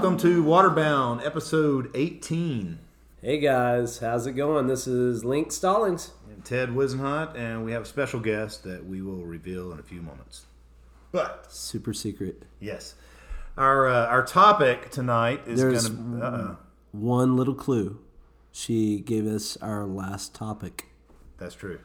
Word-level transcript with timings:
welcome 0.00 0.16
to 0.16 0.42
Waterbound, 0.42 1.22
episode 1.26 1.90
18. 1.94 2.78
Hey 3.20 3.38
guys, 3.38 3.98
how's 3.98 4.26
it 4.26 4.32
going? 4.32 4.66
This 4.66 4.86
is 4.86 5.26
Link 5.26 5.52
Stallings. 5.52 6.12
And 6.32 6.42
Ted 6.42 6.70
Wisenhunt, 6.70 7.36
and 7.36 7.66
we 7.66 7.72
have 7.72 7.82
a 7.82 7.84
special 7.84 8.18
guest 8.18 8.64
that 8.64 8.86
we 8.86 9.02
will 9.02 9.26
reveal 9.26 9.70
in 9.72 9.78
a 9.78 9.82
few 9.82 10.00
moments. 10.00 10.46
But 11.12 11.52
Super 11.52 11.92
secret. 11.92 12.44
yes, 12.60 12.94
our 13.58 13.88
uh, 13.88 14.06
our 14.06 14.24
topic 14.24 14.88
tonight 14.90 15.42
is 15.46 15.60
There's 15.60 15.90
going 15.90 16.20
to. 16.20 16.26
Uh, 16.26 16.56
one 16.92 17.36
little 17.36 17.54
clue. 17.54 18.00
She 18.52 19.00
gave 19.00 19.26
us 19.26 19.58
our 19.58 19.84
last 19.84 20.34
topic. 20.34 20.86
that's 21.36 21.54
true. 21.54 21.78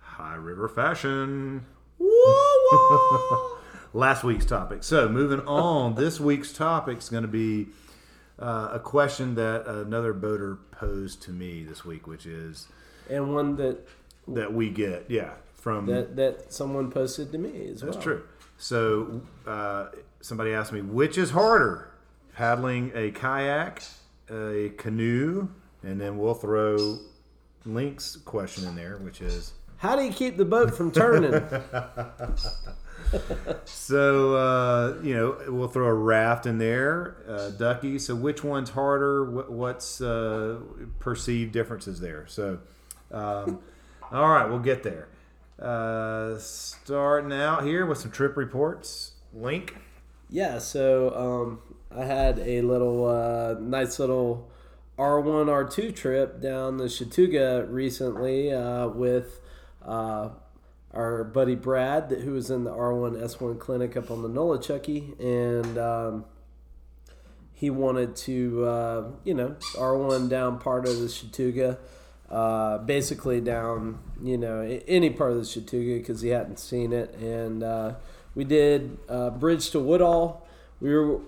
High 0.00 0.34
River 0.34 0.68
Fashion. 0.68 1.64
Whoa, 1.98 3.53
Last 3.94 4.24
week's 4.24 4.44
topic. 4.44 4.82
So 4.82 5.08
moving 5.08 5.40
on, 5.46 5.94
this 5.96 6.18
week's 6.18 6.52
topic 6.52 6.98
is 6.98 7.08
going 7.08 7.22
to 7.22 7.28
be 7.28 7.68
uh, 8.40 8.70
a 8.72 8.80
question 8.80 9.36
that 9.36 9.68
another 9.68 10.12
boater 10.12 10.58
posed 10.72 11.22
to 11.22 11.30
me 11.30 11.62
this 11.62 11.84
week, 11.84 12.08
which 12.08 12.26
is 12.26 12.66
and 13.08 13.32
one 13.32 13.54
that 13.56 13.86
that 14.26 14.52
we 14.52 14.68
get, 14.68 15.06
yeah, 15.08 15.34
from 15.54 15.86
that 15.86 16.16
that 16.16 16.52
someone 16.52 16.90
posted 16.90 17.30
to 17.30 17.38
me 17.38 17.68
as 17.70 17.84
well. 17.84 17.92
That's 17.92 18.02
true. 18.02 18.24
So 18.58 19.22
uh, 19.46 19.86
somebody 20.20 20.52
asked 20.52 20.72
me, 20.72 20.80
which 20.80 21.16
is 21.16 21.30
harder, 21.30 21.92
paddling 22.34 22.90
a 22.96 23.12
kayak, 23.12 23.84
a 24.28 24.72
canoe, 24.76 25.48
and 25.84 26.00
then 26.00 26.18
we'll 26.18 26.34
throw 26.34 26.98
Link's 27.64 28.16
question 28.16 28.66
in 28.66 28.74
there, 28.74 28.96
which 28.98 29.20
is 29.20 29.52
How 29.76 29.94
do 29.94 30.02
you 30.02 30.12
keep 30.12 30.36
the 30.36 30.44
boat 30.44 30.74
from 30.74 30.90
turning? 30.90 31.32
so 33.64 34.34
uh, 34.34 35.02
you 35.02 35.14
know 35.14 35.38
we'll 35.48 35.68
throw 35.68 35.86
a 35.86 35.94
raft 35.94 36.46
in 36.46 36.58
there, 36.58 37.16
uh, 37.28 37.50
ducky. 37.50 37.98
So 37.98 38.14
which 38.14 38.44
one's 38.44 38.70
harder? 38.70 39.30
What, 39.30 39.52
what's 39.52 40.00
uh, 40.00 40.60
perceived 40.98 41.52
differences 41.52 42.00
there? 42.00 42.26
So 42.26 42.58
um, 43.10 43.60
all 44.12 44.28
right, 44.28 44.48
we'll 44.48 44.58
get 44.58 44.82
there. 44.82 45.08
Uh, 45.58 46.36
starting 46.38 47.32
out 47.32 47.64
here 47.64 47.86
with 47.86 47.98
some 47.98 48.10
trip 48.10 48.36
reports. 48.36 49.12
Link. 49.32 49.76
yeah, 50.30 50.58
so 50.58 51.12
um, 51.16 51.76
I 51.96 52.04
had 52.04 52.38
a 52.38 52.62
little 52.62 53.06
uh, 53.06 53.56
nice 53.58 53.98
little 53.98 54.48
R1 54.98 55.46
R2 55.46 55.94
trip 55.94 56.40
down 56.40 56.76
the 56.76 56.84
Chattooga 56.84 57.66
recently 57.68 58.52
uh, 58.52 58.88
with 58.88 59.40
uh, 59.84 60.30
our 60.94 61.24
buddy 61.24 61.54
Brad, 61.54 62.08
that- 62.08 62.20
who 62.20 62.32
was 62.32 62.50
in 62.50 62.64
the 62.64 62.70
R1 62.70 63.16
S1 63.20 63.58
clinic 63.58 63.96
up 63.96 64.10
on 64.10 64.22
the 64.22 64.28
Nolichucky, 64.28 65.18
and 65.20 65.76
um, 65.76 66.24
he 67.52 67.68
wanted 67.70 68.14
to, 68.16 68.64
uh, 68.64 69.04
you 69.24 69.34
know, 69.34 69.56
R1 69.76 70.28
down 70.28 70.58
part 70.58 70.86
of 70.86 70.98
the 70.98 71.06
Chattooga, 71.06 71.78
uh, 72.30 72.78
basically 72.78 73.40
down, 73.40 73.98
you 74.22 74.38
know, 74.38 74.60
any 74.86 75.10
part 75.10 75.32
of 75.32 75.36
the 75.38 75.42
Chattooga 75.42 75.98
because 75.98 76.20
he 76.20 76.28
hadn't 76.28 76.58
seen 76.58 76.92
it, 76.92 77.14
and 77.16 77.62
uh, 77.62 77.94
we 78.34 78.44
did 78.44 78.98
uh, 79.08 79.30
Bridge 79.30 79.70
to 79.70 79.80
Woodall. 79.80 80.46
We 80.80 80.92
were 80.94 81.20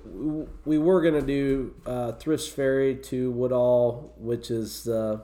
we 0.65 0.77
were 0.77 1.01
gonna 1.01 1.23
do 1.23 1.75
uh, 1.87 2.13
Thrift 2.13 2.51
Ferry 2.51 2.97
to 2.97 3.31
Woodall, 3.31 4.13
which 4.19 4.51
is 4.51 4.89
uh, 4.89 5.21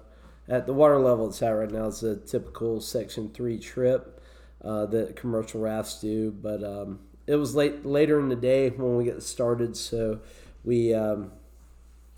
at 0.48 0.66
the 0.66 0.72
water 0.72 0.98
level 0.98 1.28
it's 1.28 1.42
at 1.42 1.50
right 1.50 1.70
now. 1.70 1.88
It's 1.88 2.02
a 2.02 2.16
typical 2.16 2.80
Section 2.80 3.30
Three 3.30 3.58
trip 3.58 4.21
uh, 4.64 4.86
that 4.86 5.16
commercial 5.16 5.60
rafts 5.60 6.00
do, 6.00 6.30
but 6.30 6.62
um, 6.62 7.00
it 7.26 7.36
was 7.36 7.54
late 7.54 7.84
later 7.84 8.18
in 8.20 8.28
the 8.28 8.36
day 8.36 8.70
when 8.70 8.96
we 8.96 9.04
get 9.04 9.22
started, 9.22 9.76
so 9.76 10.20
we 10.64 10.94
um, 10.94 11.32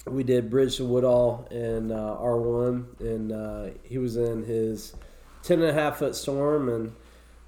we 0.06 0.22
did 0.22 0.50
Bridge 0.50 0.76
to 0.76 0.84
Woodall 0.84 1.48
and 1.50 1.90
uh, 1.90 2.16
R1, 2.20 3.00
and 3.00 3.32
uh, 3.32 3.66
he 3.82 3.98
was 3.98 4.16
in 4.16 4.44
his 4.44 4.94
10 5.42 5.60
and 5.60 5.70
a 5.70 5.72
half 5.72 5.98
foot 5.98 6.14
storm, 6.14 6.68
and 6.68 6.92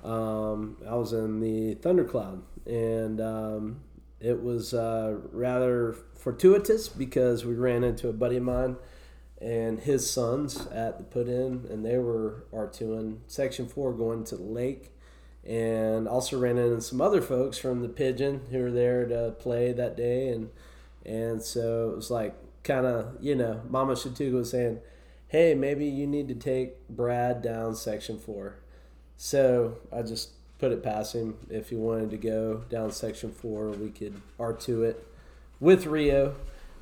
um, 0.04 0.76
I 0.88 0.94
was 0.94 1.12
in 1.12 1.40
the 1.40 1.74
Thundercloud, 1.74 2.42
and 2.66 3.20
um, 3.20 3.80
it 4.20 4.42
was 4.42 4.72
uh, 4.72 5.16
rather 5.32 5.96
fortuitous 6.14 6.88
because 6.88 7.44
we 7.44 7.54
ran 7.54 7.84
into 7.84 8.08
a 8.08 8.12
buddy 8.12 8.36
of 8.36 8.42
mine 8.42 8.76
and 9.40 9.80
his 9.80 10.08
sons 10.10 10.66
at 10.68 10.98
the 10.98 11.04
put 11.04 11.28
in, 11.28 11.66
and 11.70 11.84
they 11.84 11.98
were 11.98 12.44
R2ing 12.52 13.18
Section 13.26 13.68
4 13.68 13.92
going 13.92 14.24
to 14.24 14.36
the 14.36 14.42
lake. 14.42 14.92
And 15.44 16.08
also 16.08 16.38
ran 16.40 16.58
into 16.58 16.80
some 16.80 17.00
other 17.00 17.22
folks 17.22 17.56
from 17.56 17.80
the 17.80 17.88
Pigeon 17.88 18.46
who 18.50 18.58
were 18.58 18.72
there 18.72 19.06
to 19.06 19.36
play 19.38 19.72
that 19.72 19.96
day. 19.96 20.28
And 20.28 20.50
and 21.04 21.40
so 21.40 21.90
it 21.90 21.96
was 21.96 22.10
like 22.10 22.34
kind 22.64 22.84
of, 22.84 23.16
you 23.20 23.36
know, 23.36 23.62
Mama 23.68 23.92
Chattooga 23.92 24.32
was 24.32 24.50
saying, 24.50 24.80
hey, 25.28 25.54
maybe 25.54 25.86
you 25.86 26.06
need 26.06 26.26
to 26.28 26.34
take 26.34 26.88
Brad 26.88 27.42
down 27.42 27.76
Section 27.76 28.18
4. 28.18 28.56
So 29.16 29.78
I 29.92 30.02
just 30.02 30.30
put 30.58 30.72
it 30.72 30.82
past 30.82 31.14
him. 31.14 31.36
If 31.48 31.70
he 31.70 31.76
wanted 31.76 32.10
to 32.10 32.16
go 32.16 32.64
down 32.68 32.90
Section 32.90 33.30
4, 33.30 33.68
we 33.70 33.90
could 33.90 34.20
R2 34.40 34.84
it 34.84 35.06
with 35.60 35.86
Rio 35.86 36.34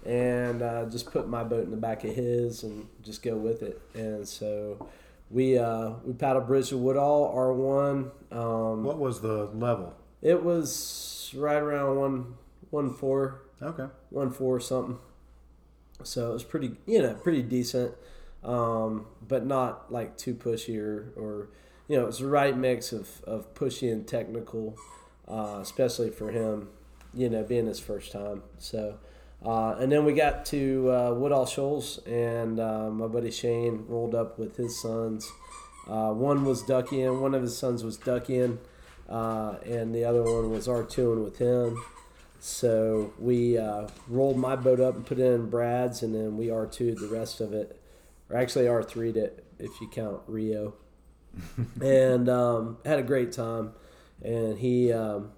and 0.04 0.62
uh, 0.62 0.84
just 0.87 1.10
put 1.10 1.28
my 1.28 1.42
boat 1.44 1.65
in 1.65 1.70
the 1.70 1.76
back 1.76 2.04
of 2.04 2.15
his 2.15 2.62
and 2.62 2.87
just 3.03 3.22
go 3.22 3.37
with 3.37 3.62
it. 3.62 3.81
And 3.94 4.26
so 4.26 4.87
we 5.31 5.59
uh, 5.59 5.91
we 6.04 6.12
paddled 6.12 6.47
Bridge 6.47 6.69
to 6.70 6.78
Woodall 6.78 7.32
R1. 7.34 8.10
Um, 8.37 8.84
What 8.84 8.98
was 8.98 9.20
the 9.20 9.47
level? 9.54 9.94
it 10.22 10.42
was 10.42 11.31
right 11.37 11.56
around 11.62 11.97
one 11.97 12.34
one 12.70 12.91
four 12.91 13.42
Okay. 13.62 13.87
one 14.10 14.31
four 14.31 14.60
something. 14.60 14.98
So 16.03 16.31
it 16.31 16.32
was 16.34 16.44
pretty, 16.44 16.76
you 16.86 17.00
know, 17.00 17.15
pretty 17.15 17.42
decent, 17.42 17.92
um, 18.42 19.06
but 19.26 19.47
not 19.47 19.92
like 19.92 20.16
too 20.19 20.34
pushy 20.34 20.78
or, 20.78 21.12
or 21.16 21.48
you 21.88 21.97
know, 21.98 22.06
it's 22.06 22.19
the 22.19 22.26
right 22.26 22.56
mix 22.56 22.92
of, 22.92 23.22
of 23.25 23.54
pushy 23.54 23.91
and 23.92 24.06
technical, 24.06 24.76
uh, 25.28 25.59
especially 25.62 26.10
for 26.10 26.31
him, 26.31 26.69
you 27.15 27.28
know, 27.31 27.42
being 27.44 27.66
his 27.66 27.78
first 27.78 28.10
time. 28.12 28.42
So, 28.59 28.98
uh, 29.44 29.77
and 29.78 29.93
then 29.93 30.05
we 30.05 30.15
got 30.15 30.47
to 30.47 30.91
uh, 30.91 31.15
Woodall 31.15 31.47
Shoals, 31.47 31.99
and 32.06 32.59
uh, 32.59 32.91
my 32.91 33.06
buddy 33.06 33.31
Shane 33.31 33.84
rolled 33.88 34.15
up 34.15 34.38
with 34.38 34.56
his 34.56 34.81
sons. 34.81 35.31
Uh, 35.87 36.12
one 36.12 36.44
was 36.44 36.62
ducking, 36.62 37.21
one 37.21 37.34
of 37.34 37.43
his 37.43 37.56
sons 37.56 37.84
was 37.84 37.97
ducking, 37.97 38.59
uh, 39.09 39.56
and 39.66 39.94
the 39.94 40.04
other 40.04 40.22
one 40.22 40.50
was 40.50 40.66
R2ing 40.66 41.22
with 41.22 41.38
him. 41.38 41.83
So 42.41 43.12
we 43.19 43.56
uh, 43.56 43.88
rolled 44.09 44.37
my 44.37 44.56
boat 44.56 44.81
up 44.81 44.97
and 44.97 45.06
put 45.06 45.19
it 45.19 45.25
in 45.25 45.49
Brad's, 45.49 46.03
and 46.03 46.15
then 46.15 46.37
we 46.37 46.49
R2'd 46.49 46.99
the 46.99 47.09
rest 47.09 47.41
of 47.41 47.53
it. 47.53 47.81
Or 48.28 48.37
actually 48.37 48.66
R3'd 48.66 49.16
it 49.16 49.47
if 49.59 49.81
you 49.81 49.88
count 49.88 50.21
Rio. 50.27 50.75
and 51.83 52.28
um, 52.28 52.78
had 52.84 52.99
a 52.99 53.03
great 53.03 53.33
time. 53.33 53.72
And 54.22 54.59
he, 54.59 54.93
um, 54.93 55.33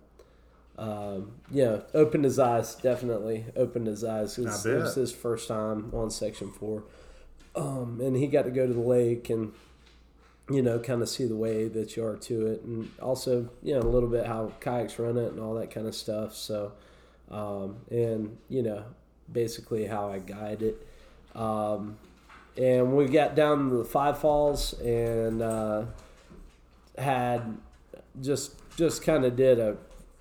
um, 0.79 1.33
yeah, 1.51 1.81
opened 1.95 2.25
his 2.25 2.39
eyes, 2.39 2.75
definitely 2.75 3.47
opened 3.57 3.87
his 3.87 4.05
eyes. 4.05 4.39
It 4.39 4.45
was, 4.45 4.67
it 4.67 4.77
was 4.77 4.95
his 4.95 5.13
first 5.13 5.49
time 5.49 5.91
on 5.95 6.11
Section 6.11 6.51
4. 6.51 6.83
Um, 7.55 8.01
and 8.03 8.17
he 8.17 8.27
got 8.27 8.43
to 8.43 8.51
go 8.51 8.67
to 8.67 8.73
the 8.73 8.81
lake 8.81 9.31
and 9.31 9.53
you 10.51 10.63
know, 10.63 10.79
kind 10.79 11.03
of 11.03 11.09
see 11.09 11.25
the 11.27 11.37
way 11.37 11.67
that 11.67 11.97
you 11.97 12.05
are 12.05 12.17
to 12.17 12.47
it, 12.47 12.63
and 12.63 12.91
also, 13.03 13.51
you 13.63 13.75
know, 13.75 13.81
a 13.81 13.89
little 13.89 14.09
bit 14.09 14.27
how 14.27 14.53
kayaks 14.61 14.99
run 14.99 15.17
it 15.17 15.33
and 15.33 15.41
all 15.41 15.55
that 15.55 15.71
kind 15.73 15.87
of 15.87 15.95
stuff. 15.95 16.35
So, 16.35 16.73
um, 17.31 17.79
and 17.91 18.37
you 18.49 18.63
know, 18.63 18.85
basically 19.31 19.87
how 19.87 20.11
I 20.11 20.21
guide 20.21 20.63
it. 20.63 20.87
Um, 21.35 21.99
and 22.57 22.97
we 22.97 23.07
got 23.07 23.35
down 23.35 23.71
to 23.71 23.77
the 23.79 23.85
Five 23.85 24.19
Falls 24.19 24.73
and 24.75 25.43
uh, 25.43 25.85
had 26.97 27.59
just 28.21 28.55
just 28.77 29.03
kind 29.03 29.25
of 29.25 29.35
did 29.35 29.59
a 29.59 29.77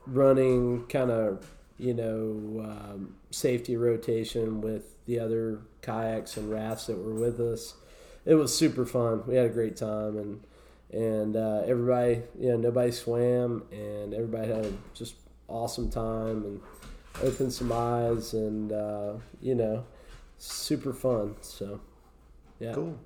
running 0.07 0.85
kind 0.87 1.11
of 1.11 1.51
you 1.77 1.93
know 1.93 2.65
um, 2.65 3.15
safety 3.31 3.75
rotation 3.75 4.61
with 4.61 5.05
the 5.05 5.19
other 5.19 5.59
kayaks 5.81 6.37
and 6.37 6.49
rafts 6.49 6.87
that 6.87 6.97
were 6.97 7.13
with 7.13 7.39
us 7.39 7.75
it 8.25 8.35
was 8.35 8.55
super 8.55 8.85
fun. 8.85 9.23
We 9.27 9.35
had 9.35 9.45
a 9.45 9.49
great 9.49 9.77
time, 9.77 10.17
and 10.17 10.41
and 10.91 11.35
uh, 11.35 11.61
everybody, 11.65 12.21
you 12.39 12.49
know, 12.49 12.57
nobody 12.57 12.91
swam, 12.91 13.63
and 13.71 14.13
everybody 14.13 14.47
had 14.47 14.65
a 14.65 14.73
just 14.93 15.15
awesome 15.47 15.89
time 15.89 16.43
and 16.43 16.61
opened 17.23 17.53
some 17.53 17.71
eyes, 17.71 18.33
and 18.33 18.71
uh, 18.71 19.13
you 19.41 19.55
know, 19.55 19.85
super 20.37 20.93
fun. 20.93 21.35
So, 21.41 21.79
yeah. 22.59 22.73
Cool. 22.73 22.97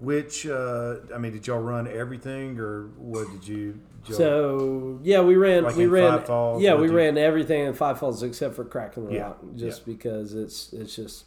Which 0.00 0.46
uh, 0.46 0.96
I 1.14 1.18
mean, 1.18 1.32
did 1.32 1.46
y'all 1.46 1.58
run 1.58 1.88
everything, 1.88 2.58
or 2.60 2.86
what 2.98 3.28
did 3.32 3.48
you? 3.48 3.80
Did 4.06 4.14
So 4.14 5.00
yeah, 5.02 5.22
we 5.22 5.34
ran. 5.36 5.64
Like 5.64 5.74
we 5.76 5.86
ran. 5.86 6.18
Five 6.18 6.26
Falls, 6.26 6.62
yeah, 6.62 6.74
we 6.74 6.86
you- 6.86 6.94
ran 6.96 7.18
everything 7.18 7.64
in 7.66 7.74
Five 7.74 7.98
Falls 7.98 8.22
except 8.22 8.54
for 8.54 8.64
cracking 8.64 9.06
the 9.08 9.14
Yeah, 9.14 9.22
rock, 9.24 9.38
just 9.56 9.84
because 9.84 10.34
it's 10.34 10.72
it's 10.72 10.94
just, 10.94 11.24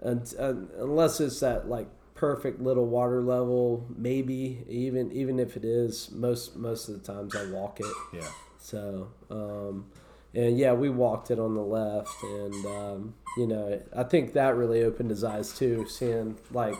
and, 0.00 0.20
and 0.36 0.68
unless 0.78 1.20
it's 1.20 1.38
that 1.40 1.68
like 1.68 1.86
perfect 2.16 2.60
little 2.60 2.86
water 2.86 3.22
level, 3.22 3.86
maybe 3.96 4.64
even 4.68 5.12
even 5.12 5.38
if 5.38 5.56
it 5.56 5.64
is, 5.64 6.10
most 6.10 6.56
most 6.56 6.88
of 6.88 7.00
the 7.00 7.12
times 7.12 7.36
I 7.36 7.44
walk 7.52 7.78
it. 7.78 7.86
yeah. 8.12 8.28
So, 8.58 9.08
um, 9.30 9.86
and 10.34 10.58
yeah, 10.58 10.72
we 10.72 10.90
walked 10.90 11.30
it 11.30 11.38
on 11.38 11.54
the 11.54 11.62
left, 11.62 12.20
and 12.24 12.66
um, 12.66 13.14
you 13.36 13.46
know, 13.46 13.80
I 13.94 14.02
think 14.02 14.32
that 14.32 14.56
really 14.56 14.82
opened 14.82 15.10
his 15.10 15.22
eyes 15.22 15.56
too, 15.56 15.86
seeing 15.88 16.36
like 16.50 16.74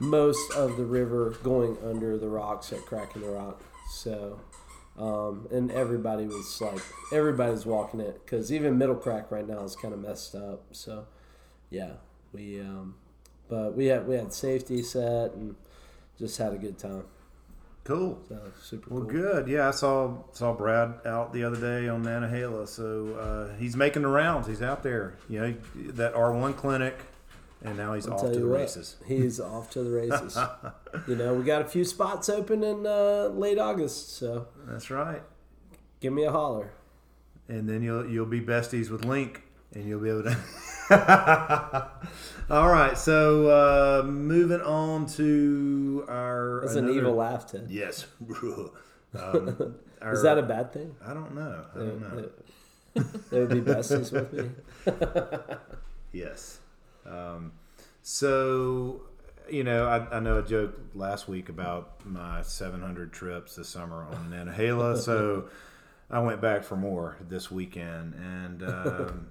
most 0.00 0.52
of 0.54 0.76
the 0.76 0.84
river 0.84 1.34
going 1.42 1.76
under 1.84 2.16
the 2.18 2.28
rocks 2.28 2.72
at 2.72 2.80
Crack-in-the-Rock. 2.86 3.62
So, 3.90 4.40
um, 4.98 5.46
and 5.50 5.70
everybody 5.70 6.26
was 6.26 6.60
like, 6.60 6.80
everybody's 7.12 7.66
walking 7.66 8.00
it 8.00 8.20
because 8.24 8.52
even 8.52 8.78
Middle 8.78 8.96
Crack 8.96 9.30
right 9.30 9.46
now 9.46 9.62
is 9.62 9.76
kind 9.76 9.94
of 9.94 10.00
messed 10.00 10.34
up. 10.34 10.62
So, 10.72 11.06
yeah, 11.70 11.92
we, 12.32 12.60
um, 12.60 12.94
but 13.48 13.74
we 13.76 13.86
had 13.86 14.06
we 14.06 14.14
had 14.14 14.32
safety 14.32 14.82
set 14.82 15.32
and 15.34 15.56
just 16.18 16.38
had 16.38 16.52
a 16.52 16.58
good 16.58 16.78
time. 16.78 17.04
Cool. 17.82 18.20
So 18.28 18.38
super 18.62 18.90
Well, 18.94 19.02
cool. 19.02 19.10
good. 19.10 19.48
Yeah, 19.48 19.68
I 19.68 19.70
saw 19.72 20.18
saw 20.32 20.52
Brad 20.52 21.00
out 21.06 21.32
the 21.32 21.42
other 21.44 21.58
day 21.60 21.88
on 21.88 22.04
Nantahala, 22.04 22.68
so 22.68 23.14
uh, 23.18 23.56
he's 23.58 23.74
making 23.74 24.02
the 24.02 24.08
rounds. 24.08 24.46
He's 24.46 24.62
out 24.62 24.82
there. 24.82 25.14
You 25.28 25.40
know 25.40 25.54
that 25.94 26.14
R 26.14 26.32
one 26.32 26.52
clinic, 26.54 26.96
and 27.62 27.76
now 27.76 27.92
he's 27.94 28.06
I'll 28.06 28.14
off 28.14 28.32
to 28.32 28.38
the 28.38 28.46
what, 28.46 28.58
races. 28.60 28.96
He's 29.06 29.38
off 29.40 29.70
to 29.70 29.82
the 29.82 29.90
races. 29.90 30.38
you 31.08 31.16
know, 31.16 31.34
we 31.34 31.44
got 31.44 31.62
a 31.62 31.66
few 31.66 31.84
spots 31.84 32.28
open 32.28 32.64
in 32.64 32.86
uh, 32.86 33.28
late 33.32 33.58
August, 33.58 34.16
so 34.16 34.48
That's 34.66 34.90
right. 34.90 35.22
give 36.00 36.12
me 36.12 36.24
a 36.24 36.32
holler. 36.32 36.70
And 37.48 37.68
then 37.68 37.82
you'll 37.82 38.08
you'll 38.08 38.26
be 38.26 38.40
besties 38.40 38.90
with 38.90 39.04
Link, 39.04 39.42
and 39.74 39.86
you'll 39.86 40.00
be 40.00 40.08
able 40.08 40.22
to. 40.24 40.36
All 42.50 42.68
right, 42.68 42.96
so 42.96 43.48
uh, 43.48 44.02
moving 44.06 44.60
on 44.60 45.06
to 45.06 46.04
our. 46.08 46.62
It's 46.64 46.74
an 46.74 46.90
evil 46.90 47.14
laugh, 47.14 47.46
Ted. 47.46 47.66
Yes. 47.68 48.06
um, 49.14 49.74
our- 50.00 50.12
Is 50.12 50.22
that 50.22 50.38
a 50.38 50.42
bad 50.42 50.72
thing? 50.72 50.94
I 51.04 51.12
don't 51.14 51.34
know. 51.34 51.64
I 51.74 51.78
don't 51.78 52.00
know. 52.00 52.28
They 53.30 53.40
would 53.40 53.50
be 53.50 53.60
besties 53.60 54.10
with 54.12 54.32
me. 54.32 54.50
Yes. 56.12 56.58
Um, 57.06 57.52
so, 58.02 59.02
you 59.48 59.64
know, 59.64 59.86
I, 59.86 60.16
I 60.16 60.20
know 60.20 60.38
I 60.38 60.42
joked 60.42 60.96
last 60.96 61.28
week 61.28 61.48
about 61.48 62.04
my 62.06 62.42
700 62.42 63.12
trips 63.12 63.56
this 63.56 63.68
summer 63.68 64.04
on 64.04 64.30
Nantahala. 64.32 64.98
so 64.98 65.48
I 66.10 66.20
went 66.20 66.40
back 66.40 66.64
for 66.64 66.76
more 66.76 67.16
this 67.28 67.50
weekend 67.50 68.14
and 68.14 68.62
um, 68.64 69.28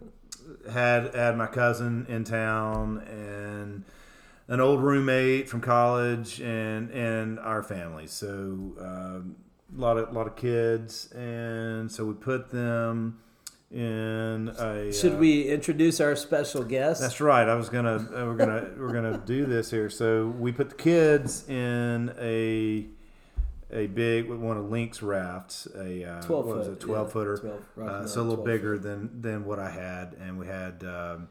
had 0.71 1.13
had 1.13 1.37
my 1.37 1.47
cousin 1.47 2.05
in 2.09 2.23
town 2.23 2.99
and 3.07 3.83
an 4.47 4.59
old 4.59 4.81
roommate 4.81 5.47
from 5.47 5.61
college 5.61 6.41
and 6.41 6.89
and 6.91 7.39
our 7.39 7.61
family. 7.63 8.07
So 8.07 8.73
um, 8.79 9.35
a 9.75 9.79
lot 9.79 9.97
of 9.97 10.13
lot 10.13 10.27
of 10.27 10.35
kids, 10.35 11.11
and 11.11 11.91
so 11.91 12.05
we 12.05 12.13
put 12.13 12.49
them 12.49 13.19
in 13.71 14.49
a. 14.57 14.91
Should 14.91 15.13
uh, 15.13 15.17
we 15.17 15.43
introduce 15.43 15.99
our 15.99 16.15
special 16.15 16.63
guest? 16.63 17.01
that's 17.01 17.21
right. 17.21 17.47
I 17.47 17.55
was 17.55 17.69
gonna 17.69 17.95
uh, 17.95 18.25
we're 18.25 18.35
gonna 18.35 18.69
we're 18.77 18.93
gonna 18.93 19.21
do 19.25 19.45
this 19.45 19.71
here. 19.71 19.89
So 19.89 20.27
we 20.27 20.51
put 20.51 20.69
the 20.69 20.75
kids 20.75 21.47
in 21.47 22.13
a 22.19 22.87
a 23.71 23.87
big 23.87 24.29
one 24.29 24.57
of 24.57 24.69
Link's 24.69 25.03
rafts, 25.03 25.67
a 25.75 26.03
uh, 26.03 26.21
12 26.23 26.45
what 26.45 26.57
was 26.57 26.67
foot, 26.67 26.73
it, 26.73 26.79
twelve 26.79 27.07
yeah, 27.07 27.13
footer. 27.13 27.37
12, 27.37 27.61
Rocky 27.75 27.91
uh, 27.91 28.07
so 28.07 28.21
a 28.21 28.23
little 28.23 28.43
12 28.43 28.45
bigger 28.45 28.79
than 28.79 29.21
than 29.21 29.45
what 29.45 29.59
I 29.59 29.69
had, 29.69 30.15
and 30.19 30.39
we 30.39 30.47
had 30.47 30.83
um, 30.83 31.27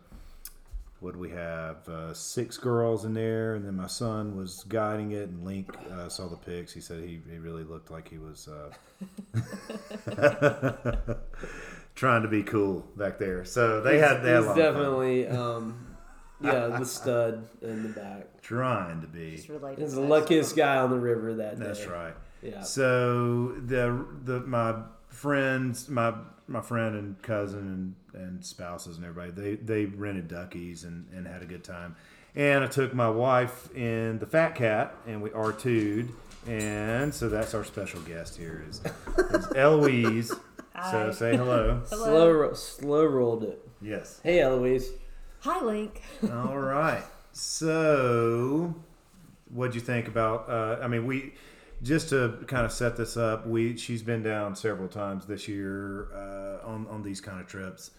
what 1.01 1.17
we 1.17 1.31
have? 1.31 1.89
Uh, 1.89 2.15
six 2.15 2.57
girls 2.57 3.05
in 3.05 3.15
there, 3.15 3.57
and 3.57 3.65
then 3.65 3.75
my 3.75 3.89
son 3.89 4.37
was 4.37 4.65
guiding 4.69 5.13
it, 5.13 5.29
and 5.29 5.45
Link 5.45 5.77
uh, 5.93 6.09
saw 6.09 6.29
the 6.29 6.37
pics. 6.37 6.73
He 6.73 6.81
said 6.81 7.03
he, 7.03 7.21
he 7.29 7.39
really 7.39 7.65
looked 7.65 7.91
like 7.91 8.09
he 8.09 8.19
was. 8.19 8.49
Trying 11.99 12.23
to 12.23 12.29
be 12.29 12.45
cool 12.45 12.87
back 12.97 13.19
there, 13.19 13.45
so 13.45 13.81
they 13.81 13.99
had 13.99 14.23
they 14.23 14.29
had 14.31 14.37
a 14.37 14.39
He's 14.39 14.47
lot 14.47 14.59
of 14.61 14.75
fun. 14.75 14.75
definitely, 14.75 15.27
um, 15.27 15.87
yeah, 16.41 16.67
the 16.79 16.85
stud 16.85 17.49
in 17.61 17.83
the 17.83 17.89
back. 17.89 18.41
trying 18.41 19.01
to 19.01 19.09
be. 19.09 19.33
Just. 19.35 19.49
He's 19.77 19.95
the 19.95 20.01
luckiest 20.01 20.55
guy 20.55 20.77
on 20.77 20.91
the 20.91 20.99
river 20.99 21.35
that 21.35 21.59
day. 21.59 21.67
That's 21.67 21.87
right. 21.87 22.15
Yeah. 22.41 22.61
So 22.63 23.49
the 23.67 24.07
the 24.23 24.39
my 24.41 24.77
friends, 25.09 25.89
my 25.89 26.15
my 26.47 26.61
friend 26.61 26.95
and 26.95 27.21
cousin 27.21 27.95
and, 28.15 28.23
and 28.25 28.45
spouses 28.47 28.97
and 28.97 29.05
everybody, 29.05 29.33
they 29.33 29.57
they 29.57 29.87
rented 29.87 30.29
duckies 30.29 30.85
and, 30.85 31.09
and 31.13 31.27
had 31.27 31.43
a 31.43 31.47
good 31.47 31.65
time. 31.65 31.97
And 32.37 32.63
I 32.63 32.69
took 32.69 32.95
my 32.95 33.11
wife 33.11 33.75
in 33.75 34.21
the 34.21 34.27
Fat 34.27 34.55
Cat 34.55 34.95
and 35.09 35.21
we 35.21 35.31
R2'd. 35.31 36.11
And 36.47 37.13
so 37.13 37.29
that's 37.29 37.55
our 37.55 37.65
special 37.65 38.01
guest 38.03 38.37
here 38.37 38.65
is, 38.71 38.81
is 39.35 39.49
Eloise. 39.57 40.33
So 40.91 41.13
say 41.13 41.37
hello. 41.37 41.83
hello. 41.91 42.05
Slow, 42.05 42.31
ro- 42.33 42.55
slow 42.55 43.05
rolled 43.05 43.45
it. 43.45 43.61
Yes. 43.81 44.21
Hey, 44.23 44.41
Eloise. 44.41 44.89
Hi, 45.41 45.61
Link. 45.63 46.03
All 46.33 46.59
right. 46.59 47.03
So, 47.33 48.75
what'd 49.53 49.75
you 49.75 49.81
think 49.81 50.09
about? 50.09 50.49
Uh, 50.49 50.79
I 50.83 50.89
mean, 50.89 51.07
we 51.07 51.35
just 51.83 52.09
to 52.11 52.39
kind 52.47 52.65
of 52.65 52.73
set 52.73 52.97
this 52.97 53.17
up. 53.17 53.47
We 53.47 53.77
she's 53.77 54.03
been 54.03 54.23
down 54.23 54.57
several 54.57 54.89
times 54.89 55.27
this 55.27 55.47
year 55.49 56.09
uh, 56.15 56.67
on 56.67 56.87
on 56.89 57.03
these 57.03 57.21
kind 57.21 57.41
of 57.41 57.47
trips 57.47 57.93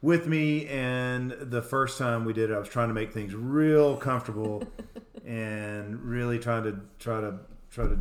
with 0.00 0.26
me, 0.26 0.66
and 0.68 1.32
the 1.32 1.62
first 1.62 1.98
time 1.98 2.24
we 2.24 2.32
did 2.32 2.50
it, 2.50 2.54
I 2.54 2.58
was 2.58 2.68
trying 2.68 2.88
to 2.88 2.94
make 2.94 3.12
things 3.12 3.34
real 3.34 3.96
comfortable 3.96 4.62
and 5.26 6.00
really 6.02 6.38
trying 6.38 6.64
to 6.64 6.80
try 6.98 7.20
to 7.20 7.34
try 7.70 7.84
to 7.86 7.98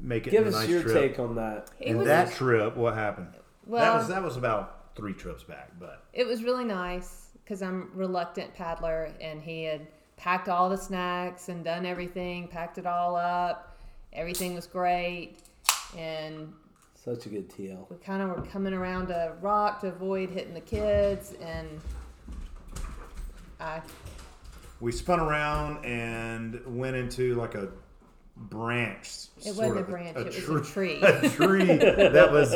make 0.00 0.26
it 0.26 0.30
Give 0.30 0.44
a 0.44 0.48
us 0.48 0.54
nice 0.54 0.68
your 0.68 0.82
trip. 0.82 0.94
take 0.94 1.18
on 1.18 1.36
that. 1.36 1.70
It 1.80 1.88
And 1.90 1.98
was 1.98 2.06
that 2.08 2.32
trip, 2.32 2.76
what 2.76 2.94
happened? 2.94 3.28
That 3.66 3.70
Well- 3.72 3.96
was 3.98 4.08
that 4.08 4.22
was 4.22 4.36
about 4.36 4.94
three 4.96 5.12
trips 5.12 5.42
back, 5.42 5.70
but 5.78 6.04
it 6.12 6.26
was 6.26 6.42
really 6.42 6.64
nice 6.64 7.28
because 7.42 7.62
I'm 7.62 7.90
reluctant 7.94 8.54
paddler, 8.54 9.10
and 9.20 9.42
he 9.42 9.64
had 9.64 9.86
packed 10.16 10.48
all 10.48 10.68
the 10.70 10.78
snacks 10.78 11.48
and 11.48 11.62
done 11.64 11.84
everything, 11.84 12.48
packed 12.48 12.78
it 12.78 12.86
all 12.86 13.14
up. 13.16 13.76
Everything 14.12 14.54
was 14.54 14.66
great, 14.66 15.36
and 15.96 16.52
Such 16.94 17.26
a 17.26 17.28
good 17.28 17.48
TL. 17.50 17.86
we 17.90 17.96
kind 17.98 18.22
of 18.22 18.30
were 18.30 18.42
coming 18.46 18.72
around 18.72 19.10
a 19.10 19.36
rock 19.42 19.80
to 19.82 19.88
avoid 19.88 20.30
hitting 20.30 20.54
the 20.54 20.60
kids, 20.60 21.34
and 21.40 21.68
I 23.60 23.80
we 24.80 24.92
spun 24.92 25.20
around 25.20 25.84
and 25.84 26.60
went 26.66 26.96
into 26.96 27.34
like 27.34 27.54
a 27.54 27.68
branch. 28.36 29.08
It 29.38 29.54
sort 29.54 29.56
wasn't 29.56 29.76
a 29.76 29.80
of, 29.80 29.88
branch, 29.88 30.16
it 30.18 30.26
was 30.26 30.36
a 30.36 30.40
tree- 30.40 30.62
tree. 30.98 31.00
A 31.02 31.28
tree 31.30 31.64
that 31.76 32.30
was 32.32 32.54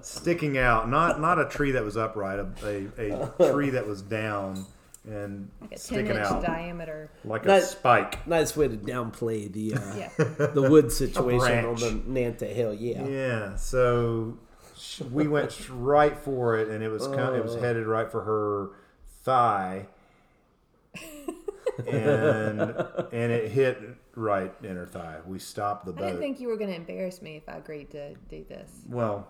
sticking 0.06 0.58
out. 0.58 0.88
Not 0.88 1.20
not 1.20 1.38
a 1.38 1.46
tree 1.48 1.72
that 1.72 1.84
was 1.84 1.96
upright. 1.96 2.38
A, 2.38 2.88
a, 2.98 3.30
a 3.38 3.52
tree 3.52 3.70
that 3.70 3.86
was 3.86 4.02
down 4.02 4.64
and 5.04 5.50
like 5.60 5.70
a 5.72 5.74
10 5.74 5.78
sticking 5.78 6.06
inch 6.16 6.18
out 6.18 6.42
diameter. 6.44 7.10
like 7.24 7.44
a 7.44 7.48
That- 7.48 7.62
spike. 7.64 8.26
Nice 8.26 8.56
way 8.56 8.68
to 8.68 8.76
downplay 8.76 9.52
the 9.52 9.74
uh, 9.74 9.80
Yeah. 9.96 10.10
the 10.46 10.66
wood 10.70 10.90
situation 10.92 11.64
on 11.64 11.74
the 11.76 11.90
Nantahala. 12.08 12.76
Yeah. 12.78 13.04
Yeah. 13.06 13.56
So 13.56 14.38
we 15.10 15.26
went 15.28 15.68
right 15.70 16.16
for 16.18 16.56
it, 16.58 16.68
and 16.68 16.82
it 16.82 16.88
was 16.88 17.06
kind 17.08 17.36
it 17.36 17.42
was 17.44 17.56
Oh. 17.56 17.60
headed 17.60 17.86
right 17.86 18.10
for 18.10 18.22
her 18.22 18.70
thigh. 19.24 19.86
and 21.88 22.60
and 22.60 23.32
it 23.32 23.50
hit 23.50 23.78
right 24.14 24.52
inner 24.62 24.86
thigh. 24.86 25.18
We 25.26 25.38
stopped 25.38 25.86
the 25.86 25.92
boat. 25.92 26.04
I 26.04 26.06
didn't 26.08 26.20
think 26.20 26.40
you 26.40 26.48
were 26.48 26.56
going 26.56 26.70
to 26.70 26.76
embarrass 26.76 27.22
me 27.22 27.36
if 27.36 27.48
I 27.48 27.58
agreed 27.58 27.90
to 27.92 28.14
do 28.28 28.44
this. 28.48 28.70
Well, 28.88 29.26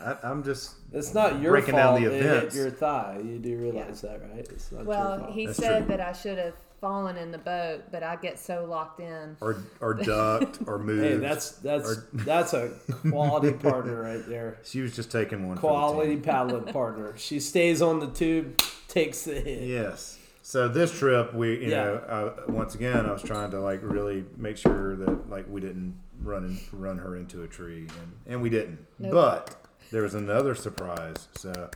I, 0.00 0.16
I'm 0.22 0.42
just 0.42 0.74
It's 0.92 1.14
not 1.14 1.40
your 1.40 1.52
Breaking 1.52 1.74
down 1.76 1.98
fault. 1.98 2.00
the 2.00 2.06
it 2.16 2.22
hit 2.22 2.32
events. 2.32 2.56
your 2.56 2.70
thigh. 2.70 3.20
You 3.24 3.38
do 3.38 3.56
realize 3.58 4.00
that, 4.02 4.20
right? 4.22 4.38
It's 4.40 4.72
not 4.72 4.78
your 4.78 4.86
Well, 4.86 5.18
fault. 5.20 5.32
he 5.32 5.46
That's 5.46 5.58
said 5.58 5.86
true. 5.86 5.96
that 5.96 6.00
I 6.00 6.12
should 6.12 6.38
have 6.38 6.54
fallen 6.80 7.16
in 7.16 7.30
the 7.30 7.38
boat, 7.38 7.82
but 7.90 8.02
I 8.02 8.16
get 8.16 8.38
so 8.38 8.64
locked 8.68 9.00
in. 9.00 9.36
or 9.40 9.56
or 9.80 9.94
ducked 10.12 10.58
or 10.66 10.78
moved. 10.78 11.04
Hey, 11.04 11.16
that's 11.16 11.52
that's 11.52 11.88
Or- 11.90 12.06
that's 12.12 12.52
a 12.54 12.70
quality 13.10 13.52
partner 13.52 14.02
right 14.02 14.26
there. 14.28 14.58
she 14.64 14.80
was 14.80 14.94
just 14.96 15.10
taking 15.12 15.46
one. 15.48 15.56
Quality 15.58 16.16
For 16.16 16.22
paddling 16.22 16.72
partner. 16.72 17.14
She 17.16 17.38
stays 17.40 17.80
on 17.82 18.00
the 18.00 18.08
tube, 18.08 18.60
takes 18.88 19.22
the 19.24 19.34
the 19.34 19.40
hit. 19.40 19.62
Yes. 19.68 20.18
So 20.46 20.68
this 20.68 20.96
trip, 20.96 21.34
we 21.34 21.54
you 21.64 21.70
Yeah. 21.70 21.84
know 21.84 21.94
uh, 21.96 22.42
once 22.52 22.76
again 22.76 23.04
I 23.04 23.10
was 23.10 23.20
trying 23.20 23.50
to 23.50 23.58
like 23.58 23.80
really 23.82 24.24
make 24.36 24.56
sure 24.56 24.94
that 24.94 25.28
like 25.28 25.44
we 25.48 25.60
didn't 25.60 25.98
run 26.22 26.44
in, 26.44 26.60
run 26.70 26.98
her 26.98 27.16
into 27.16 27.42
a 27.42 27.48
tree 27.48 27.88
and 28.00 28.12
and 28.26 28.40
we 28.40 28.48
didn't. 28.48 28.78
Nope. 29.00 29.10
But 29.10 29.56
there 29.90 30.02
was 30.02 30.14
another 30.14 30.54
surprise. 30.54 31.26
So 31.36 31.68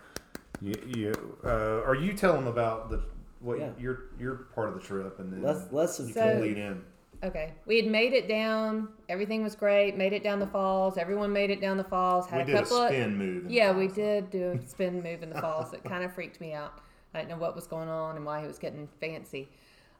you 0.60 0.74
you 0.86 1.36
uh, 1.44 1.82
are 1.84 1.96
you 1.96 2.12
telling 2.12 2.44
them 2.44 2.52
about 2.52 2.90
the 2.90 3.02
what 3.40 3.58
Yeah. 3.58 3.70
your 3.76 4.02
your 4.20 4.34
part 4.54 4.68
of 4.68 4.74
the 4.74 4.80
trip 4.80 5.18
and 5.18 5.32
then 5.32 5.42
Let's 5.42 5.72
let's 5.72 5.98
you 5.98 6.12
So- 6.14 6.20
can 6.20 6.40
lead 6.40 6.56
in. 6.56 6.84
Okay, 7.24 7.52
we 7.66 7.76
had 7.76 7.86
made 7.90 8.12
it 8.12 8.28
down. 8.28 8.88
Everything 9.08 9.42
was 9.42 9.56
great. 9.56 9.96
Made 9.96 10.12
it 10.12 10.22
down 10.22 10.38
the 10.38 10.46
falls. 10.46 10.96
Everyone 10.96 11.32
made 11.32 11.50
it 11.50 11.60
down 11.60 11.76
the 11.76 11.84
falls. 11.84 12.26
Had 12.28 12.36
we 12.36 12.42
a 12.42 12.46
did 12.46 12.54
a 12.54 12.58
couple 12.62 12.76
of 12.82 12.88
spin 12.90 13.18
move. 13.18 13.42
in 13.42 13.48
the 13.48 13.52
yeah, 13.52 13.72
we 13.72 13.88
did 13.88 14.30
do 14.30 14.52
a 14.52 14.66
spin 14.68 15.02
move 15.02 15.24
in 15.24 15.28
the 15.30 15.40
falls. 15.40 15.72
It 15.72 15.82
kind 15.82 16.04
of 16.04 16.14
freaked 16.14 16.40
me 16.40 16.52
out. 16.54 16.72
I 17.14 17.18
didn't 17.18 17.30
know 17.30 17.36
what 17.38 17.54
was 17.54 17.66
going 17.66 17.88
on 17.88 18.16
and 18.16 18.24
why 18.24 18.40
he 18.40 18.46
was 18.46 18.58
getting 18.58 18.88
fancy. 19.00 19.48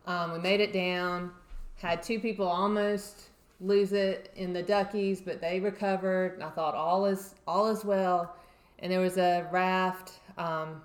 Um, 0.07 0.33
we 0.33 0.39
made 0.39 0.61
it 0.61 0.73
down. 0.73 1.33
Had 1.77 2.03
two 2.03 2.21
people 2.21 2.47
almost 2.47 3.31
lose 3.61 3.93
it 3.93 4.33
in 4.37 4.53
the 4.53 4.63
duckies, 4.63 5.21
but 5.21 5.41
they 5.41 5.61
recovered. 5.61 6.35
And 6.35 6.43
I 6.43 6.51
thought 6.51 6.75
all 6.75 7.07
is 7.07 7.35
all 7.47 7.69
is 7.69 7.85
well. 7.85 8.37
And 8.79 8.91
there 8.91 9.01
was 9.01 9.19
a 9.19 9.47
raft 9.51 10.21
um, 10.39 10.81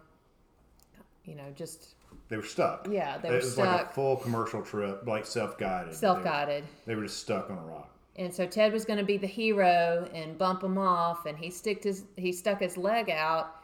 you 1.25 1.35
know, 1.35 1.51
just 1.55 1.95
They 2.29 2.37
were 2.37 2.43
stuck. 2.43 2.87
Yeah, 2.89 3.17
they 3.17 3.29
were 3.31 3.41
stuck. 3.41 3.57
it 3.57 3.61
were 3.61 3.65
was 3.65 3.79
like 3.79 3.89
a 3.91 3.93
full 3.93 4.17
commercial 4.17 4.61
trip, 4.61 5.03
like 5.05 5.25
self 5.25 5.57
guided. 5.57 5.93
self 5.93 6.23
guided. 6.23 6.63
They 6.85 6.95
were 6.95 7.03
just 7.03 7.19
stuck 7.19 7.49
on 7.49 7.57
a 7.57 7.61
rock. 7.61 7.89
And 8.17 8.33
so 8.33 8.45
Ted 8.47 8.71
was 8.71 8.85
going 8.85 8.99
to 8.99 9.05
be 9.05 9.17
the 9.17 9.27
hero 9.27 10.09
and 10.13 10.37
bump 10.37 10.63
him 10.63 10.77
off, 10.77 11.25
and 11.25 11.37
he 11.37 11.49
sticked 11.49 11.83
his 11.83 12.03
he 12.15 12.31
stuck 12.31 12.59
his 12.61 12.77
leg 12.77 13.09
out 13.09 13.61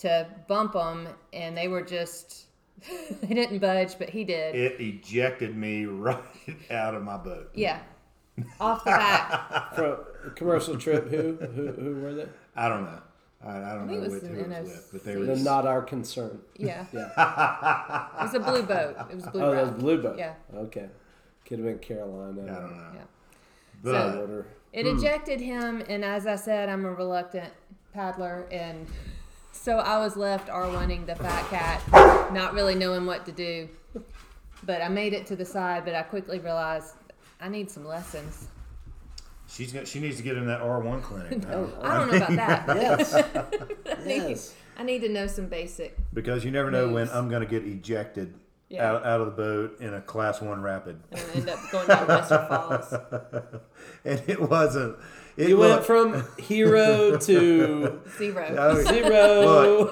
to 0.00 0.26
bump 0.48 0.72
them, 0.72 1.08
and 1.32 1.56
they 1.56 1.68
were 1.68 1.82
just 1.82 2.46
they 3.22 3.34
didn't 3.34 3.58
budge, 3.58 3.98
but 3.98 4.10
he 4.10 4.24
did. 4.24 4.54
It 4.54 4.80
ejected 4.80 5.56
me 5.56 5.84
right 5.86 6.22
out 6.70 6.94
of 6.94 7.02
my 7.02 7.16
boat. 7.16 7.50
yeah, 7.54 7.80
off 8.60 8.84
the 8.84 8.90
back. 8.90 9.74
From 9.74 9.96
a 10.26 10.30
commercial 10.30 10.76
trip, 10.76 11.08
who 11.08 11.36
who 11.36 11.72
who 11.72 12.00
were 12.00 12.14
they? 12.14 12.28
I 12.56 12.68
don't 12.68 12.84
know. 12.84 13.02
I, 13.42 13.56
I 13.56 13.74
don't 13.74 13.88
think 13.88 14.00
know 14.00 14.06
it 14.06 14.10
was 14.10 14.22
what, 14.22 14.32
who 14.32 14.38
it 14.40 14.48
was 14.48 14.68
with, 14.68 14.88
but 14.92 15.04
they 15.04 15.16
were 15.16 15.24
They're 15.24 15.34
just, 15.34 15.46
not 15.46 15.66
our 15.66 15.82
concern. 15.82 16.40
Yeah, 16.58 16.84
Yeah. 16.92 18.08
it 18.18 18.22
was 18.22 18.34
a 18.34 18.40
blue 18.40 18.62
boat. 18.62 18.96
It 19.10 19.14
was 19.14 19.26
a 19.26 19.30
blue 19.30 19.42
Oh, 19.42 19.50
that 19.50 19.64
boat. 19.64 19.72
was 19.72 19.82
Blue 19.82 20.02
Boat. 20.02 20.18
Yeah. 20.18 20.34
Okay. 20.54 20.88
Could 21.46 21.60
have 21.60 21.66
been 21.66 21.78
Carolina. 21.78 22.42
I 22.42 22.60
don't 22.60 22.76
know. 22.76 22.86
Yeah. 22.94 23.00
But 23.82 24.20
Water. 24.20 24.46
It 24.74 24.86
hmm. 24.86 24.98
ejected 24.98 25.40
him, 25.40 25.82
and 25.88 26.04
as 26.04 26.26
I 26.26 26.36
said, 26.36 26.68
I'm 26.68 26.84
a 26.84 26.92
reluctant 26.92 27.50
paddler, 27.94 28.46
and 28.52 28.86
so 29.52 29.78
I 29.78 29.98
was 29.98 30.16
left 30.16 30.48
R1ing 30.48 31.06
the 31.06 31.14
fat 31.16 31.48
cat, 31.50 32.32
not 32.32 32.54
really 32.54 32.74
knowing 32.74 33.06
what 33.06 33.26
to 33.26 33.32
do. 33.32 33.68
But 34.64 34.82
I 34.82 34.88
made 34.88 35.12
it 35.14 35.26
to 35.26 35.36
the 35.36 35.44
side, 35.44 35.84
but 35.84 35.94
I 35.94 36.02
quickly 36.02 36.38
realized 36.38 36.94
I 37.40 37.48
need 37.48 37.70
some 37.70 37.86
lessons. 37.86 38.48
she's 39.48 39.72
got, 39.72 39.88
she 39.88 40.00
needs 40.00 40.16
to 40.18 40.22
get 40.22 40.36
in 40.36 40.46
that 40.46 40.60
R1 40.60 41.02
clinic 41.02 41.42
now. 41.48 41.66
I 41.82 41.98
don't 41.98 42.10
know 42.12 42.26
about 42.26 42.66
that. 42.66 42.76
Yes. 42.76 43.14
I 43.14 44.04
need, 44.06 44.16
yes. 44.30 44.54
I 44.78 44.82
need 44.82 45.00
to 45.00 45.08
know 45.08 45.26
some 45.26 45.46
basic. 45.46 45.96
because 46.12 46.44
you 46.44 46.50
never 46.50 46.70
know 46.70 46.88
when 46.88 47.08
I'm 47.10 47.28
going 47.28 47.40
to 47.42 47.48
get 47.48 47.64
ejected 47.64 48.34
Yeah. 48.68 48.86
out, 48.92 49.04
out 49.06 49.20
of 49.22 49.26
the 49.28 49.32
boat 49.32 49.80
in 49.80 49.94
a 49.94 50.00
class 50.02 50.40
one 50.42 50.60
rapid. 50.62 51.00
And 51.12 51.22
end 51.34 51.48
up 51.50 51.58
going 51.72 51.88
down 51.88 52.06
Wesser 52.06 52.48
Falls. 52.48 53.40
And 54.04 54.22
it 54.28 54.40
wasn't. 54.40 54.96
It 55.40 55.48
You 55.48 55.56
went 55.58 55.84
from 55.84 56.24
hero 56.38 57.16
to 57.18 58.00
Zero. 58.18 58.54
Oh, 58.58 58.82
zero. 58.82 59.44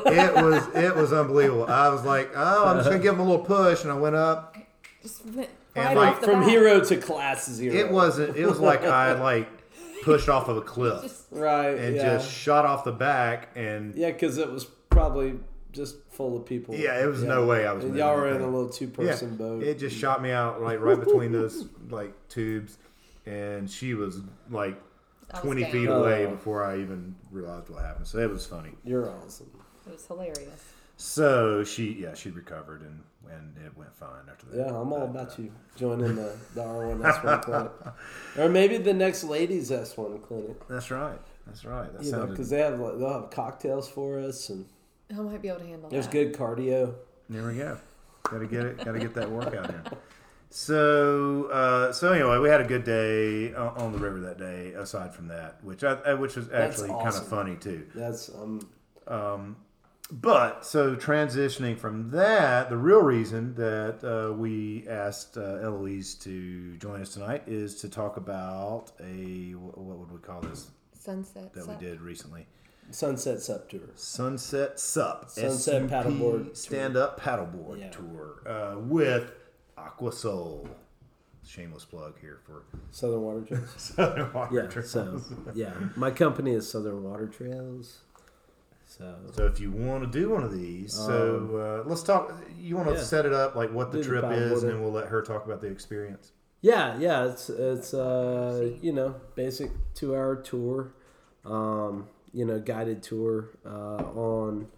Look, 0.05 0.07
it 0.07 0.35
was 0.35 0.69
it 0.75 0.95
was 0.95 1.13
unbelievable. 1.13 1.67
I 1.67 1.89
was 1.89 2.05
like, 2.05 2.31
oh, 2.37 2.67
I'm 2.67 2.77
just 2.79 2.89
gonna 2.91 3.03
give 3.03 3.15
him 3.15 3.21
a 3.21 3.25
little 3.25 3.45
push, 3.45 3.83
and 3.85 3.93
I 3.93 3.97
went 3.97 4.17
up. 4.17 4.57
Just 5.03 5.25
went 5.27 5.49
And 5.75 5.87
right 5.87 5.97
like 5.97 6.15
off 6.17 6.21
the 6.21 6.27
from 6.27 6.41
bat. 6.41 6.49
hero 6.51 6.81
to 6.85 6.97
class 6.97 7.51
zero. 7.51 7.75
It 7.75 7.91
wasn't. 7.91 8.37
It 8.37 8.47
was 8.47 8.59
like 8.61 8.83
I 8.85 9.13
like 9.21 9.49
pushed 10.03 10.29
off 10.29 10.49
of 10.49 10.57
a 10.57 10.61
cliff 10.63 11.03
Just 11.03 11.25
right. 11.33 11.71
and 11.77 11.97
yeah. 11.97 12.03
just 12.17 12.31
shot 12.33 12.65
off 12.65 12.85
the 12.85 12.93
back, 12.93 13.49
and 13.57 13.95
yeah, 13.97 14.11
because 14.11 14.39
it 14.39 14.51
was 14.51 14.65
probably 14.91 15.35
just 15.73 15.97
full 16.11 16.37
of 16.37 16.47
people. 16.47 16.75
Yeah, 16.75 17.03
it 17.03 17.07
was 17.07 17.23
no 17.23 17.47
way 17.47 17.67
I 17.67 17.73
was 17.73 17.85
And 17.85 17.97
y'all 17.97 18.17
were 18.17 18.29
in 18.29 18.41
a 18.41 18.47
little 18.47 18.69
two-person 18.69 19.31
yeah, 19.31 19.37
boat. 19.37 19.63
it 19.63 19.79
just 19.79 19.97
shot 19.97 20.21
me 20.23 20.31
out 20.31 20.61
like 20.63 20.81
right 20.81 20.99
between 20.99 21.33
those 21.33 21.67
like 21.91 22.13
tubes, 22.29 22.77
and 23.27 23.71
she 23.71 23.95
was 23.95 24.21
like 24.51 24.81
I 25.33 25.37
was 25.37 25.43
20 25.45 25.63
down. 25.63 25.71
feet 25.73 25.87
away 25.89 26.27
Oh. 26.27 26.31
before 26.31 26.65
I 26.65 26.79
even 26.81 27.15
realized 27.31 27.69
what 27.69 27.83
happened. 27.85 28.07
So 28.07 28.19
it 28.19 28.31
was 28.31 28.47
funny. 28.47 28.73
You're 28.85 29.11
awesome. 29.11 29.51
It 29.87 29.93
was 29.93 30.07
hilarious. 30.07 30.65
So 30.97 31.63
she, 31.65 31.93
yeah, 32.01 32.15
she 32.15 32.31
recovered 32.31 32.83
and 32.83 33.03
and 33.31 33.55
it 33.59 33.77
went 33.77 33.95
fine 33.95 34.23
after 34.31 34.47
that. 34.47 34.57
Yeah, 34.57 34.69
I'm 34.69 34.91
all 34.91 35.01
But, 35.01 35.11
about 35.11 35.39
uh, 35.39 35.43
you 35.43 35.53
joining 35.77 36.17
the, 36.17 36.35
the 36.55 36.63
R1 36.63 36.99
S1 36.99 37.43
clinic. 37.43 37.71
Or 38.39 38.49
maybe 38.49 38.79
the 38.79 38.95
next 38.95 39.23
ladies 39.23 39.71
S1 39.71 40.23
clinic. 40.23 40.67
That's 40.67 40.91
right. 40.91 41.19
That's 41.47 41.67
right. 41.67 41.93
That 41.93 42.03
You 42.05 42.13
know, 42.13 42.19
sounded. 42.19 42.31
because 42.33 42.49
they 42.49 42.61
have 42.61 42.81
like, 42.81 42.99
they'll 42.99 43.13
have 43.21 43.31
cocktails 43.31 43.87
for 43.87 44.19
us, 44.19 44.49
and 44.49 44.65
I 45.11 45.21
might 45.21 45.43
be 45.43 45.49
able 45.49 45.59
to 45.61 45.67
handle 45.67 45.83
that. 45.83 45.91
there's 45.91 46.07
that. 46.07 46.13
good 46.13 46.33
cardio. 46.33 46.95
There 47.29 47.47
we 47.47 47.57
go. 47.59 47.77
Got 48.23 48.39
to 48.39 48.47
get 48.47 48.65
it. 48.65 48.79
Got 48.83 48.93
to 48.93 48.99
get 48.99 49.13
that 49.15 49.31
workout 49.31 49.69
in. 49.71 49.83
So, 50.51 51.45
uh, 51.53 51.93
so 51.93 52.13
anyway, 52.13 52.39
we 52.39 52.49
had 52.49 52.61
a 52.61 52.65
good 52.65 52.85
day 52.85 53.55
on, 53.55 53.69
on 53.77 53.93
the 53.93 53.99
river 53.99 54.21
that 54.21 54.39
day. 54.39 54.73
Aside 54.73 55.15
from 55.15 55.29
that, 55.29 55.63
which 55.63 55.85
I, 55.85 55.93
I- 56.07 56.15
which 56.15 56.37
was 56.37 56.49
That's 56.49 56.81
actually 56.81 56.89
kind 57.03 57.15
of 57.15 57.27
funny 57.29 57.57
too. 57.57 57.87
That's 57.95 58.31
um, 59.07 59.57
But 60.11 60.65
so 60.65 60.97
transitioning 60.97 61.79
from 61.79 62.11
that, 62.13 62.71
the 62.71 62.79
real 62.79 63.03
reason 63.03 63.55
that 63.57 64.03
uh, 64.03 64.33
we 64.33 64.87
asked 64.89 65.37
uh, 65.37 65.59
Eloise 65.63 66.15
to 66.21 66.77
join 66.79 67.03
us 67.03 67.13
tonight 67.13 67.43
is 67.47 67.75
to 67.83 67.91
talk 67.91 68.17
about 68.17 68.93
a 69.01 69.53
what 69.53 69.99
would 69.99 70.11
we 70.11 70.19
call 70.19 70.41
this 70.41 70.71
Sunset. 70.95 71.53
that 71.53 71.65
sup. 71.65 71.79
we 71.81 71.87
did 71.87 72.01
recently? 72.01 72.47
Sunset 72.91 73.41
Sup 73.43 73.69
Tour. 73.69 73.81
Sunset 73.97 74.81
Sup, 74.81 75.29
Sunset 75.29 75.83
SUP, 75.83 75.91
paddleboard 75.91 76.45
tour. 76.47 76.55
stand 76.55 76.97
up 76.97 77.21
paddleboard 77.21 77.81
Yeah. 77.81 77.91
tour 77.91 78.43
uh, 78.47 78.79
with 78.79 79.31
Aqua 79.87 80.13
Soul. 80.13 80.69
Shameless 81.45 81.85
plug 81.87 82.15
here 82.21 82.41
for 82.45 82.65
Southern 82.91 83.23
Water 83.23 83.41
Trails. 83.41 83.75
Southern 83.97 84.33
Water 84.33 84.55
yeah, 84.63 84.67
Trails. 84.69 84.91
so 84.91 85.21
yeah, 85.55 85.73
my 85.97 86.11
company 86.11 86.53
is 86.53 86.71
Southern 86.71 87.03
Water 87.05 87.27
Trails. 87.27 87.99
So 88.87 89.15
So 89.33 89.47
if 89.47 89.61
you 89.61 89.71
want 89.71 90.05
to 90.05 90.11
do 90.19 90.29
one 90.31 90.43
of 90.45 90.53
these, 90.53 90.93
so 90.93 91.83
uh, 91.85 91.89
let's 91.89 92.03
talk. 92.03 92.35
You 92.59 92.77
want 92.77 92.89
to 92.89 92.93
Um, 92.93 92.99
yeah. 92.99 93.05
set 93.05 93.25
it 93.27 93.33
up 93.33 93.55
like 93.55 93.73
what 93.73 93.93
the 93.93 93.99
Do 93.99 94.05
the 94.05 94.09
trip 94.21 94.25
is, 94.33 94.63
and 94.63 94.73
then 94.73 94.83
we'll 94.83 94.93
let 94.93 95.09
her 95.09 95.23
talk 95.23 95.47
about 95.47 95.61
the 95.63 95.69
experience. 95.69 96.33
yeah, 96.61 96.99
yeah, 96.99 97.25
it's 97.31 97.49
it's 97.51 97.95
uh 97.95 98.71
you 98.83 98.93
know 98.93 99.15
basic 99.35 99.71
two 99.95 100.15
hour 100.15 100.37
tour, 100.37 100.93
um 101.47 102.09
you 102.33 102.45
know 102.45 102.59
guided 102.59 103.03
tour 103.03 103.51
uh, 103.65 104.03
on 104.15 104.69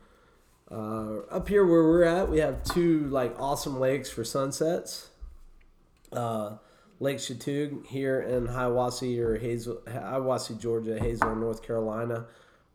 uh, 0.70 1.20
up 1.30 1.48
here 1.48 1.64
where 1.66 1.82
we're 1.82 2.04
at. 2.04 2.28
We 2.28 2.38
have 2.38 2.62
two 2.62 3.08
like 3.08 3.34
awesome 3.38 3.78
lakes 3.80 4.10
for 4.10 4.24
sunsets. 4.24 5.08
Uh, 6.12 6.56
Lake 7.00 7.16
Chatuge 7.16 7.86
here 7.86 8.20
in 8.20 8.46
Hiawassee 8.48 9.18
or 9.18 9.38
Hazel, 9.38 9.76
Hiawassee, 9.86 10.60
Georgia, 10.60 10.98
Hazel, 10.98 11.34
North 11.34 11.62
Carolina, 11.62 12.26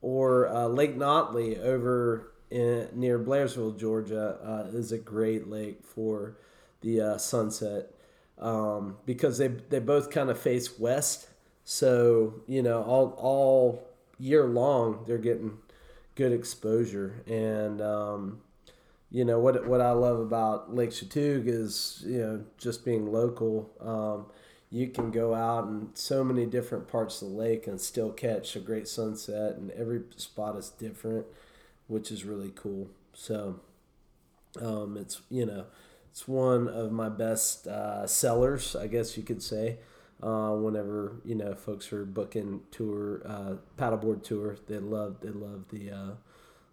or 0.02 0.48
uh, 0.48 0.68
Lake 0.68 0.98
Nottely 0.98 1.60
over 1.60 2.34
in, 2.50 2.88
near 2.94 3.20
Blairsville, 3.20 3.78
Georgia, 3.78 4.40
uh, 4.44 4.76
is 4.76 4.92
a 4.92 4.98
great 4.98 5.48
lake 5.48 5.84
for 5.84 6.38
the 6.82 7.02
uh, 7.02 7.18
sunset 7.18 7.92
um, 8.40 8.98
because 9.06 9.38
they 9.38 9.48
they 9.48 9.80
both 9.80 10.10
kind 10.10 10.30
of 10.30 10.40
face 10.40 10.80
west. 10.80 11.28
So 11.64 12.42
you 12.48 12.62
know, 12.62 12.84
all 12.84 13.16
all 13.18 13.88
year 14.18 14.46
long 14.46 15.04
they're 15.06 15.18
getting 15.18 15.58
good 16.16 16.32
exposure 16.32 17.24
and. 17.28 17.82
Um, 17.82 18.42
you 19.12 19.24
know 19.24 19.40
what 19.40 19.66
what 19.66 19.80
I 19.80 19.92
love 19.92 20.20
about 20.20 20.76
Lake 20.76 20.90
Chatuge 20.90 21.48
is 21.48 22.04
you 22.06 22.18
know 22.18 22.44
just 22.58 22.84
being 22.84 23.12
local. 23.12 23.70
Um, 23.80 24.26
you 24.70 24.88
can 24.88 25.12
go 25.12 25.34
out 25.34 25.68
in 25.68 25.90
so 25.94 26.22
many 26.22 26.46
different 26.46 26.88
parts 26.90 27.22
of 27.22 27.30
the 27.30 27.36
lake 27.36 27.66
and 27.66 27.80
still 27.80 28.12
catch 28.12 28.58
a 28.58 28.60
great 28.60 28.90
sunset, 28.90 29.56
and 29.56 29.72
every 29.72 30.02
spot 30.18 30.58
is 30.58 30.70
different, 30.70 31.26
which 31.88 32.12
is 32.12 32.26
really 32.26 32.52
cool. 32.56 32.90
So 33.14 33.62
um, 34.62 34.98
it's 34.98 35.22
you 35.30 35.46
know 35.46 35.66
it's 36.12 36.28
one 36.28 36.68
of 36.68 36.92
my 36.92 37.08
best 37.10 37.68
uh, 37.68 38.08
sellers, 38.08 38.76
I 38.76 38.88
guess 38.88 39.16
you 39.16 39.24
could 39.24 39.42
say. 39.42 39.78
Uh, 40.24 40.52
whenever 40.52 41.22
you 41.26 41.36
know 41.36 41.54
folks 41.54 41.92
are 41.92 42.06
booking 42.06 42.62
tour 42.72 43.22
uh, 43.26 43.56
paddleboard 43.78 44.24
tour, 44.24 44.58
they 44.68 44.80
love 44.80 45.18
they 45.22 45.30
love 45.30 45.66
the 45.72 45.92
uh, 45.92 46.12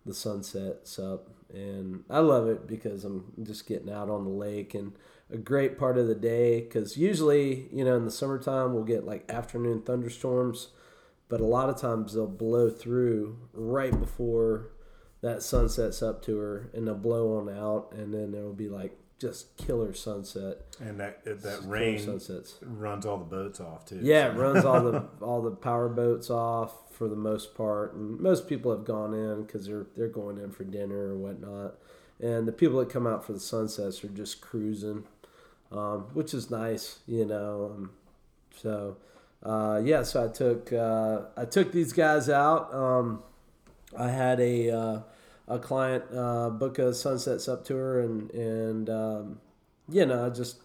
the 0.06 0.14
sunset. 0.14 0.86
Sup 0.86 1.28
and 1.52 2.04
i 2.08 2.18
love 2.18 2.48
it 2.48 2.66
because 2.66 3.04
i'm 3.04 3.24
just 3.42 3.66
getting 3.66 3.90
out 3.90 4.08
on 4.08 4.24
the 4.24 4.30
lake 4.30 4.74
and 4.74 4.92
a 5.30 5.36
great 5.36 5.78
part 5.78 5.98
of 5.98 6.06
the 6.06 6.14
day 6.14 6.60
because 6.60 6.96
usually 6.96 7.68
you 7.72 7.84
know 7.84 7.96
in 7.96 8.04
the 8.04 8.10
summertime 8.10 8.72
we'll 8.72 8.84
get 8.84 9.04
like 9.04 9.30
afternoon 9.30 9.82
thunderstorms 9.82 10.68
but 11.28 11.40
a 11.40 11.46
lot 11.46 11.68
of 11.68 11.76
times 11.76 12.14
they'll 12.14 12.26
blow 12.26 12.68
through 12.70 13.38
right 13.52 13.98
before 13.98 14.70
that 15.22 15.42
sunsets 15.42 16.02
up 16.02 16.22
to 16.22 16.38
her 16.38 16.70
and 16.74 16.86
they'll 16.86 16.94
blow 16.94 17.38
on 17.38 17.48
out 17.48 17.92
and 17.92 18.12
then 18.12 18.32
there 18.32 18.42
will 18.42 18.52
be 18.52 18.68
like 18.68 18.96
just 19.22 19.56
killer 19.56 19.94
sunset 19.94 20.58
And 20.80 20.98
that 20.98 21.24
that 21.24 21.60
rain 21.64 21.98
sunsets 22.00 22.56
runs 22.60 23.06
all 23.06 23.18
the 23.18 23.24
boats 23.24 23.60
off 23.60 23.86
too. 23.86 24.00
yeah, 24.02 24.26
it 24.32 24.36
runs 24.36 24.64
all 24.64 24.82
the 24.82 25.04
all 25.22 25.40
the 25.40 25.52
power 25.52 25.88
boats 25.88 26.28
off 26.28 26.72
for 26.92 27.08
the 27.08 27.16
most 27.16 27.54
part, 27.54 27.94
and 27.94 28.18
most 28.20 28.48
people 28.48 28.70
have 28.72 28.84
gone 28.84 29.14
in 29.14 29.44
because 29.44 29.66
they're 29.66 29.86
they're 29.96 30.08
going 30.08 30.38
in 30.38 30.50
for 30.50 30.64
dinner 30.64 31.14
or 31.14 31.16
whatnot, 31.16 31.74
and 32.20 32.46
the 32.48 32.52
people 32.52 32.78
that 32.80 32.90
come 32.90 33.06
out 33.06 33.24
for 33.24 33.32
the 33.32 33.40
sunsets 33.40 34.02
are 34.04 34.08
just 34.08 34.40
cruising, 34.40 35.04
um, 35.70 36.00
which 36.14 36.34
is 36.34 36.50
nice, 36.50 36.98
you 37.06 37.24
know. 37.24 37.72
Um, 37.72 37.90
so, 38.56 38.96
uh, 39.44 39.80
yeah, 39.84 40.02
so 40.02 40.24
I 40.24 40.28
took 40.28 40.72
uh, 40.72 41.20
I 41.36 41.44
took 41.44 41.70
these 41.70 41.92
guys 41.92 42.28
out. 42.28 42.74
Um, 42.74 43.22
I 43.96 44.08
had 44.10 44.40
a 44.40 44.70
uh, 44.70 45.00
a 45.48 45.58
client 45.58 46.04
uh, 46.14 46.50
book 46.50 46.78
a 46.78 46.94
sunset 46.94 47.40
sup 47.40 47.64
tour, 47.64 48.00
and 48.00 48.30
and 48.30 48.90
um, 48.90 49.40
you 49.88 50.06
know, 50.06 50.30
just 50.30 50.58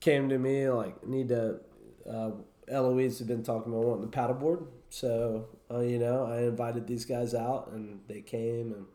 came 0.00 0.28
to 0.28 0.38
me 0.38 0.68
like 0.68 1.06
need 1.06 1.28
to. 1.28 1.60
Uh, 2.08 2.30
Eloise 2.68 3.18
had 3.18 3.28
been 3.28 3.42
talking 3.42 3.72
about 3.72 3.84
wanting 3.84 4.08
the 4.08 4.16
paddleboard, 4.16 4.66
so 4.88 5.46
uh, 5.70 5.80
you 5.80 5.98
know 5.98 6.24
I 6.24 6.42
invited 6.42 6.86
these 6.86 7.04
guys 7.04 7.34
out, 7.34 7.70
and 7.72 8.00
they 8.08 8.20
came, 8.20 8.72
and 8.72 8.86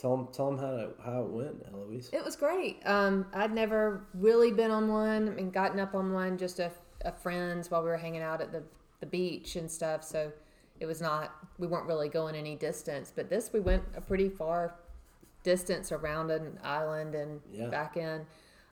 tell 0.00 0.16
them 0.16 0.28
tell 0.32 0.50
them 0.50 0.58
how 0.58 0.70
to, 0.70 0.90
how 1.04 1.22
it 1.22 1.30
went, 1.30 1.62
Eloise. 1.72 2.10
It 2.12 2.24
was 2.24 2.36
great. 2.36 2.80
Um, 2.86 3.26
I'd 3.34 3.52
never 3.52 4.06
really 4.14 4.50
been 4.50 4.70
on 4.70 4.88
one. 4.88 5.28
I 5.28 5.32
mean, 5.32 5.50
gotten 5.50 5.78
up 5.78 5.94
on 5.94 6.12
one 6.12 6.38
just 6.38 6.58
a, 6.58 6.70
a 7.04 7.12
friends 7.12 7.70
while 7.70 7.82
we 7.82 7.88
were 7.88 7.98
hanging 7.98 8.22
out 8.22 8.40
at 8.40 8.50
the, 8.50 8.62
the 9.00 9.06
beach 9.06 9.56
and 9.56 9.70
stuff. 9.70 10.02
So 10.02 10.32
it 10.80 10.86
was 10.86 11.00
not, 11.00 11.34
we 11.60 11.66
weren't 11.66 11.86
really 11.86 12.08
going 12.08 12.34
any 12.34 12.56
distance. 12.56 13.12
But 13.14 13.28
this, 13.28 13.52
we 13.52 13.60
went 13.60 13.84
a 13.94 14.00
pretty 14.00 14.28
far 14.28 14.74
distance 15.42 15.92
around 15.92 16.30
an 16.30 16.58
island 16.64 17.14
and 17.14 17.40
Yeah. 17.52 17.68
back 17.68 17.96
in. 17.96 18.26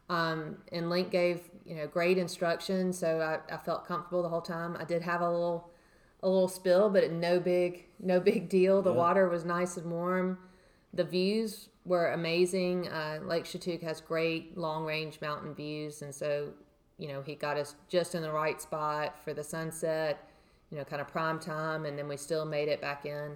Um, 0.08 0.56
and 0.72 0.88
Link 0.88 1.10
gave, 1.10 1.42
you 1.66 1.76
know, 1.76 1.86
great 1.86 2.16
instruction, 2.18 2.92
So 2.92 3.20
I, 3.20 3.54
I 3.54 3.58
felt 3.58 3.86
comfortable 3.86 4.22
the 4.22 4.28
whole 4.30 4.40
time. 4.40 4.76
I 4.80 4.84
did 4.84 5.02
have 5.02 5.20
a 5.20 5.30
little, 5.30 5.70
a 6.22 6.28
little 6.28 6.48
spill, 6.48 6.88
but 6.88 7.10
no 7.12 7.38
big, 7.38 7.84
no 8.00 8.18
big 8.20 8.48
deal. 8.48 8.80
The 8.82 8.90
Yeah. 8.90 8.96
water 8.96 9.28
was 9.28 9.44
nice 9.44 9.76
and 9.76 9.90
warm. 9.92 10.38
The 10.94 11.04
views 11.04 11.68
were 11.84 12.12
amazing. 12.12 12.88
Uh, 12.88 13.20
Lake 13.22 13.44
Chatuge 13.44 13.82
has 13.82 14.00
great 14.00 14.56
long 14.56 14.84
range 14.86 15.20
mountain 15.20 15.54
views, 15.54 16.00
and 16.02 16.14
so 16.14 16.52
you 16.98 17.08
know 17.08 17.20
he 17.22 17.34
got 17.34 17.56
us 17.58 17.76
just 17.88 18.14
in 18.14 18.22
the 18.22 18.32
right 18.32 18.60
spot 18.60 19.22
for 19.22 19.32
the 19.34 19.44
sunset. 19.44 20.27
You 20.70 20.78
know, 20.78 20.84
kind 20.84 21.00
of 21.00 21.08
prime 21.08 21.38
time, 21.38 21.86
and 21.86 21.98
then 21.98 22.08
we 22.08 22.16
still 22.16 22.44
made 22.44 22.68
it 22.68 22.80
back 22.80 23.06
in 23.06 23.32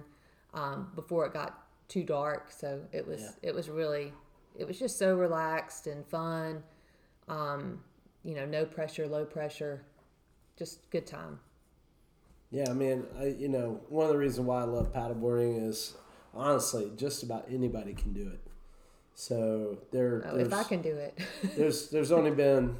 um, 0.53 0.91
before 0.95 1.25
it 1.25 1.33
got 1.33 1.63
too 1.87 2.03
dark. 2.03 2.51
So 2.51 2.81
it 2.91 3.07
was 3.07 3.21
Yeah. 3.21 3.49
it 3.49 3.55
was 3.55 3.69
really 3.69 4.13
it 4.55 4.67
was 4.67 4.77
just 4.77 4.97
so 4.99 5.15
relaxed 5.15 5.87
and 5.87 6.05
fun. 6.05 6.63
Um, 7.27 7.83
you 8.23 8.35
know, 8.35 8.45
no 8.45 8.65
pressure, 8.65 9.07
low 9.07 9.25
pressure, 9.25 9.83
just 10.57 10.89
good 10.91 11.07
time. 11.07 11.39
Yeah, 12.51 12.69
I 12.69 12.73
mean, 12.73 13.05
I 13.17 13.25
you 13.27 13.47
know 13.49 13.81
one 13.89 14.05
of 14.05 14.11
the 14.11 14.17
reasons 14.17 14.45
why 14.47 14.61
I 14.61 14.65
love 14.65 14.93
paddleboarding 14.93 15.67
is 15.67 15.95
honestly 16.35 16.91
just 16.95 17.23
about 17.23 17.45
anybody 17.49 17.93
can 17.93 18.13
do 18.13 18.27
it. 18.27 18.39
So 19.15 19.79
there, 19.91 20.23
Oh, 20.31 20.37
if 20.37 20.53
I 20.53 20.63
can 20.63 20.81
do 20.81 20.95
it, 20.95 21.17
there's 21.57 21.89
there's 21.89 22.11
only 22.11 22.31
been 22.31 22.75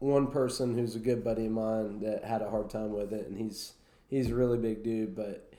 one 0.00 0.26
person 0.26 0.76
who's 0.76 0.94
a 0.96 0.98
good 0.98 1.24
buddy 1.24 1.46
of 1.46 1.52
mine 1.52 2.00
that 2.00 2.24
had 2.24 2.42
a 2.42 2.50
hard 2.50 2.68
time 2.68 2.92
with 2.92 3.12
it, 3.14 3.26
and 3.28 3.38
he's 3.38 3.72
he's 4.08 4.30
a 4.30 4.34
really 4.34 4.58
big 4.58 4.82
dude, 4.82 5.14
but 5.14 5.52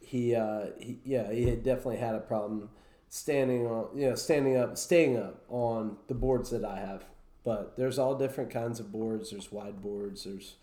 he, 0.00 0.34
uh, 0.34 0.66
he 0.78 0.98
yeah, 1.04 1.32
he 1.32 1.48
had 1.48 1.62
definitely 1.62 1.98
had 1.98 2.14
a 2.14 2.20
problem 2.20 2.70
standing 3.08 3.66
on, 3.66 3.88
you 3.96 4.08
know, 4.08 4.14
standing 4.14 4.56
up, 4.56 4.76
staying 4.76 5.16
up 5.16 5.42
on 5.48 5.96
the 6.08 6.14
boards 6.14 6.50
that 6.50 6.64
I 6.64 6.78
have. 6.78 7.04
But 7.44 7.76
there's 7.76 7.98
all 7.98 8.16
different 8.16 8.50
kinds 8.50 8.80
of 8.80 8.90
boards. 8.90 9.30
There's 9.30 9.52
wide 9.52 9.80
boards. 9.80 10.24
There's 10.24 10.56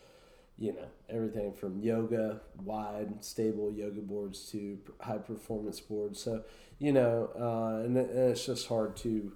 you 0.58 0.72
know 0.72 0.86
everything 1.10 1.52
from 1.52 1.80
yoga 1.80 2.40
wide 2.63 3.24
stable 3.24 3.72
yoga 3.72 4.02
boards 4.02 4.52
to 4.52 4.78
high 5.02 5.18
performance 5.18 5.80
boards 5.80 6.20
so 6.20 6.44
you 6.80 6.92
know 6.92 7.30
uh, 7.40 7.84
and, 7.84 7.98
and 7.98 8.32
it's 8.32 8.46
just 8.46 8.68
hard 8.68 8.96
to 8.96 9.32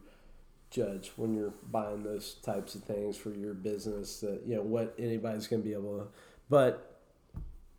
judge 0.70 1.12
when 1.16 1.34
you're 1.34 1.54
buying 1.72 2.04
those 2.04 2.36
types 2.36 2.76
of 2.76 2.84
things 2.84 3.18
for 3.18 3.32
your 3.32 3.54
business 3.54 4.20
that 4.20 4.42
you 4.46 4.56
know 4.56 4.62
what 4.62 4.94
anybody's 5.00 5.48
going 5.48 5.62
to 5.62 5.68
be 5.68 5.74
able 5.74 5.98
to 5.98 6.08
but 6.50 6.97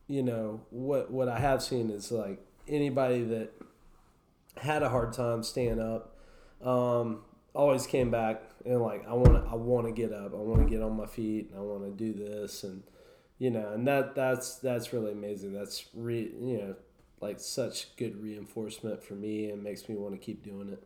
you 0.08 0.22
know 0.22 0.60
what 0.70 1.10
what 1.10 1.28
i 1.28 1.38
have 1.38 1.62
seen 1.62 1.90
is 1.90 2.10
like 2.10 2.40
anybody 2.66 3.22
that 3.22 3.52
had 4.56 4.82
a 4.82 4.88
hard 4.88 5.12
time 5.12 5.42
staying 5.42 5.80
up 5.80 6.16
um, 6.64 7.22
always 7.54 7.86
came 7.86 8.10
back 8.10 8.42
and 8.64 8.80
like 8.80 9.06
i 9.06 9.12
want 9.12 9.32
to 9.32 9.50
i 9.50 9.54
want 9.54 9.86
to 9.86 9.92
get 9.92 10.12
up. 10.12 10.32
I 10.34 10.38
want 10.38 10.62
to 10.62 10.68
get 10.68 10.82
on 10.82 10.96
my 10.96 11.06
feet 11.06 11.50
and 11.50 11.58
i 11.58 11.62
want 11.62 11.84
to 11.84 11.90
do 11.90 12.12
this 12.12 12.64
and 12.64 12.82
you 13.38 13.50
know 13.50 13.72
and 13.72 13.86
that 13.86 14.14
that's 14.14 14.56
that's 14.56 14.92
really 14.92 15.12
amazing. 15.12 15.52
That's 15.52 15.84
re 15.94 16.32
you 16.40 16.58
know 16.58 16.74
like 17.20 17.40
such 17.40 17.96
good 17.96 18.20
reinforcement 18.20 19.02
for 19.02 19.14
me 19.14 19.50
and 19.50 19.62
makes 19.62 19.88
me 19.88 19.96
want 19.96 20.14
to 20.14 20.18
keep 20.18 20.42
doing 20.42 20.70
it. 20.70 20.82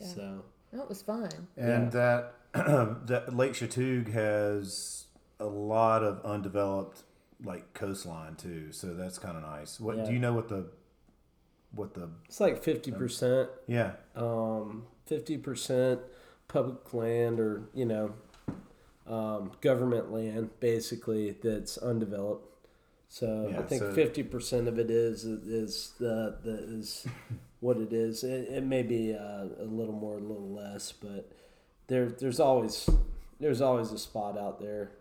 Yeah. 0.00 0.06
so. 0.06 0.44
That 0.72 0.88
was 0.88 1.02
fun. 1.02 1.30
And 1.56 1.92
that 1.92 2.34
that 2.52 3.30
Lake 3.32 3.52
Chatuge 3.52 4.12
has 4.12 5.06
a 5.38 5.46
lot 5.46 6.02
of 6.02 6.20
undeveloped 6.24 7.04
like 7.44 7.74
coastline 7.74 8.34
too, 8.36 8.72
so 8.72 8.94
that's 8.94 9.18
kind 9.18 9.36
of 9.36 9.42
nice. 9.42 9.78
What 9.78 9.96
Yeah. 9.98 10.04
do 10.06 10.12
you 10.12 10.18
know? 10.18 10.32
What 10.32 10.48
the 10.48 10.66
what 11.74 11.92
the 11.94 12.08
it's 12.26 12.38
like 12.38 12.62
50% 12.62 13.48
yeah 13.66 13.94
um, 14.14 14.84
50% 15.10 15.98
public 16.46 16.94
land 16.94 17.40
or 17.40 17.62
you 17.74 17.84
know 17.84 18.14
um, 19.08 19.50
government 19.60 20.12
land 20.12 20.50
basically 20.60 21.32
that's 21.42 21.76
undeveloped 21.78 22.46
so 23.08 23.48
Yeah, 23.50 23.58
i 23.58 23.62
think 23.64 23.82
so- 23.82 23.92
50% 23.92 24.68
of 24.68 24.78
it 24.78 24.88
is 24.88 25.24
is 25.24 25.94
the, 25.98 26.36
the 26.44 26.78
is 26.78 27.08
what 27.60 27.76
it 27.78 27.92
is 27.92 28.22
it, 28.22 28.48
it 28.50 28.62
may 28.62 28.84
be 28.84 29.12
uh, 29.12 29.46
a 29.58 29.64
little 29.66 29.94
more 29.94 30.18
a 30.18 30.20
little 30.20 30.52
less 30.54 30.92
but 30.92 31.28
there 31.88 32.06
there's 32.08 32.38
always 32.38 32.88
there's 33.40 33.60
always 33.60 33.90
a 33.90 33.98
spot 33.98 34.38
out 34.38 34.60
there 34.60 34.92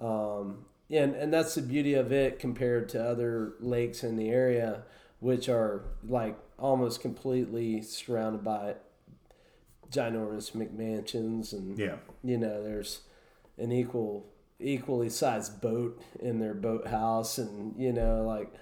um, 0.00 0.64
and 0.92 1.14
and 1.14 1.32
that's 1.32 1.54
the 1.54 1.62
beauty 1.62 1.94
of 1.94 2.12
it 2.12 2.38
compared 2.38 2.88
to 2.90 3.02
other 3.02 3.54
lakes 3.60 4.04
in 4.04 4.16
the 4.16 4.28
area 4.28 4.82
which 5.20 5.48
are 5.48 5.84
like 6.06 6.36
almost 6.58 7.00
completely 7.00 7.80
surrounded 7.80 8.44
by 8.44 8.74
ginormous 9.90 10.52
McMansions 10.52 11.52
and 11.52 11.78
yeah. 11.78 11.96
you 12.22 12.38
know 12.38 12.62
there's 12.62 13.00
an 13.58 13.72
equal 13.72 14.26
equally 14.60 15.08
sized 15.08 15.60
boat 15.60 16.00
in 16.20 16.38
their 16.38 16.54
boathouse 16.54 17.38
and 17.38 17.74
you 17.76 17.92
know 17.92 18.22
like 18.22 18.52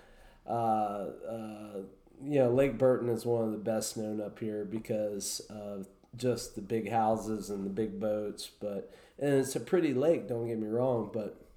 uh, 0.47 1.07
uh, 1.31 1.83
you 2.23 2.39
know 2.39 2.51
Lake 2.51 2.79
Burton 2.79 3.09
is 3.09 3.25
one 3.25 3.45
of 3.45 3.53
the 3.53 3.59
best 3.59 3.97
known 3.97 4.21
up 4.21 4.39
here 4.39 4.65
because 4.65 5.41
of 5.51 5.87
just 6.17 6.57
the 6.57 6.63
big 6.63 6.91
houses 6.91 7.51
and 7.51 7.65
the 7.65 7.71
big 7.71 8.01
boats 8.01 8.51
but 8.61 8.93
and 9.19 9.35
it's 9.35 9.55
a 9.55 9.61
pretty 9.61 9.95
lake 9.95 10.29
don't 10.29 10.49
get 10.49 10.59
me 10.59 10.67
wrong 10.67 11.09
but 11.13 11.50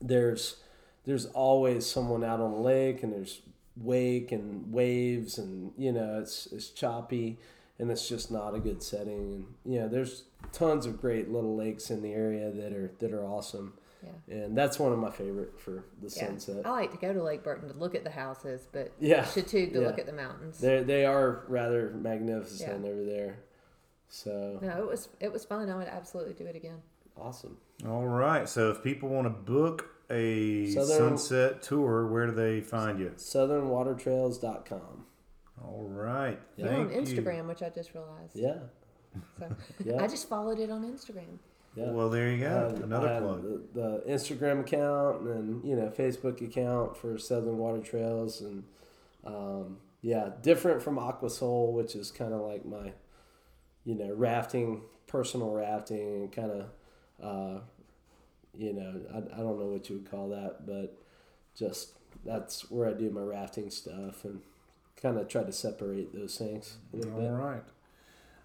there's 0.00 0.56
there's 1.04 1.26
always 1.26 1.86
someone 1.86 2.22
out 2.24 2.40
on 2.40 2.52
the 2.52 2.58
lake 2.60 3.02
and 3.02 3.12
there's 3.12 3.40
wake 3.76 4.32
and 4.32 4.72
waves 4.72 5.38
and 5.38 5.72
you 5.78 5.92
know 5.92 6.18
it's 6.20 6.46
it's 6.52 6.68
choppy 6.70 7.38
and 7.78 7.90
it's 7.90 8.08
just 8.08 8.30
not 8.30 8.54
a 8.54 8.58
good 8.60 8.82
setting 8.82 9.32
and 9.32 9.46
you 9.74 9.80
know 9.80 9.88
there's 9.88 10.24
tons 10.52 10.84
of 10.86 11.00
great 11.00 11.30
little 11.30 11.56
lakes 11.56 11.90
in 11.90 12.02
the 12.02 12.12
area 12.12 12.50
that 12.50 12.72
are 12.72 12.90
that 12.98 13.12
are 13.12 13.24
awesome 13.24 13.72
Yeah. 14.02 14.34
and 14.36 14.56
that's 14.58 14.78
one 14.78 14.92
of 14.92 14.98
my 14.98 15.10
favorite 15.10 15.58
for 15.58 15.84
the 16.02 16.08
Yeah. 16.14 16.26
sunset 16.26 16.66
I 16.66 16.70
like 16.70 16.90
to 16.92 16.98
go 16.98 17.12
to 17.12 17.22
Lake 17.22 17.42
Burton 17.42 17.68
to 17.68 17.74
look 17.76 17.94
at 17.94 18.04
the 18.04 18.10
houses, 18.10 18.66
but 18.72 18.92
Yeah. 18.98 19.22
Chatuge 19.24 19.72
to 19.72 19.80
Yeah. 19.80 19.86
look 19.86 19.98
at 19.98 20.06
the 20.06 20.12
mountains. 20.12 20.58
they 20.58 20.82
they 20.82 21.04
are 21.06 21.44
rather 21.48 21.90
magnificent 21.90 22.84
over 22.84 23.04
there 23.04 23.38
so 24.08 24.58
No, 24.60 24.82
it 24.82 24.86
was 24.88 25.08
it 25.20 25.32
was 25.32 25.44
fun. 25.44 25.70
I 25.70 25.76
would 25.76 25.86
absolutely 25.88 26.34
do 26.34 26.44
it 26.46 26.56
again. 26.56 26.82
Awesome 27.20 27.56
all 27.88 28.06
right. 28.06 28.46
So 28.48 28.70
if 28.70 28.82
people 28.82 29.08
want 29.08 29.24
to 29.26 29.30
book 29.30 29.86
a 30.10 30.66
Southern- 30.66 31.16
sunset 31.16 31.62
tour, 31.62 32.06
where 32.08 32.26
do 32.26 32.32
they 32.32 32.60
find 32.60 32.98
you? 33.00 33.12
southernwatertrails.com 33.16 35.06
All 35.64 35.88
right, 35.88 36.38
Yeah. 36.56 36.64
You're 36.66 36.74
on 36.74 36.88
thank 36.90 37.08
you. 37.08 37.22
Instagram, 37.22 37.46
which 37.48 37.62
I 37.62 37.70
just 37.70 37.94
realized. 37.94 38.34
yeah 38.36 38.58
So 39.38 39.56
Yeah. 39.84 40.02
I 40.02 40.06
just 40.08 40.28
followed 40.28 40.58
it 40.58 40.70
on 40.70 40.82
Instagram. 40.84 41.38
yeah 41.74 41.90
Well, 41.90 42.10
there 42.10 42.30
you 42.30 42.40
go. 42.44 42.74
Uh, 42.78 42.82
Another 42.84 43.18
plug. 43.20 43.42
The, 43.42 43.80
the 43.80 44.02
Instagram 44.12 44.60
account 44.60 45.22
and 45.22 45.64
you 45.64 45.76
know 45.76 45.88
Facebook 45.96 46.40
account 46.42 46.96
for 46.96 47.16
Southern 47.18 47.58
Water 47.58 47.80
Trails 47.80 48.40
and 48.40 48.64
um, 49.24 49.78
yeah, 50.02 50.30
different 50.42 50.82
from 50.82 50.96
Aquasol, 50.96 51.72
which 51.72 51.94
is 51.94 52.10
kind 52.10 52.32
of 52.32 52.40
like 52.40 52.64
my 52.64 52.92
you 53.84 53.94
know 53.94 54.12
rafting, 54.14 54.82
personal 55.06 55.50
rafting, 55.52 55.98
and 56.22 56.32
kind 56.32 56.50
of 56.50 56.66
uh, 57.22 57.60
you 58.56 58.72
know 58.72 59.00
I, 59.12 59.18
I 59.18 59.42
don't 59.42 59.58
know 59.58 59.66
what 59.66 59.88
you 59.88 59.96
would 59.96 60.10
call 60.10 60.28
that, 60.30 60.66
but 60.66 60.96
just 61.56 61.92
that's 62.24 62.70
where 62.70 62.88
I 62.88 62.92
do 62.92 63.10
my 63.10 63.20
rafting 63.20 63.70
stuff 63.70 64.24
and 64.24 64.40
kind 65.00 65.18
of 65.18 65.28
try 65.28 65.42
to 65.42 65.52
separate 65.52 66.14
those 66.14 66.36
things 66.36 66.76
a 66.92 66.96
little 66.96 67.14
All 67.14 67.20
bit. 67.20 67.30
right. 67.30 67.62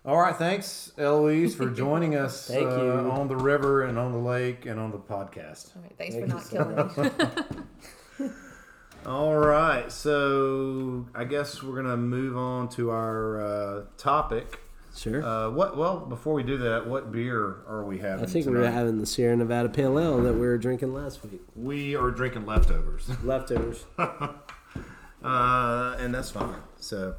All 0.06 0.18
right. 0.18 0.36
Thanks, 0.36 0.92
Eloise, 0.98 1.56
for 1.56 1.70
joining 1.70 2.16
us 2.26 2.48
Thank 2.48 2.68
uh, 2.68 2.76
you. 2.76 2.92
on 3.12 3.28
the 3.28 3.36
river 3.36 3.84
and 3.84 3.98
on 3.98 4.12
the 4.12 4.20
lake 4.20 4.66
and 4.66 4.80
on 4.80 4.92
the 4.92 5.00
podcast. 5.00 5.76
All 5.76 5.82
right, 5.82 5.98
thanks 5.98 6.16
Thank 6.16 6.30
for 6.30 6.30
you 6.30 6.34
not 6.36 6.44
so 6.44 6.94
killing 6.98 8.30
me. 8.30 8.30
All 9.06 9.36
right. 9.36 9.92
So 9.92 11.06
I 11.14 11.26
guess 11.26 11.62
we're 11.62 11.76
gonna 11.82 11.98
move 11.98 12.38
on 12.38 12.70
to 12.70 12.92
our 12.92 13.42
uh, 13.42 13.82
topic. 13.98 14.60
Sure. 14.96 15.24
Uh, 15.24 15.50
what? 15.50 15.76
Well, 15.78 16.00
before 16.00 16.34
we 16.34 16.44
do 16.44 16.58
that, 16.60 16.88
what 16.88 17.12
beer 17.12 17.58
are 17.68 17.84
we 17.84 18.00
having? 18.00 18.24
I 18.24 18.28
think 18.28 18.46
we're 18.46 18.70
having 18.72 18.98
the 19.00 19.06
Sierra 19.06 19.36
Nevada 19.36 19.68
Pale 19.70 20.00
Ale 20.00 20.22
that 20.24 20.34
we 20.34 20.40
were 20.40 20.58
drinking 20.58 20.94
last 20.94 21.24
week. 21.24 21.42
We 21.56 21.96
are 21.96 22.12
drinking 22.12 22.46
leftovers, 22.46 23.10
Leftovers. 23.24 23.86
uh, 23.98 25.96
and 26.00 26.14
that's 26.14 26.32
fine. 26.32 26.56
So, 26.80 27.16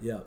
yeah. 0.00 0.20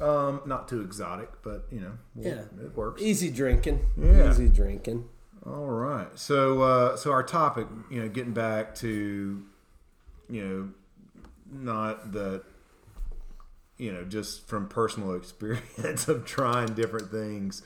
um, 0.00 0.42
not 0.46 0.68
too 0.68 0.80
exotic, 0.82 1.30
but 1.42 1.66
you 1.70 1.80
know, 1.80 1.92
Yeah. 2.14 2.42
it 2.62 2.76
works. 2.76 3.02
Easy 3.02 3.30
drinking. 3.30 3.86
Yeah. 3.96 4.30
Easy 4.30 4.48
drinking. 4.48 5.08
All 5.44 5.66
right. 5.66 6.08
So, 6.18 6.62
uh, 6.62 6.96
so 6.96 7.10
our 7.12 7.22
topic, 7.22 7.66
you 7.90 8.00
know, 8.00 8.08
getting 8.08 8.32
back 8.32 8.74
to, 8.76 9.42
you 10.28 10.44
know, 10.44 10.68
not 11.52 12.12
the 12.12 12.42
you 13.78 13.92
know, 13.92 14.04
just 14.04 14.46
from 14.48 14.68
personal 14.68 15.14
experience 15.16 16.08
of 16.08 16.24
trying 16.24 16.74
different 16.74 17.10
things, 17.10 17.62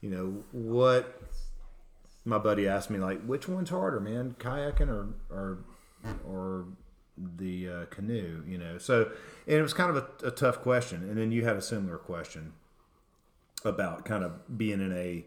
you 0.00 0.10
know, 0.10 0.44
what 0.52 1.20
my 2.24 2.38
buddy 2.38 2.68
asked 2.68 2.90
me 2.90 2.98
like, 2.98 3.22
which 3.24 3.48
one's 3.48 3.70
harder, 3.70 4.00
man, 4.00 4.34
kayaking 4.38 4.88
or 4.88 5.14
or 5.30 5.58
or 6.26 6.66
the 7.16 7.68
uh, 7.68 7.84
canoe, 7.86 8.42
you 8.46 8.56
know? 8.56 8.78
So, 8.78 9.10
and 9.46 9.56
it 9.56 9.62
was 9.62 9.74
kind 9.74 9.94
of 9.94 9.96
a, 9.96 10.28
a 10.28 10.30
tough 10.30 10.62
question. 10.62 11.02
And 11.02 11.18
then 11.18 11.32
you 11.32 11.44
had 11.44 11.56
a 11.56 11.62
similar 11.62 11.98
question 11.98 12.52
about 13.64 14.04
kind 14.04 14.24
of 14.24 14.56
being 14.56 14.80
in 14.80 14.92
a 14.92 15.24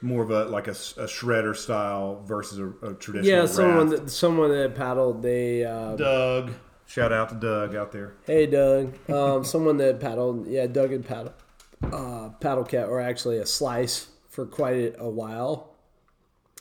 more 0.00 0.22
of 0.22 0.30
a 0.30 0.44
like 0.44 0.68
a, 0.68 0.72
a 0.72 1.06
shredder 1.06 1.56
style 1.56 2.22
versus 2.24 2.58
a, 2.58 2.68
a 2.86 2.94
traditional. 2.94 3.24
Yeah, 3.24 3.40
raft. 3.40 3.52
someone 3.52 3.88
that 3.90 4.10
someone 4.10 4.50
that 4.50 4.74
paddled. 4.74 5.22
They 5.22 5.64
uh, 5.64 5.96
Doug, 5.96 6.52
shout 6.88 7.12
out 7.12 7.28
to 7.28 7.36
Doug 7.36 7.76
out 7.76 7.92
there. 7.92 8.14
hey 8.26 8.46
Doug, 8.46 8.98
um, 9.08 9.44
someone 9.44 9.76
that 9.76 10.00
paddled. 10.00 10.48
Yeah, 10.48 10.66
Doug 10.66 10.90
had 10.90 11.06
paddled 11.06 11.34
uh, 11.92 12.30
paddle 12.40 12.64
cat 12.64 12.88
or 12.88 13.00
actually 13.00 13.38
a 13.38 13.46
slice 13.46 14.08
for 14.28 14.44
quite 14.46 14.94
a 14.98 15.08
while, 15.08 15.76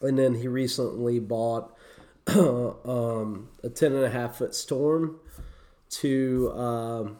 and 0.01 0.19
then 0.19 0.35
he 0.35 0.47
recently 0.47 1.19
bought 1.19 1.75
um, 2.27 3.49
a 3.63 3.69
ten 3.69 3.93
and 3.93 4.03
a 4.03 4.09
half 4.09 4.35
foot 4.35 4.53
storm 4.53 5.19
to 5.89 6.51
um, 6.53 7.17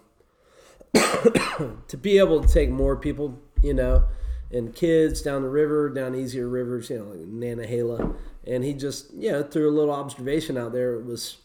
to 1.88 1.98
be 1.98 2.18
able 2.18 2.42
to 2.42 2.48
take 2.48 2.70
more 2.70 2.96
people, 2.96 3.40
you 3.62 3.74
know, 3.74 4.04
and 4.52 4.76
kids 4.76 5.22
down 5.22 5.42
the 5.42 5.50
river, 5.50 5.90
down 5.90 6.16
easier 6.16 6.48
rivers, 6.48 6.90
you 6.90 7.00
know, 7.00 7.06
like 7.06 7.20
Nantahala. 7.20 8.16
And 8.46 8.64
he 8.64 8.74
just, 8.74 9.14
yeah, 9.14 9.44
threw 9.44 9.70
a 9.70 9.76
little 9.76 9.94
observation 9.94 10.58
out 10.58 10.72
there. 10.72 10.96
It 10.96 11.06
was, 11.06 11.38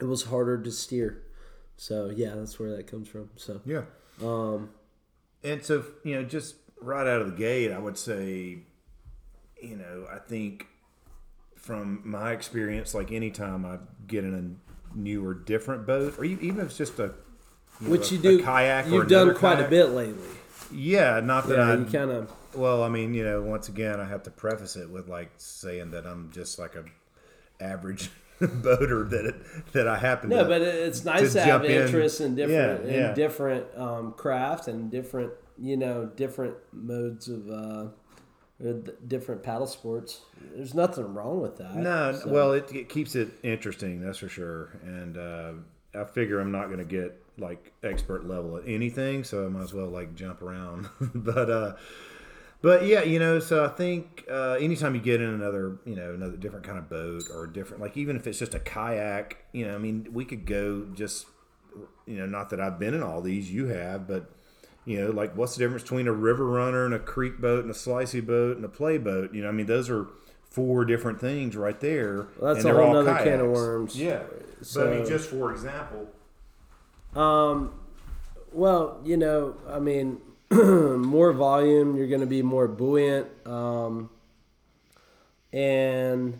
it 0.00 0.04
was 0.04 0.24
harder 0.24 0.58
to 0.62 0.70
steer. 0.70 1.22
So 1.76 2.10
yeah, 2.14 2.34
that's 2.34 2.58
where 2.58 2.76
that 2.76 2.86
comes 2.86 3.08
from. 3.08 3.30
So 3.36 3.60
Yeah. 3.64 3.82
um, 4.22 4.70
And 5.44 5.64
so, 5.64 5.84
you 6.04 6.16
know, 6.16 6.24
just 6.24 6.56
right 6.80 7.06
out 7.06 7.20
of 7.22 7.30
the 7.30 7.36
gate, 7.36 7.70
I 7.72 7.78
would 7.78 7.96
say, 7.98 8.58
you 9.62 9.76
know, 9.76 10.06
I 10.12 10.18
think 10.18 10.66
from 11.56 12.00
my 12.04 12.32
experience, 12.32 12.94
like 12.94 13.12
anytime 13.12 13.64
I 13.64 13.78
get 14.06 14.24
in 14.24 14.34
a 14.34 14.96
new 14.98 15.24
or 15.24 15.34
different 15.34 15.86
boat, 15.86 16.18
or 16.18 16.24
even 16.24 16.58
if 16.60 16.66
it's 16.66 16.76
just 16.76 16.98
a, 16.98 17.14
you 17.80 17.86
know, 17.86 17.90
which 17.92 18.10
a- 18.10 18.14
you 18.16 18.20
do 18.20 18.38
a 18.40 18.42
kayak, 18.42 18.86
you've 18.88 19.08
done 19.08 19.34
quite 19.34 19.60
a 19.60 19.68
bit 19.68 19.90
lately. 19.90 20.28
Yeah, 20.72 21.20
not 21.20 21.46
that 21.48 21.56
Yeah, 21.58 21.72
I 21.72 21.90
kind 21.90 22.10
of. 22.10 22.32
Well, 22.54 22.82
I 22.82 22.88
mean, 22.88 23.14
you 23.14 23.24
know, 23.24 23.42
once 23.42 23.68
again, 23.68 24.00
I 24.00 24.04
have 24.04 24.22
to 24.24 24.30
preface 24.30 24.74
it 24.76 24.90
with 24.90 25.08
like 25.08 25.30
saying 25.36 25.92
that 25.92 26.06
I'm 26.06 26.30
just 26.32 26.58
like 26.58 26.74
a 26.74 26.84
average 27.62 28.10
boater 28.62 29.04
that 29.04 29.26
it, 29.26 29.72
that 29.72 29.88
I 29.88 29.98
happen 29.98 30.30
No, 30.30 30.42
to. 30.42 30.48
but 30.48 30.62
it's 30.62 31.04
nice 31.04 31.28
to 31.28 31.30
to, 31.34 31.40
have 31.40 31.48
jump 31.62 31.64
in. 31.64 31.70
in 31.72 32.34
different 32.36 32.84
Yeah, 32.86 32.90
yeah. 32.92 33.08
in 33.10 33.14
different 33.14 33.66
um, 33.76 34.12
craft 34.12 34.68
and 34.68 34.90
different 34.90 35.32
you 35.58 35.76
know 35.76 36.06
different 36.06 36.54
modes 36.72 37.28
of 37.28 37.50
uh, 37.50 37.86
different 39.06 39.42
paddle 39.42 39.66
sports. 39.66 40.20
There's 40.54 40.74
nothing 40.74 41.14
wrong 41.14 41.40
with 41.40 41.58
that. 41.58 41.76
no, 41.76 42.12
So- 42.12 42.28
well, 42.30 42.52
it, 42.52 42.70
it 42.72 42.88
keeps 42.88 43.14
it 43.14 43.30
interesting, 43.42 44.00
that's 44.00 44.18
for 44.18 44.28
sure. 44.28 44.70
And 44.84 45.16
uh, 45.16 45.52
I 45.94 46.04
figure 46.04 46.40
I'm 46.40 46.50
not 46.52 46.66
going 46.66 46.78
to 46.78 46.84
get 46.84 47.20
like 47.38 47.72
expert 47.84 48.26
level 48.26 48.56
at 48.56 48.64
anything, 48.66 49.22
so 49.22 49.46
I 49.46 49.48
might 49.48 49.62
as 49.62 49.72
well 49.74 49.86
like 49.86 50.14
jump 50.16 50.42
around. 50.42 50.88
but 51.14 51.50
uh, 51.50 51.76
but 52.60 52.86
yeah, 52.86 53.02
you 53.02 53.18
know, 53.18 53.38
so 53.38 53.64
I 53.64 53.68
think 53.68 54.24
uh, 54.30 54.56
anytime 54.60 54.94
you 54.94 55.00
get 55.00 55.20
in 55.20 55.28
another, 55.28 55.78
you 55.84 55.94
know, 55.94 56.12
another 56.14 56.36
different 56.36 56.66
kind 56.66 56.78
of 56.78 56.88
boat 56.88 57.24
or 57.32 57.46
different, 57.46 57.82
like 57.82 57.96
even 57.96 58.16
if 58.16 58.26
it's 58.26 58.38
just 58.38 58.54
a 58.54 58.58
kayak, 58.58 59.44
you 59.52 59.66
know, 59.66 59.74
I 59.74 59.78
mean, 59.78 60.08
we 60.12 60.24
could 60.24 60.44
go 60.46 60.86
just, 60.94 61.26
you 62.06 62.16
know, 62.16 62.26
not 62.26 62.50
that 62.50 62.60
I've 62.60 62.78
been 62.78 62.94
in 62.94 63.02
all 63.02 63.20
these, 63.20 63.50
you 63.50 63.66
have, 63.66 64.08
but 64.08 64.30
you 64.84 65.00
know, 65.00 65.10
like 65.10 65.36
what's 65.36 65.54
the 65.54 65.62
difference 65.62 65.82
between 65.82 66.08
a 66.08 66.12
river 66.12 66.46
runner 66.46 66.84
and 66.84 66.94
a 66.94 66.98
creek 66.98 67.40
boat 67.40 67.62
and 67.62 67.70
a 67.70 67.76
slicey 67.76 68.24
boat 68.24 68.56
and 68.56 68.64
a 68.64 68.68
play 68.68 68.98
boat? 68.98 69.34
You 69.34 69.42
know, 69.42 69.48
I 69.48 69.52
mean, 69.52 69.66
those 69.66 69.88
are 69.90 70.06
four 70.50 70.84
different 70.84 71.20
things 71.20 71.56
right 71.56 71.78
there. 71.78 72.28
Well, 72.40 72.54
that's 72.54 72.64
and 72.64 72.74
a 72.74 72.78
whole 72.78 72.96
all 72.96 73.04
nother 73.04 73.22
can 73.22 73.40
of 73.40 73.50
worms. 73.50 74.00
Yeah. 74.00 74.22
So, 74.62 74.90
I 74.90 74.96
mean, 74.96 75.06
just 75.06 75.30
for 75.30 75.52
example, 75.52 76.08
Um, 77.14 77.74
well, 78.52 79.00
you 79.04 79.16
know, 79.16 79.56
I 79.68 79.78
mean, 79.78 80.20
more 80.50 81.32
volume, 81.32 81.96
you're 81.96 82.06
going 82.06 82.20
to 82.20 82.26
be 82.26 82.42
more 82.42 82.66
buoyant, 82.66 83.26
um, 83.46 84.08
and 85.52 86.38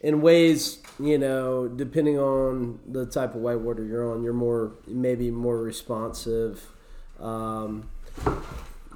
in 0.00 0.20
ways, 0.20 0.78
you 1.00 1.18
know, 1.18 1.66
depending 1.66 2.18
on 2.18 2.80
the 2.86 3.06
type 3.06 3.34
of 3.34 3.40
whitewater 3.40 3.84
you're 3.84 4.12
on, 4.12 4.22
you're 4.22 4.32
more 4.32 4.72
maybe 4.86 5.30
more 5.30 5.56
responsive. 5.58 6.66
Um, 7.18 7.88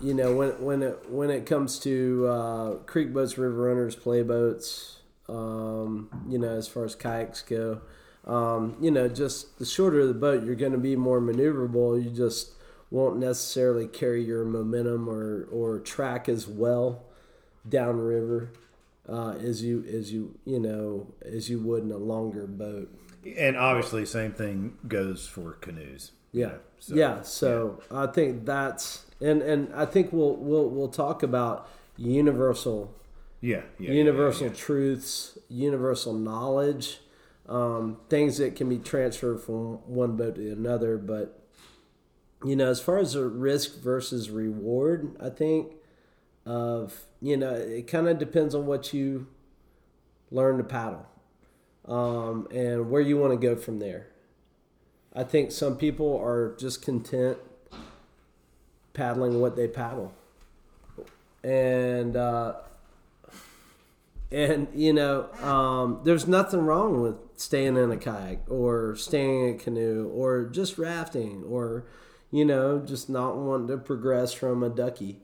you 0.02 0.14
know, 0.14 0.34
when 0.34 0.50
when 0.62 0.82
it 0.82 1.10
when 1.10 1.30
it 1.30 1.46
comes 1.46 1.78
to 1.80 2.26
uh, 2.26 2.70
creek 2.84 3.12
boats, 3.12 3.38
river 3.38 3.68
runners, 3.68 3.96
play 3.96 4.22
boats, 4.22 4.98
um, 5.28 6.10
you 6.28 6.38
know, 6.38 6.54
as 6.56 6.68
far 6.68 6.84
as 6.84 6.94
kayaks 6.94 7.42
go, 7.42 7.80
um, 8.26 8.76
you 8.80 8.90
know, 8.90 9.08
just 9.08 9.58
the 9.58 9.64
shorter 9.64 10.06
the 10.06 10.14
boat, 10.14 10.44
you're 10.44 10.54
going 10.54 10.72
to 10.72 10.78
be 10.78 10.96
more 10.96 11.20
maneuverable. 11.20 12.02
You 12.02 12.10
just 12.10 12.52
won't 12.90 13.18
necessarily 13.18 13.86
carry 13.86 14.22
your 14.24 14.44
momentum 14.44 15.08
or, 15.08 15.46
or 15.52 15.78
track 15.78 16.28
as 16.28 16.46
well 16.48 17.04
downriver 17.68 18.50
uh, 19.08 19.30
as 19.40 19.62
you 19.62 19.84
as 19.92 20.12
you 20.12 20.38
you 20.44 20.58
know 20.58 21.06
as 21.22 21.48
you 21.50 21.58
would 21.58 21.82
in 21.82 21.90
a 21.92 21.96
longer 21.96 22.46
boat. 22.46 22.88
and 23.38 23.56
obviously, 23.56 24.04
same 24.06 24.32
thing 24.32 24.76
goes 24.88 25.26
for 25.26 25.52
canoes. 25.54 26.12
you 26.32 26.40
Yeah, 26.42 26.46
know, 26.48 26.58
so- 26.78 26.94
yeah. 26.94 27.22
So 27.22 27.80
I 27.90 28.06
think 28.06 28.44
that's 28.46 29.04
and 29.20 29.42
and 29.42 29.72
I 29.74 29.84
think 29.86 30.12
we'll 30.12 30.36
we'll 30.36 30.68
we'll 30.68 30.88
talk 30.88 31.22
about 31.22 31.68
universal 31.96 32.94
yeah, 33.42 33.62
yeah, 33.78 33.90
universal 33.92 34.46
yeah, 34.46 34.52
yeah. 34.52 34.58
truths, 34.58 35.38
universal 35.48 36.12
knowledge, 36.12 36.98
um, 37.48 37.96
things 38.08 38.36
that 38.38 38.54
can 38.56 38.68
be 38.68 38.78
transferred 38.78 39.40
from 39.40 39.76
one 39.86 40.16
boat 40.16 40.36
to 40.36 40.52
another. 40.52 40.98
But 40.98 41.39
you 42.44 42.56
know, 42.56 42.68
as 42.70 42.80
far 42.80 42.98
as 42.98 43.12
the 43.12 43.24
risk 43.26 43.80
versus 43.80 44.30
reward, 44.30 45.16
I 45.20 45.30
think 45.30 45.72
of 46.46 47.02
you 47.20 47.36
know 47.36 47.52
it 47.52 47.86
kind 47.86 48.08
of 48.08 48.18
depends 48.18 48.54
on 48.54 48.66
what 48.66 48.94
you 48.94 49.26
learn 50.30 50.56
to 50.56 50.64
paddle 50.64 51.06
um, 51.86 52.48
and 52.50 52.90
where 52.90 53.02
you 53.02 53.18
want 53.18 53.32
to 53.32 53.36
go 53.36 53.56
from 53.56 53.78
there. 53.78 54.06
I 55.14 55.24
think 55.24 55.52
some 55.52 55.76
people 55.76 56.16
are 56.18 56.54
just 56.58 56.82
content 56.82 57.38
paddling 58.94 59.40
what 59.40 59.56
they 59.56 59.68
paddle, 59.68 60.14
and 61.44 62.16
uh, 62.16 62.54
and 64.32 64.68
you 64.74 64.92
know, 64.92 65.30
um, 65.42 66.00
there's 66.04 66.26
nothing 66.26 66.60
wrong 66.60 67.02
with 67.02 67.16
staying 67.36 67.76
in 67.76 67.90
a 67.90 67.96
kayak 67.96 68.38
or 68.48 68.94
staying 68.96 69.48
in 69.48 69.54
a 69.56 69.58
canoe 69.58 70.08
or 70.14 70.44
just 70.44 70.78
rafting 70.78 71.42
or 71.44 71.84
you 72.30 72.44
know 72.44 72.78
just 72.80 73.08
not 73.10 73.36
wanting 73.36 73.68
to 73.68 73.78
progress 73.78 74.32
from 74.32 74.62
a 74.62 74.68
ducky. 74.68 75.20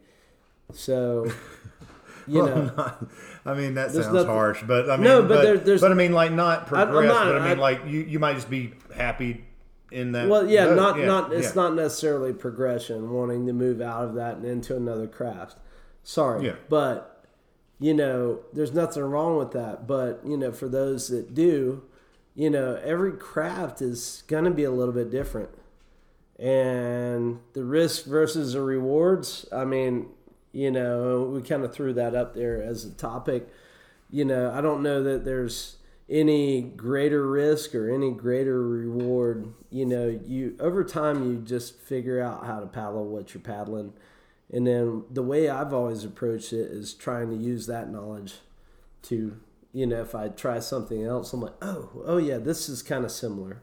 So 0.72 1.26
you 2.26 2.42
Well, 2.42 2.46
know, 2.48 2.64
not- 2.76 3.06
I 3.44 3.54
mean 3.54 3.74
that 3.74 3.92
sounds 3.92 4.08
nothing- 4.08 4.26
harsh, 4.26 4.62
but 4.66 4.90
I 4.90 4.96
mean, 4.96 5.04
No, 5.04 5.22
but, 5.22 5.28
but 5.28 5.42
there- 5.42 5.58
there's- 5.58 5.80
but 5.80 5.92
I 5.92 5.94
mean, 5.94 6.12
like 6.12 6.32
not 6.32 6.66
progress, 6.66 7.06
not- 7.08 7.24
but 7.26 7.36
I 7.42 7.48
mean, 7.48 7.58
I- 7.58 7.60
like 7.60 7.82
you, 7.86 8.00
you 8.00 8.18
might 8.18 8.34
just 8.34 8.50
be 8.50 8.72
happy 8.94 9.44
in 9.92 10.12
that. 10.12 10.28
well, 10.28 10.48
yeah, 10.50 10.74
not 10.74 10.98
Yeah, 10.98 11.06
not 11.06 11.32
it's 11.32 11.54
not 11.54 11.74
necessarily 11.74 12.32
progression, 12.32 13.10
wanting 13.12 13.46
to 13.46 13.52
move 13.52 13.80
out 13.80 14.04
of 14.04 14.14
that 14.14 14.36
and 14.36 14.44
into 14.44 14.74
another 14.76 15.06
craft. 15.06 15.56
Sorry, 16.02 16.46
Yeah. 16.46 16.54
but 16.68 17.12
you 17.78 17.92
know, 17.94 18.40
there's 18.54 18.72
nothing 18.72 19.02
wrong 19.04 19.36
with 19.36 19.52
that. 19.52 19.86
But 19.86 20.22
you 20.24 20.36
know, 20.36 20.50
for 20.50 20.66
those 20.68 21.08
that 21.08 21.34
do, 21.34 21.82
you 22.34 22.50
know, 22.50 22.80
every 22.82 23.12
craft 23.12 23.80
is 23.80 24.24
gonna 24.26 24.50
be 24.50 24.64
a 24.64 24.70
little 24.72 24.94
bit 24.94 25.10
different, 25.10 25.50
and 26.38 27.40
the 27.54 27.64
risk 27.64 28.04
versus 28.06 28.52
the 28.52 28.60
rewards. 28.60 29.46
I 29.52 29.64
mean, 29.64 30.08
you 30.52 30.70
know, 30.70 31.22
we 31.22 31.42
kind 31.42 31.64
of 31.64 31.74
threw 31.74 31.92
that 31.94 32.14
up 32.14 32.34
there 32.34 32.62
as 32.62 32.84
a 32.84 32.90
topic. 32.90 33.48
You 34.10 34.24
know, 34.24 34.52
I 34.52 34.60
don't 34.60 34.82
know 34.82 35.02
that 35.02 35.24
there's 35.24 35.76
any 36.08 36.62
greater 36.62 37.26
risk 37.26 37.74
or 37.74 37.90
any 37.90 38.10
greater 38.12 38.62
reward. 38.62 39.52
You 39.70 39.86
know, 39.86 40.20
you 40.24 40.56
over 40.60 40.84
time 40.84 41.30
you 41.30 41.38
just 41.38 41.78
figure 41.78 42.22
out 42.22 42.46
how 42.46 42.60
to 42.60 42.66
paddle 42.66 43.06
what 43.06 43.34
you're 43.34 43.42
paddling. 43.42 43.92
And 44.52 44.66
then 44.66 45.04
the 45.10 45.22
way 45.22 45.48
I've 45.48 45.72
always 45.72 46.04
approached 46.04 46.52
it 46.52 46.70
is 46.70 46.94
trying 46.94 47.30
to 47.30 47.36
use 47.36 47.66
that 47.66 47.90
knowledge 47.90 48.34
to, 49.02 49.36
you 49.72 49.86
know, 49.86 50.00
if 50.00 50.14
I 50.14 50.28
try 50.28 50.60
something 50.60 51.02
else, 51.04 51.32
I'm 51.32 51.40
like, 51.40 51.54
oh, 51.60 52.02
oh 52.04 52.18
yeah, 52.18 52.38
this 52.38 52.68
is 52.68 52.82
kind 52.82 53.04
of 53.04 53.10
similar, 53.10 53.62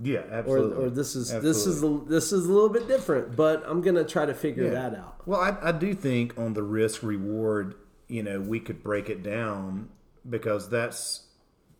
Yeah, 0.00 0.20
or 0.20 0.32
absolutely. 0.32 0.84
or 0.86 0.90
this 0.90 1.14
is 1.14 1.30
this 1.42 1.66
is 1.66 1.82
a, 1.82 2.00
this 2.06 2.32
is 2.32 2.46
a 2.46 2.52
little 2.52 2.68
bit 2.68 2.88
different, 2.88 3.36
but 3.36 3.62
I'm 3.66 3.80
gonna 3.82 4.04
try 4.04 4.26
to 4.26 4.34
figure 4.34 4.64
Yeah. 4.64 4.70
that 4.70 4.94
out. 4.96 5.22
Well, 5.26 5.40
I, 5.40 5.56
I 5.62 5.72
do 5.72 5.94
think 5.94 6.36
on 6.38 6.54
the 6.54 6.62
risk 6.62 7.02
reward, 7.02 7.74
you 8.08 8.22
know, 8.22 8.40
we 8.40 8.58
could 8.58 8.82
break 8.82 9.08
it 9.08 9.22
down 9.22 9.88
because 10.28 10.68
that's 10.68 11.26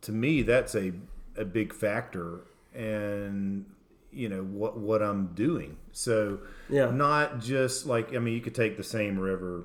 to 0.02 0.12
me 0.12 0.42
that's 0.42 0.74
a 0.74 0.92
a 1.36 1.44
big 1.44 1.72
factor, 1.72 2.42
and 2.74 3.64
you 4.12 4.28
know 4.28 4.42
what 4.42 4.78
what 4.78 5.02
I'm 5.02 5.28
doing. 5.34 5.78
So 5.92 6.40
Yeah. 6.68 6.90
not 6.90 7.40
just 7.40 7.86
like 7.86 8.14
I 8.14 8.18
mean, 8.18 8.34
you 8.34 8.40
could 8.40 8.54
take 8.54 8.76
the 8.76 8.84
same 8.84 9.18
river, 9.18 9.64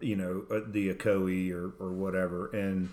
you 0.00 0.16
know, 0.16 0.44
uh, 0.50 0.60
the 0.66 0.92
Ocoee 0.92 1.52
or 1.52 1.72
or 1.82 1.92
whatever, 1.92 2.48
and 2.48 2.88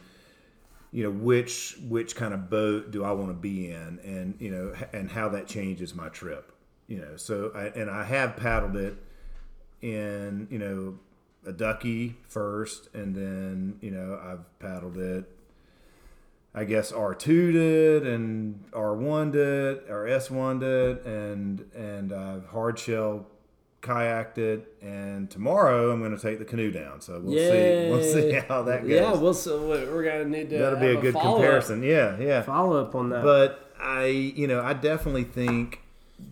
you 0.91 1.04
know 1.04 1.12
which 1.12 1.78
which 1.88 2.15
kind 2.15 2.34
of 2.34 2.49
boat 2.49 2.91
do 2.91 3.04
I 3.04 3.12
want 3.12 3.30
to 3.30 3.36
be 3.36 3.71
in, 3.71 3.99
and 4.04 4.36
you 4.39 4.52
know, 4.52 4.73
and 4.93 5.10
how 5.12 5.30
that 5.30 5.47
changes 5.47 5.93
my 5.93 6.10
trip. 6.10 6.52
You 6.88 6.99
know, 6.99 7.17
so 7.17 7.52
I, 7.54 7.65
and 7.67 7.89
I 7.89 8.04
have 8.04 8.38
paddled 8.38 8.75
it 8.75 8.97
in 9.82 10.47
you 10.49 10.58
know 10.58 10.99
a 11.45 11.52
ducky 11.52 12.17
first, 12.28 12.93
and 12.93 13.15
then 13.15 13.78
you 13.82 13.91
know 13.91 14.19
I've 14.21 14.60
paddled 14.60 14.97
it. 14.97 15.25
I 16.54 16.63
guess 16.63 16.91
R 16.91 17.13
two 17.13 17.52
did, 17.52 18.08
and 18.08 18.63
R 18.73 18.95
one 18.95 19.32
did, 19.32 19.88
or 19.89 20.08
S 20.08 20.32
one 20.32 20.60
did, 20.60 21.06
and 21.06 21.69
and 21.75 22.12
I've 22.12 22.47
hard 22.47 22.80
shell 22.80 23.28
kayaked 23.81 24.37
it, 24.37 24.73
and 24.81 25.29
tomorrow 25.29 25.91
I'm 25.91 25.99
going 25.99 26.15
to 26.15 26.21
take 26.21 26.39
the 26.39 26.45
canoe 26.45 26.71
down. 26.71 27.01
So 27.01 27.19
we'll 27.19 27.37
see. 27.37 27.89
We'll 27.89 28.03
see 28.03 28.31
how 28.47 28.63
that 28.63 28.81
goes. 28.81 28.91
Yeah, 28.91 29.13
we'll 29.13 29.33
see. 29.33 29.51
We're 29.51 30.03
gonna 30.03 30.25
need 30.25 30.49
to. 30.49 30.57
That'll 30.57 30.79
be 30.79 30.87
a 30.87 31.01
good 31.01 31.15
comparison. 31.15 31.83
Yeah, 31.83 32.17
yeah. 32.19 32.41
Follow 32.41 32.81
up 32.83 32.95
on 32.95 33.09
that. 33.09 33.23
But 33.23 33.73
I, 33.79 34.05
you 34.05 34.47
know, 34.47 34.61
I 34.61 34.73
definitely 34.73 35.23
think 35.23 35.81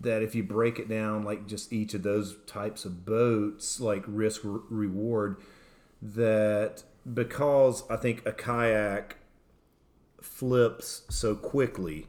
that 0.00 0.22
if 0.22 0.34
you 0.34 0.42
break 0.42 0.78
it 0.78 0.88
down, 0.88 1.24
like 1.24 1.46
just 1.46 1.72
each 1.72 1.94
of 1.94 2.02
those 2.02 2.36
types 2.46 2.84
of 2.84 3.04
boats, 3.04 3.80
like 3.80 4.04
risk 4.06 4.42
re- 4.44 4.60
reward, 4.68 5.36
that 6.02 6.84
because 7.12 7.84
I 7.90 7.96
think 7.96 8.26
a 8.26 8.32
kayak 8.32 9.16
flips 10.20 11.02
so 11.08 11.34
quickly, 11.34 12.06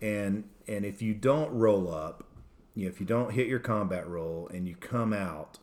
and 0.00 0.44
and 0.66 0.84
if 0.84 1.00
you 1.00 1.14
don't 1.14 1.52
roll 1.52 1.92
up, 1.92 2.24
you 2.74 2.84
know, 2.84 2.88
if 2.90 3.00
you 3.00 3.06
don't 3.06 3.32
hit 3.32 3.46
your 3.46 3.58
combat 3.58 4.08
roll 4.08 4.48
and 4.52 4.66
you 4.66 4.74
come 4.76 5.12
out 5.12 5.58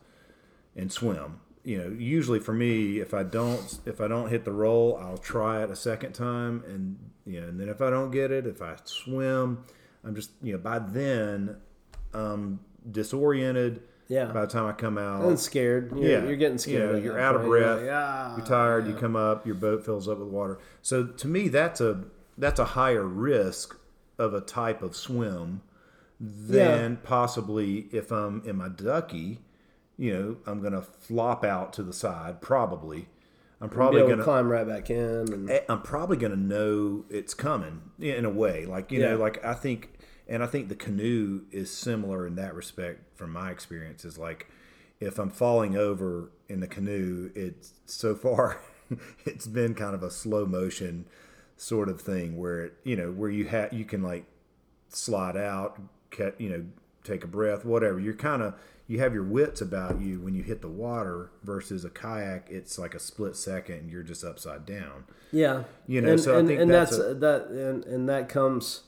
and 0.76 0.92
swim, 0.92 1.40
you 1.64 1.78
know, 1.78 1.90
usually 1.90 2.40
for 2.40 2.54
me, 2.54 3.00
if 3.00 3.14
I 3.14 3.24
don't 3.24 3.80
if 3.86 4.00
I 4.02 4.08
don't 4.08 4.30
hit 4.30 4.46
the 4.46 4.52
roll, 4.52 4.98
I'll 5.02 5.18
try 5.18 5.64
it 5.64 5.70
a 5.70 5.76
second 5.76 6.14
time, 6.14 6.64
and 6.66 6.98
you 7.26 7.42
know, 7.42 7.48
and 7.48 7.60
then 7.60 7.70
if 7.70 7.82
I 7.82 7.90
don't 7.90 8.12
get 8.12 8.32
it, 8.32 8.48
if 8.48 8.62
I 8.62 8.76
swim, 8.86 9.64
I'm 10.04 10.16
just 10.16 10.32
you 10.42 10.54
know 10.54 10.60
by 10.60 10.80
then 10.80 11.58
I'm 12.14 12.60
disoriented. 12.90 13.84
Yeah. 14.08 14.26
By 14.26 14.42
the 14.42 14.48
time 14.48 14.66
I 14.66 14.72
come 14.72 14.98
out, 14.98 15.24
I'm 15.24 15.38
scared. 15.38 15.92
You're, 15.96 16.10
yeah, 16.22 16.26
you're 16.26 16.36
getting 16.36 16.58
scared. 16.58 16.90
You 16.90 16.98
know, 16.98 17.04
you're 17.04 17.20
out 17.20 17.36
of 17.36 17.42
point. 17.42 17.52
You're 17.52 17.76
breath. 17.76 17.82
like, 17.82 17.92
"Ah." 17.92 18.38
you're 18.38 18.46
tired. 18.46 18.88
You 18.88 18.96
come 18.96 19.16
up. 19.16 19.46
Your 19.46 19.54
boat 19.54 19.86
fills 19.86 20.08
up 20.08 20.18
with 20.18 20.30
water. 20.30 20.58
So 20.82 21.06
to 21.06 21.28
me, 21.28 21.48
that's 21.48 21.80
a 21.80 22.06
that's 22.36 22.60
a 22.60 22.66
higher 22.66 23.06
risk 23.06 23.78
of 24.18 24.34
a 24.34 24.42
type 24.42 24.82
of 24.82 24.96
swim 24.96 25.62
than 26.20 26.98
possibly 26.98 27.88
if 27.92 28.12
I'm 28.12 28.42
in 28.46 28.58
my 28.58 28.70
ducky. 28.70 29.40
You 29.98 30.14
know, 30.14 30.38
I'm 30.46 30.62
gonna 30.62 30.82
flop 30.82 31.44
out 31.44 31.74
to 31.74 31.84
the 31.84 31.94
side. 31.94 32.42
Probably, 32.42 33.08
I'm 33.60 33.70
probably 33.70 34.02
gonna. 34.02 34.24
climb 34.24 34.48
right 34.50 34.66
back 34.68 34.90
in. 34.90 35.50
And, 35.50 35.62
I'm 35.68 35.82
probably 35.82 36.18
gonna 36.18 36.36
know 36.38 37.06
it's 37.10 37.34
coming 37.34 37.82
in 38.00 38.24
a 38.26 38.30
way. 38.30 38.66
Like 38.66 38.92
you 38.92 39.02
Yeah. 39.02 39.12
know, 39.12 39.18
like 39.18 39.44
I 39.44 39.54
think, 39.54 40.00
and 40.28 40.42
I 40.42 40.48
think 40.48 40.70
the 40.70 40.76
canoe 40.76 41.42
is 41.52 41.70
similar 41.70 42.26
in 42.28 42.36
that 42.36 42.56
respect. 42.56 43.18
From 43.18 43.34
my 43.34 43.52
experience, 43.52 44.06
is 44.06 44.18
like 44.18 44.48
if 45.02 45.20
I'm 45.20 45.30
falling 45.30 45.76
over 45.76 46.32
in 46.48 46.62
the 46.62 46.68
canoe, 46.68 47.32
it's 47.36 47.74
so 47.86 48.16
far 48.16 48.62
it's 49.26 49.48
been 49.48 49.76
kind 49.76 49.94
of 49.94 50.02
a 50.04 50.10
slow 50.12 50.46
motion 50.46 51.06
sort 51.58 51.90
of 51.90 52.00
thing 52.00 52.38
where 52.38 52.62
it 52.66 52.74
you 52.86 52.96
know 52.96 53.12
where 53.12 53.30
you 53.30 53.46
have 53.46 53.74
you 53.74 53.84
can 53.84 54.02
like 54.02 54.24
slide 54.88 55.36
out, 55.36 55.78
you 56.38 56.50
know, 56.50 56.66
take 57.04 57.24
a 57.24 57.28
breath, 57.28 57.66
whatever. 57.66 58.00
You're 58.00 58.14
kind 58.14 58.42
of 58.42 58.54
you 58.88 59.00
have 59.00 59.14
your 59.14 59.24
wits 59.24 59.62
about 59.62 60.02
you 60.02 60.20
when 60.20 60.34
you 60.34 60.42
hit 60.42 60.62
the 60.62 60.68
water 60.68 61.30
versus 61.44 61.86
a 61.86 61.90
kayak. 61.90 62.48
It's 62.50 62.80
like 62.80 62.96
a 62.96 63.00
split 63.00 63.36
second, 63.36 63.76
and 63.76 63.90
you're 63.92 64.04
just 64.04 64.24
upside 64.24 64.66
down. 64.66 65.06
yeah, 65.32 65.64
You 65.86 66.02
know, 66.02 66.12
and, 66.14 66.20
so 66.20 66.40
I 66.40 66.46
think 66.46 66.60
and 66.60 66.72
that's 66.72 66.98
that's, 66.98 67.12
a- 67.12 67.14
that, 67.16 67.48
and, 67.50 67.86
and 67.86 68.10
that 68.10 68.30
comes, 68.30 68.82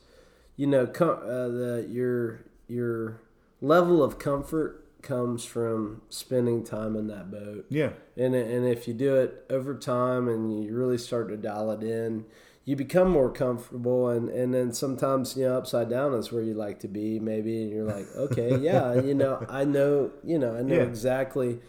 you 0.58 0.66
know, 0.68 0.88
com- 0.88 1.20
uh, 1.24 1.48
the 1.50 1.88
your 1.90 2.42
your 2.68 3.22
level 3.62 4.04
of 4.04 4.18
comfort 4.18 4.78
comes 5.04 5.44
from 5.46 6.02
spending 6.10 6.64
time 6.64 6.96
in 6.96 7.08
that 7.08 7.30
boat. 7.32 7.66
Yeah, 7.70 7.92
And 8.18 8.34
and 8.36 8.66
if 8.68 8.88
you 8.88 8.94
do 8.96 9.16
it 9.18 9.46
over 9.50 9.76
time 9.76 10.28
and 10.28 10.64
you 10.64 10.76
really 10.76 10.98
start 10.98 11.30
to 11.30 11.38
dial 11.38 11.70
it 11.72 11.84
in, 11.84 12.26
you 12.66 12.76
become 12.76 13.10
more 13.10 13.32
comfortable. 13.32 14.10
And 14.10 14.30
and 14.30 14.54
then 14.54 14.74
sometimes 14.74 15.36
you 15.36 15.46
know 15.46 15.58
upside 15.58 15.90
down 15.90 16.14
is 16.14 16.32
where 16.32 16.44
you 16.44 16.54
like 16.54 16.80
to 16.82 16.88
be 16.88 17.20
maybe, 17.20 17.64
and 17.64 17.72
you're 17.72 17.86
like, 17.86 18.08
okay, 18.16 18.56
yeah, 18.60 18.94
you 18.96 19.14
know, 19.14 19.46
I 19.50 19.64
know, 19.66 20.12
you 20.24 20.40
know, 20.40 20.56
I 20.56 20.62
know 20.62 20.78
Yeah. 20.78 20.84
exactly, 20.84 21.60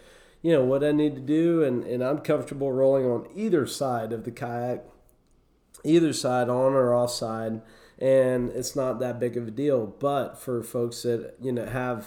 you 0.42 0.52
know, 0.52 0.64
what 0.64 0.84
I 0.84 0.92
need 0.92 1.14
to 1.16 1.20
do, 1.22 1.62
and 1.64 1.84
and 1.84 2.02
I'm 2.04 2.18
comfortable 2.18 2.72
rolling 2.72 3.06
on 3.06 3.26
either 3.34 3.66
side 3.66 4.12
of 4.12 4.24
the 4.24 4.30
kayak, 4.32 4.84
either 5.84 6.12
side 6.12 6.48
on 6.48 6.72
or 6.74 6.94
off 6.94 7.10
side. 7.12 7.62
And 7.98 8.50
it's 8.50 8.74
not 8.74 8.98
that 8.98 9.20
big 9.20 9.36
of 9.36 9.46
a 9.48 9.50
deal, 9.50 9.86
but 9.86 10.36
for 10.38 10.62
folks 10.62 11.02
that 11.02 11.34
you 11.40 11.52
know 11.52 11.66
have, 11.66 12.06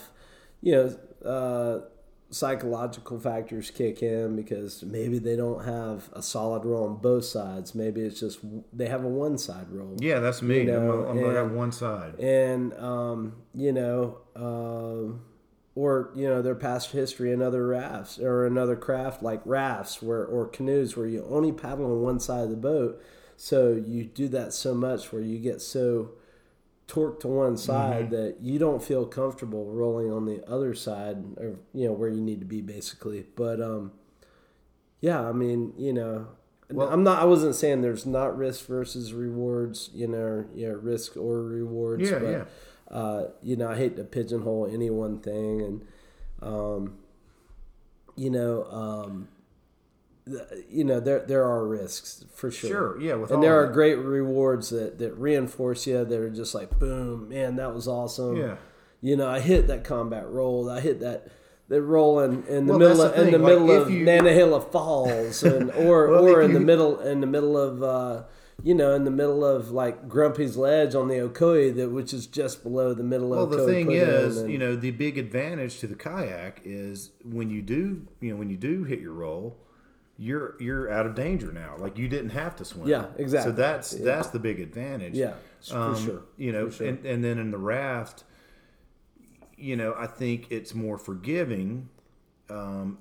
you 0.60 0.72
know, 0.72 1.28
uh, 1.28 1.80
psychological 2.30 3.18
factors 3.20 3.70
kick 3.70 4.02
in 4.02 4.34
because 4.36 4.82
maybe 4.82 5.18
they 5.18 5.36
don't 5.36 5.64
have 5.64 6.10
a 6.12 6.22
solid 6.22 6.64
role 6.64 6.88
on 6.88 6.96
both 6.96 7.24
sides. 7.24 7.74
Maybe 7.74 8.00
it's 8.02 8.20
just 8.20 8.40
they 8.72 8.88
have 8.88 9.04
a 9.04 9.08
one 9.08 9.38
side 9.38 9.70
role. 9.70 9.96
yeah, 10.00 10.18
that's 10.18 10.42
me. 10.42 10.58
You 10.58 10.64
know, 10.64 11.04
I'm, 11.04 11.10
I'm 11.10 11.20
gonna 11.22 11.36
have 11.36 11.46
and- 11.46 11.56
one 11.56 11.72
side. 11.72 12.18
And, 12.18 12.74
um, 12.74 13.36
you 13.54 13.72
know, 13.72 14.18
um, 14.34 15.20
or, 15.74 16.10
you 16.14 16.26
know, 16.26 16.40
their 16.42 16.54
past 16.54 16.90
history 16.92 17.32
in 17.32 17.42
other 17.42 17.66
rafts 17.66 18.18
or 18.18 18.46
another 18.46 18.76
craft 18.76 19.22
like 19.22 19.42
rafts 19.44 20.00
where, 20.02 20.24
or 20.24 20.46
canoes 20.46 20.96
where 20.96 21.06
you 21.06 21.24
only 21.28 21.52
paddle 21.52 21.84
on 21.86 22.00
one 22.02 22.18
side 22.18 22.44
of 22.44 22.50
the 22.50 22.56
boat. 22.56 23.00
So 23.36 23.72
you 23.72 24.04
do 24.04 24.28
that 24.28 24.54
so 24.54 24.74
much 24.74 25.12
where 25.12 25.20
you 25.20 25.38
get 25.38 25.60
so 25.60 26.12
torqued 26.88 27.20
to 27.20 27.28
one 27.28 27.56
side 27.56 28.10
that 28.10 28.36
you 28.40 28.58
don't 28.58 28.82
feel 28.82 29.04
comfortable 29.06 29.66
rolling 29.72 30.10
on 30.12 30.24
the 30.24 30.44
other 30.48 30.72
side 30.74 31.16
or 31.36 31.56
you 31.74 31.86
know 31.86 31.92
where 31.92 32.08
you 32.08 32.20
need 32.20 32.38
to 32.38 32.46
be 32.46 32.60
basically 32.60 33.26
but 33.34 33.60
um 33.60 33.90
yeah 35.00 35.20
i 35.28 35.32
mean 35.32 35.72
you 35.76 35.92
know 35.92 36.28
Well- 36.70 36.88
i'm 36.88 37.02
not 37.02 37.20
i 37.20 37.24
wasn't 37.24 37.56
saying 37.56 37.82
there's 37.82 38.06
not 38.06 38.36
risk 38.38 38.66
versus 38.66 39.12
rewards 39.12 39.90
you 39.94 40.06
know 40.06 40.44
yeah 40.54 40.74
risk 40.80 41.16
or 41.16 41.42
rewards 41.42 42.08
Yeah, 42.08 42.18
but 42.20 42.30
yeah. 42.30 42.44
uh 42.96 43.28
you 43.42 43.56
know 43.56 43.68
i 43.68 43.76
hate 43.76 43.96
to 43.96 44.04
pigeonhole 44.04 44.68
any 44.72 44.88
one 44.90 45.18
thing 45.18 45.60
and 45.62 45.86
um 46.40 46.98
you 48.14 48.30
know 48.30 48.64
um 48.70 49.28
you 50.68 50.82
know 50.84 50.98
there 50.98 51.20
there 51.20 51.44
are 51.44 51.66
risks 51.66 52.24
for 52.34 52.50
sure 52.50 52.68
Sure, 52.70 53.00
yeah, 53.00 53.14
with 53.14 53.30
and 53.30 53.42
there 53.42 53.60
are 53.62 53.66
that. 53.66 53.72
great 53.74 53.94
rewards 53.96 54.70
that 54.70 54.98
that 54.98 55.12
reinforce 55.14 55.86
you 55.86 56.04
that 56.04 56.18
are 56.20 56.30
just 56.30 56.54
like 56.54 56.78
boom 56.78 57.28
man 57.28 57.56
that 57.56 57.72
was 57.74 57.86
awesome 57.86 58.36
Yeah. 58.36 58.56
you 59.00 59.16
know 59.16 59.28
i 59.28 59.38
hit 59.38 59.68
that 59.68 59.84
combat 59.84 60.28
roll 60.28 60.68
i 60.68 60.80
hit 60.80 60.98
that 61.00 61.28
that 61.68 61.82
roll 61.82 62.20
in, 62.20 62.44
in 62.46 62.66
the 62.66 62.72
Well, 62.76 62.78
middle 62.80 63.02
of 63.02 63.14
the 63.14 63.20
in 63.22 63.30
the 63.32 63.38
like, 63.38 63.48
middle 63.48 63.70
of 63.82 63.90
you- 63.90 64.04
Nantahala 64.06 64.70
Falls 64.70 65.42
and 65.42 65.70
or 65.86 66.08
Well, 66.10 66.26
or 66.28 66.40
in 66.42 66.52
the 66.54 66.60
middle 66.60 67.00
in 67.00 67.20
the 67.20 67.26
middle 67.26 67.56
of 67.58 67.82
uh, 67.82 68.22
you 68.62 68.72
know 68.74 68.94
in 68.94 69.04
the 69.04 69.10
middle 69.10 69.44
of 69.44 69.70
like 69.72 70.08
Grumpy's 70.08 70.56
Ledge 70.56 70.94
on 70.94 71.08
the 71.08 71.16
Ocoee 71.16 71.74
that 71.76 71.90
which 71.90 72.12
is 72.14 72.26
just 72.28 72.62
below 72.62 72.94
the 72.94 73.02
middle 73.02 73.30
Well, 73.30 73.42
of 73.44 73.50
the 73.50 73.64
thing 73.66 73.90
is, 73.90 74.38
and- 74.38 74.50
you 74.50 74.58
know, 74.58 74.76
the 74.76 74.92
big 74.92 75.18
advantage 75.18 75.78
to 75.80 75.86
the 75.88 75.96
kayak 75.96 76.60
is 76.64 77.10
when 77.24 77.50
you 77.50 77.62
do, 77.62 78.06
you 78.20 78.30
know, 78.30 78.36
when 78.36 78.48
you 78.48 78.56
do 78.56 78.84
hit 78.84 79.00
your 79.00 79.12
roll, 79.12 79.58
you're 80.18 80.56
you're 80.60 80.90
out 80.90 81.06
of 81.06 81.14
danger 81.14 81.52
now. 81.52 81.74
Like 81.78 81.98
you 81.98 82.08
didn't 82.08 82.30
have 82.30 82.56
to 82.56 82.64
swim. 82.64 82.88
Yeah, 82.88 83.06
exactly. 83.18 83.52
So 83.52 83.56
that's 83.56 83.90
that's 83.90 84.28
the 84.28 84.38
big 84.38 84.60
advantage. 84.60 85.14
yeah 85.14 85.34
for 85.68 85.76
Um, 85.76 86.04
sure 86.04 86.22
You 86.36 86.52
know, 86.52 86.70
sure. 86.70 86.86
and, 86.88 87.04
and 87.04 87.24
then 87.24 87.38
in 87.38 87.50
the 87.50 87.58
raft, 87.58 88.24
you 89.56 89.76
know, 89.76 89.94
I 89.98 90.06
think 90.06 90.46
it's 90.50 90.74
more 90.74 90.96
forgiving, 90.98 91.88
um, 92.50 92.98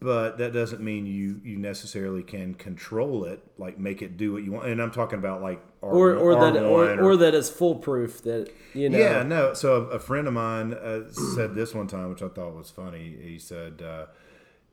but 0.00 0.38
that 0.38 0.52
doesn't 0.52 0.80
mean 0.80 1.06
you 1.06 1.40
you 1.44 1.58
necessarily 1.58 2.22
can 2.22 2.54
control 2.54 3.24
it, 3.24 3.42
like 3.58 3.78
make 3.78 4.00
it 4.02 4.16
do 4.16 4.32
what 4.32 4.42
you 4.44 4.52
want. 4.52 4.66
And 4.68 4.80
I'm 4.80 4.90
talking 4.92 5.18
about 5.18 5.42
like 5.42 5.60
R, 5.82 5.90
or 5.90 6.14
or 6.16 6.34
that 6.36 6.56
or, 6.62 6.86
R1 6.86 7.02
or 7.02 7.16
that 7.16 7.34
it's 7.34 7.50
foolproof 7.50 8.22
that 8.22 8.50
you 8.74 8.88
know 8.88 8.98
yeah, 8.98 9.22
no. 9.22 9.54
So 9.54 9.74
a, 9.90 9.96
a 9.96 9.98
friend 9.98 10.26
of 10.28 10.34
mine 10.34 10.72
uh, 10.74 11.10
said 11.10 11.54
this 11.54 11.74
one 11.74 11.88
time, 11.88 12.08
which 12.10 12.22
I 12.22 12.28
thought 12.28 12.54
was 12.54 12.70
funny. 12.70 13.16
He 13.20 13.38
said, 13.38 13.82
uh, 13.82 14.06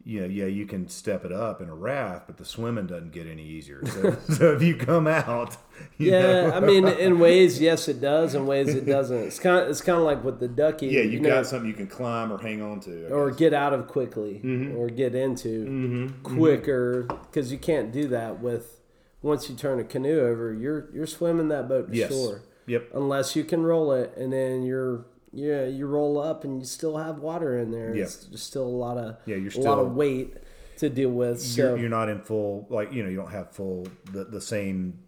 "You 0.06 0.22
know, 0.22 0.28
yeah, 0.28 0.46
you 0.46 0.66
can 0.66 0.88
step 0.90 1.24
it 1.26 1.32
up 1.32 1.62
in 1.62 1.70
a 1.70 1.74
raft, 1.76 2.28
but 2.28 2.38
the 2.38 2.46
swimming 2.46 2.88
doesn't 2.88 3.12
get 3.12 3.26
any 3.28 3.44
easier. 3.46 3.86
So, 3.86 4.18
so 4.34 4.54
if 4.54 4.62
you 4.62 4.76
come 4.76 5.08
out, 5.08 5.56
you 5.98 6.12
yeah, 6.12 6.22
know- 6.22 6.52
I 6.52 6.60
mean, 6.60 6.88
in 6.88 7.20
ways, 7.20 7.60
yes, 7.62 7.88
it 7.88 8.02
does. 8.02 8.36
In 8.36 8.46
ways, 8.46 8.70
it 8.76 8.86
doesn't. 8.86 9.18
It's 9.18 9.40
kind 9.40 9.64
of, 9.64 9.70
it's 9.70 9.82
kind 9.82 9.98
of 9.98 10.04
like 10.04 10.24
with 10.24 10.40
the 10.40 10.48
ducky. 10.48 10.88
yeah, 10.88 11.02
you, 11.02 11.20
know, 11.20 11.30
got 11.30 11.46
something 11.48 11.68
you 11.70 11.76
can 11.76 11.88
climb 11.88 12.32
or 12.32 12.38
hang 12.38 12.62
on 12.62 12.80
to. 12.82 13.08
I 13.08 13.12
or 13.12 13.30
guess. 13.30 13.40
get 13.40 13.54
out 13.54 13.74
of 13.74 13.88
quickly, 13.88 14.42
Mm-hmm. 14.44 14.76
or 14.78 14.90
get 14.90 15.16
into 15.16 16.12
quicker, 16.24 17.04
because 17.04 17.52
you 17.52 17.58
can't 17.58 17.92
do 17.92 18.08
that 18.10 18.40
with 18.42 18.80
once 19.22 19.50
you 19.50 19.56
turn 19.56 19.80
a 19.80 19.84
canoe 19.84 20.20
over. 20.22 20.54
You're 20.54 20.90
you're 20.94 21.08
swimming 21.08 21.48
that 21.50 21.68
boat 21.70 21.92
to 21.92 21.98
Yes. 21.98 22.12
shore. 22.12 22.42
Yep. 22.66 22.92
unless 22.94 23.36
you 23.36 23.44
can 23.44 23.64
roll 23.64 23.92
it, 23.92 24.14
and 24.16 24.32
then 24.32 24.64
you're 24.64 25.06
yeah 25.34 25.66
you 25.66 25.86
roll 25.88 26.20
up 26.20 26.44
and 26.44 26.60
you 26.60 26.66
still 26.66 26.98
have 26.98 27.20
water 27.20 27.58
in 27.60 27.72
there. 27.72 27.96
Yeah. 27.96 28.04
It's 28.04 28.26
just 28.26 28.46
still 28.48 28.66
a 28.66 28.78
lot 28.86 28.98
of 28.98 29.18
Yeah, 29.26 29.36
you're 29.38 29.52
still, 29.52 29.64
a 29.64 29.70
lot 29.70 29.80
of 29.80 29.94
weight 29.96 30.38
to 30.78 30.90
deal 30.90 31.10
with. 31.10 31.42
So 31.42 31.62
You're, 31.70 31.78
you're 31.80 31.90
not 31.90 32.10
in 32.10 32.22
full 32.22 32.68
like 32.70 32.94
you 32.94 33.04
know 33.04 33.10
you 33.10 33.18
don't 33.18 33.32
have 33.32 33.52
full 33.52 33.88
the 34.12 34.24
the 34.26 34.42
same 34.42 35.00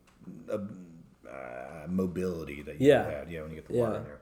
uh, 0.52 0.58
uh, 1.30 1.88
mobility 1.88 2.62
that 2.64 2.82
you 2.82 2.90
Yeah. 2.90 3.10
had 3.10 3.30
yeah 3.32 3.42
when 3.42 3.52
you 3.52 3.56
get 3.56 3.68
the 3.68 3.74
water 3.74 3.92
Yeah. 3.94 3.98
in 4.00 4.04
there. 4.06 4.20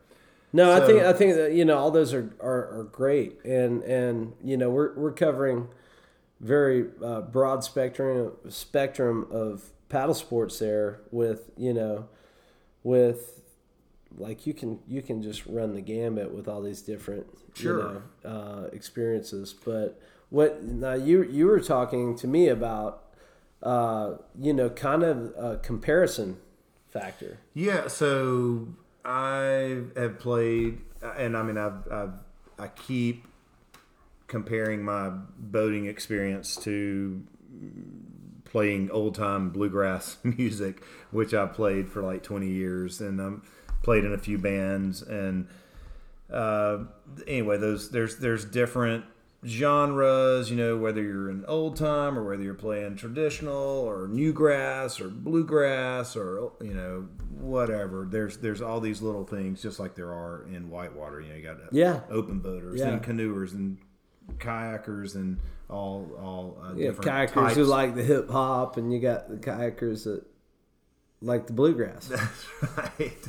No, 0.56 0.72
I 0.72 0.86
think 0.86 1.02
I 1.02 1.14
think 1.14 1.36
that 1.36 1.54
you 1.54 1.66
know 1.66 1.78
all 1.78 1.90
those 1.90 2.14
are, 2.14 2.32
are, 2.40 2.80
are 2.82 2.84
great, 2.92 3.44
and 3.44 3.82
and 3.84 4.34
you 4.44 4.56
know 4.56 4.70
we're 4.70 4.94
we're 4.94 5.12
covering 5.12 5.68
very 6.40 6.86
uh, 7.04 7.22
broad 7.22 7.64
spectrum 7.64 8.34
spectrum 8.50 9.26
of 9.32 9.72
paddle 9.90 10.14
sports 10.14 10.60
there 10.60 11.02
with 11.12 11.50
you 11.58 11.74
know 11.74 12.08
with 12.84 13.42
like 14.18 14.46
you 14.46 14.54
can 14.54 14.80
you 14.88 15.02
can 15.02 15.22
just 15.22 15.46
run 15.46 15.74
the 15.74 15.82
gambit 15.82 16.34
with 16.34 16.48
all 16.48 16.62
these 16.62 16.82
different 16.82 17.28
Sure. 17.56 17.78
you 17.80 18.02
know, 18.24 18.30
uh, 18.30 18.70
experiences. 18.74 19.54
But 19.54 20.00
what 20.30 20.64
now 20.64 20.94
you 20.94 21.24
you 21.24 21.46
were 21.48 21.60
talking 21.60 22.16
to 22.18 22.28
me 22.28 22.48
about 22.48 23.04
uh, 23.62 24.16
you 24.40 24.54
know 24.54 24.70
kind 24.70 25.04
of 25.04 25.34
a 25.38 25.58
comparison 25.58 26.38
factor. 26.90 27.40
Yeah, 27.54 27.88
so 27.88 28.68
I 29.06 29.82
have 29.96 30.20
played, 30.20 30.82
and 31.18 31.36
I 31.36 31.44
mean, 31.44 31.58
I've, 31.58 31.92
I've 31.92 32.14
I 32.60 32.68
keep 32.68 33.26
comparing 34.28 34.84
my 34.84 35.10
boating 35.38 35.86
experience 35.86 36.56
to 36.58 37.24
playing 38.46 38.92
old 38.92 39.16
time 39.16 39.50
bluegrass 39.50 40.18
music, 40.24 40.84
which 41.12 41.34
I 41.34 41.46
played 41.46 41.90
for 41.90 42.02
like 42.02 42.24
twenty 42.24 42.50
years, 42.50 43.02
and 43.02 43.20
I'm 43.20 43.44
played 43.84 44.04
in 44.06 44.14
a 44.14 44.18
few 44.18 44.40
bands, 44.40 45.04
and 45.04 45.48
uh, 46.32 46.80
anyway, 47.28 47.58
those 47.58 47.92
there's 47.92 48.18
there's 48.18 48.44
different 48.46 49.06
genres, 49.46 50.50
you 50.50 50.56
know, 50.56 50.78
whether 50.78 51.02
you're 51.04 51.30
in 51.30 51.44
old 51.48 51.76
time 51.76 52.18
or 52.18 52.24
whether 52.24 52.42
you're 52.42 52.54
playing 52.54 52.96
traditional 52.96 53.54
or 53.54 54.08
new 54.08 54.32
grass 54.34 55.00
or 55.02 55.10
bluegrass 55.10 56.16
or 56.16 56.52
you 56.62 56.74
know 56.74 57.08
whatever. 57.40 58.08
There's 58.10 58.38
there's 58.38 58.62
all 58.62 58.80
these 58.80 59.02
little 59.02 59.26
things 59.26 59.62
just 59.62 59.80
like 59.80 59.96
there 59.96 60.12
are 60.14 60.46
in 60.52 60.70
whitewater. 60.70 61.22
You 61.22 61.30
know, 61.30 61.36
you 61.36 61.44
got 61.44 61.58
Yeah. 61.72 62.00
open 62.10 62.40
boaters 62.40 62.80
Yeah. 62.80 62.90
and 62.94 63.04
canoers 63.04 63.54
and 63.54 63.78
kayakers 64.38 65.16
and 65.16 65.40
all 65.70 66.10
all 66.22 66.58
uh, 66.64 66.74
Yeah, 66.76 66.92
kayakers 66.92 67.34
types. 67.34 67.56
who 67.56 67.66
like 67.66 67.96
the 67.96 68.04
hip 68.04 68.30
hop, 68.30 68.78
and 68.78 68.94
you 68.94 69.00
got 69.00 69.30
the 69.30 69.36
kayakers 69.38 70.06
that 70.06 70.24
like 71.24 71.48
the 71.48 71.54
bluegrass. 71.54 72.08
That's 72.62 72.78
right. 72.78 73.28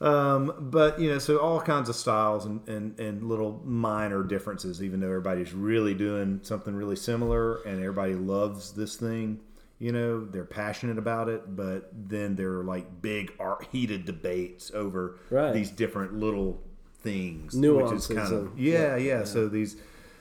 um, 0.00 0.52
but 0.58 1.00
you 1.00 1.10
know, 1.10 1.18
so 1.18 1.38
all 1.38 1.60
kinds 1.60 1.88
of 1.88 1.96
styles 1.96 2.44
and, 2.44 2.66
and, 2.68 2.98
and 3.00 3.22
little 3.22 3.62
minor 3.64 4.22
differences, 4.22 4.82
even 4.82 5.00
though 5.00 5.06
everybody's 5.06 5.54
really 5.54 5.94
doing 5.94 6.40
something 6.42 6.74
really 6.74 6.96
similar 6.96 7.62
and 7.62 7.78
everybody 7.80 8.14
loves 8.14 8.72
this 8.72 8.96
thing, 8.96 9.40
you 9.78 9.92
know, 9.92 10.24
they're 10.24 10.44
passionate 10.44 10.98
about 10.98 11.28
it, 11.28 11.54
but 11.56 11.90
then 11.94 12.34
there 12.36 12.52
are 12.58 12.64
like 12.64 13.00
big 13.00 13.32
art 13.40 13.66
heated 13.72 14.04
debates 14.04 14.70
over 14.74 15.18
Right. 15.30 15.52
these 15.54 15.70
different 15.70 16.14
little 16.14 16.60
things. 17.00 17.54
Nuances 17.54 18.08
which 18.08 18.18
is 18.18 18.24
kind 18.24 18.34
of 18.34 18.46
and- 18.52 18.58
yeah, 18.58 18.96
yeah, 18.96 19.24
So 19.24 19.48
these 19.48 19.76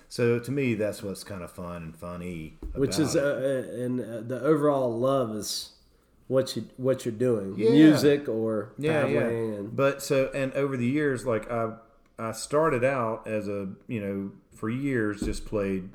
so 0.08 0.39
to 0.39 0.51
me 0.51 0.75
that's 0.75 1.01
what's 1.01 1.23
kind 1.23 1.41
of 1.41 1.51
fun 1.51 1.81
and 1.84 1.95
funny. 1.97 2.58
which 2.75 2.99
is 2.99 3.15
uh, 3.15 3.19
uh, 3.19 3.81
and 3.84 3.99
uh, 3.99 4.21
the 4.21 4.39
overall 4.41 4.97
love 4.97 5.36
is 5.36 5.71
what 6.27 6.55
you 6.55 6.65
what 6.77 7.05
you're 7.05 7.13
doing, 7.13 7.55
Yeah. 7.57 7.71
music 7.71 8.27
or 8.27 8.69
yeah, 8.77 9.05
yeah. 9.07 9.19
and 9.27 9.75
But 9.75 10.01
so 10.01 10.29
and 10.33 10.53
over 10.53 10.75
the 10.77 10.88
years, 10.88 11.25
like 11.25 11.51
I 11.51 11.73
I 12.17 12.31
started 12.31 12.83
out 12.83 13.27
as 13.27 13.47
a 13.47 13.69
you 13.88 14.01
know 14.01 14.31
for 14.53 14.69
years 14.69 15.21
just 15.21 15.45
played 15.45 15.89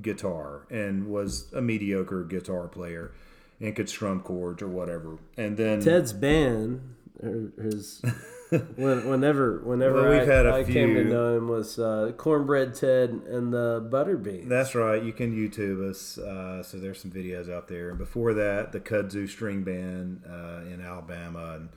guitar 0.00 0.66
and 0.70 1.08
was 1.08 1.52
a 1.54 1.60
mediocre 1.60 2.24
guitar 2.24 2.66
player 2.68 3.12
and 3.60 3.74
could 3.76 3.88
strum 3.88 4.20
chords 4.20 4.62
or 4.62 4.68
whatever. 4.68 5.18
And 5.38 5.56
then 5.56 5.80
Ted's 5.80 6.12
band, 6.12 6.80
his 7.22 8.02
when, 8.76 9.08
whenever 9.08 9.58
whenever 9.64 10.02
Well, 10.02 10.10
we've 10.10 10.28
I, 10.28 10.32
had 10.32 10.46
a 10.46 10.54
I 10.54 10.64
came 10.64 10.94
to 10.94 11.04
know 11.04 11.36
him 11.36 11.48
was 11.48 11.78
uh, 11.78 12.12
Cornbread 12.16 12.74
Ted 12.74 13.10
and 13.10 13.52
the 13.52 13.86
Butterbean. 13.90 14.48
That's 14.48 14.74
right. 14.74 15.02
You 15.02 15.12
can 15.12 15.34
YouTube 15.34 15.88
us. 15.88 16.18
Uh, 16.18 16.62
so 16.62 16.78
there's 16.78 17.00
some 17.00 17.10
videos 17.10 17.52
out 17.52 17.68
there. 17.68 17.90
And 17.90 17.98
before 17.98 18.34
that, 18.34 18.72
the 18.72 18.80
Kudzu 18.80 19.28
String 19.28 19.64
Band 19.64 20.22
uh, 20.28 20.60
in 20.72 20.80
Alabama, 20.80 21.54
and 21.56 21.68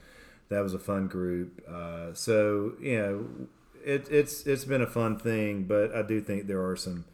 that 0.49 0.61
was 0.61 0.73
a 0.73 0.79
fun 0.79 1.07
group. 1.07 1.61
Uh, 1.67 2.13
so 2.13 2.73
you 2.81 2.97
know, 2.97 3.25
it, 3.83 4.07
it's 4.11 4.45
it's 4.45 4.65
been 4.65 4.81
a 4.81 4.87
fun 4.87 5.17
thing, 5.17 5.63
but 5.63 5.95
I 5.95 6.01
do 6.01 6.21
think 6.21 6.47
there 6.47 6.65
are 6.65 6.75
some 6.75 7.05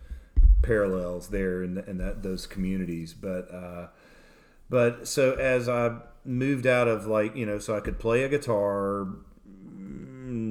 parallels 0.62 1.30
there 1.30 1.64
in, 1.64 1.78
in 1.88 1.98
that 2.00 2.24
those 2.24 2.48
communities. 2.48 3.14
But 3.14 3.54
uh, 3.54 3.88
but 4.70 5.08
so 5.08 5.34
as 5.36 5.70
I 5.70 5.98
moved 6.26 6.66
out 6.68 6.88
of 6.88 7.06
like 7.06 7.36
you 7.36 7.46
know, 7.46 7.60
so 7.60 7.76
I 7.76 7.80
could 7.80 8.00
play 8.00 8.24
a 8.24 8.30
guitar, 8.30 9.08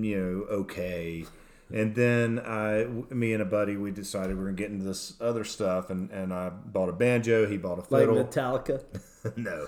you 0.05 0.17
know, 0.49 0.57
okay. 0.59 1.25
And 1.73 1.95
then 1.95 2.39
I, 2.41 2.85
me 3.13 3.33
and 3.33 3.43
a 3.43 3.47
buddy, 3.47 3.77
we 3.77 3.91
decided 3.91 4.37
we 4.37 4.45
were 4.45 4.51
gonna 4.51 4.57
get 4.57 4.71
into 4.71 4.85
this 4.85 5.15
other 5.21 5.45
stuff, 5.45 5.91
and, 5.91 6.11
and 6.11 6.33
I 6.33 6.51
bought 6.51 6.89
a 6.89 6.93
banjo. 6.93 7.47
He 7.49 7.57
bought 7.57 7.79
a 7.79 7.83
fiddle. 7.83 8.17
like. 8.17 8.31
Metallica. 8.31 8.83
no, 9.37 9.67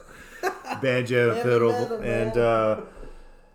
banjo, 0.83 1.31
Heavy 1.35 1.49
fiddle, 1.49 1.73
metal, 1.73 1.99
and 2.03 2.37
uh, 2.37 2.81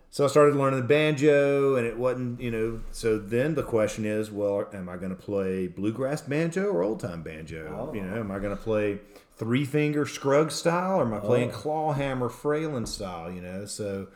so 0.09 0.25
I 0.25 0.27
started 0.27 0.55
learning 0.55 0.81
the 0.81 0.87
banjo, 0.87 1.75
and 1.75 1.85
it 1.87 1.97
wasn't, 1.97 2.41
you 2.41 2.51
know. 2.51 2.81
So 2.91 3.17
then 3.17 3.53
the 3.55 3.63
question 3.63 4.05
is, 4.05 4.31
well, 4.31 4.67
am 4.73 4.89
I 4.89 4.97
going 4.97 5.15
to 5.15 5.21
play 5.21 5.67
bluegrass 5.67 6.21
banjo 6.21 6.65
or 6.65 6.83
old 6.83 6.99
time 6.99 7.21
banjo? 7.21 7.91
You 7.93 8.01
know, 8.01 8.19
am 8.19 8.31
I 8.31 8.39
going 8.39 8.55
to 8.57 8.61
play 8.61 8.99
three 9.37 9.63
finger 9.63 10.05
Scruggs 10.05 10.55
style, 10.55 10.99
or 10.99 11.03
am 11.03 11.13
I 11.13 11.19
playing 11.19 11.51
Oh. 11.51 11.53
claw 11.53 11.93
hammer 11.93 12.27
Fralin 12.29 12.87
style? 12.87 13.31
You 13.31 13.41
know, 13.41 13.65
so 13.65 14.07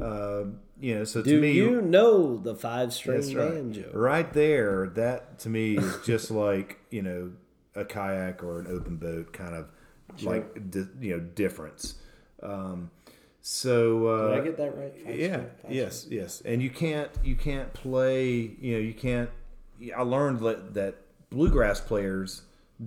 uh, 0.00 0.44
you 0.80 0.94
know, 0.96 1.04
so 1.04 1.22
Do 1.22 1.36
to 1.36 1.40
me, 1.40 1.52
you 1.52 1.80
know 1.80 2.36
the 2.36 2.54
five 2.54 2.92
string 2.92 3.34
right. 3.36 3.50
banjo? 3.50 3.90
Right 3.92 4.32
there, 4.32 4.88
that 4.94 5.38
to 5.40 5.48
me 5.48 5.76
is 5.76 5.98
just 6.04 6.30
like 6.30 6.80
you 6.90 7.02
know 7.02 7.32
a 7.74 7.84
kayak 7.84 8.42
or 8.42 8.60
an 8.60 8.66
open 8.66 8.96
boat 8.96 9.32
kind 9.32 9.54
of 9.54 9.68
like 10.22 10.70
di- 10.70 10.88
you 11.00 11.16
know 11.16 11.20
difference. 11.20 11.96
Um, 12.42 12.90
so 13.40 14.06
uh, 14.06 14.30
Did 14.30 14.40
I 14.40 14.44
get 14.44 14.56
that 14.56 14.76
right? 14.76 14.94
Five 15.04 15.18
yeah, 15.18 15.36
string, 15.58 15.72
yes, 15.72 16.06
yes, 16.10 16.42
and 16.44 16.62
you 16.62 16.70
can't 16.70 17.10
you 17.22 17.36
can't 17.36 17.72
play. 17.72 18.32
You 18.60 18.74
know, 18.74 18.80
you 18.80 18.94
can't. 18.94 19.30
I 19.96 20.02
learned 20.02 20.40
that 20.40 20.74
that 20.74 20.96
bluegrass 21.30 21.80
players 21.80 22.42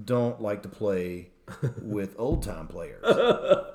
don't 0.05 0.41
like 0.41 0.63
to 0.63 0.69
play 0.69 1.29
with 1.81 2.15
old 2.17 2.43
time 2.43 2.67
players. 2.67 3.03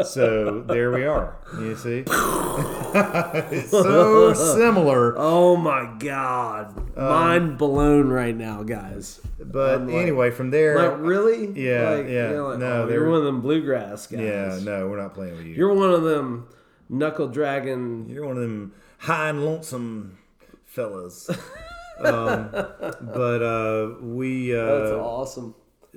so 0.09 0.61
there 0.63 0.91
we 0.91 1.05
are. 1.07 1.37
You 1.59 1.77
see, 1.77 2.05
it's 2.07 3.71
so 3.71 4.33
similar. 4.35 5.15
Oh 5.17 5.57
my 5.57 5.95
god, 5.99 6.77
Um, 6.97 7.05
mind 7.09 7.59
blown 7.59 8.09
right 8.09 8.35
now, 8.37 8.63
guys. 8.63 9.21
But 9.39 9.83
like- 9.87 9.95
anyway, 9.95 10.31
from 10.31 10.51
there, 10.51 10.77
Like 10.77 10.99
really? 11.01 11.47
Yeah, 11.53 11.91
Like, 11.91 12.09
yeah. 12.09 12.31
No, 12.31 12.47
oh, 12.47 12.57
they're- 12.87 12.91
you're 13.01 13.09
one 13.09 13.19
of 13.19 13.25
them 13.25 13.41
bluegrass 13.41 14.07
guys. 14.07 14.21
yeah, 14.21 14.59
no, 14.63 14.89
we're 14.89 15.01
not 15.01 15.15
playing 15.15 15.37
with 15.37 15.47
you. 15.47 15.55
You're 15.55 15.75
one 15.75 15.91
of 15.91 16.03
them 16.03 16.49
knuckle 16.89 17.29
dragon. 17.29 18.07
You're 18.09 18.27
one 18.27 18.37
of 18.37 18.43
them 18.43 18.73
high 18.99 19.29
and 19.31 19.45
lonesome 19.45 20.19
fellas. 20.65 21.31
um, 22.01 22.51
but 22.51 23.43
uh, 23.43 23.95
we 24.03 24.53
That's 24.53 24.91
uh, 24.93 25.01
awesome. 25.01 25.55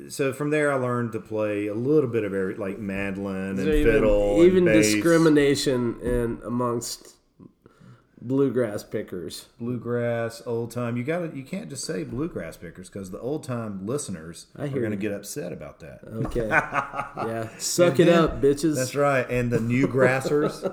So 0.09 0.33
from 0.33 0.49
there 0.49 0.71
I 0.71 0.75
learned 0.75 1.11
to 1.13 1.19
play 1.19 1.67
a 1.67 1.73
little 1.75 2.09
bit 2.09 2.23
of 2.23 2.33
every 2.33 2.55
like 2.55 2.79
mandolin 2.79 3.35
and 3.51 3.59
Is 3.59 3.65
there 3.65 3.75
even, 3.75 3.93
fiddle, 3.93 4.43
even 4.43 4.57
and 4.57 4.77
bass, 4.77 4.91
discrimination 4.93 5.99
in 6.01 6.39
amongst 6.45 7.15
bluegrass 8.21 8.83
pickers. 8.83 9.47
bluegrass, 9.59 10.41
old 10.45 10.71
time. 10.71 10.95
You 10.95 11.03
got 11.03 11.29
to 11.31 11.37
You 11.37 11.43
can't 11.43 11.69
just 11.69 11.83
say 11.83 12.03
bluegrass 12.05 12.55
pickers 12.57 12.89
because 12.89 13.11
the 13.11 13.19
old 13.19 13.43
time 13.43 13.85
listeners 13.85 14.47
I 14.57 14.63
are 14.63 14.69
going 14.69 14.83
to 14.91 14.91
you. 14.91 14.95
get 14.95 15.11
upset 15.11 15.51
about 15.51 15.79
that. 15.81 15.99
Okay. 16.25 16.47
yeah. 16.47 17.49
Suck 17.57 17.99
And 17.99 17.99
it 18.01 18.05
then- 18.05 18.23
up, 18.23 18.41
bitches. 18.41 18.75
That's 18.75 18.95
right, 18.95 19.29
and 19.29 19.51
the 19.51 19.59
new 19.59 19.87
grassers 19.87 20.63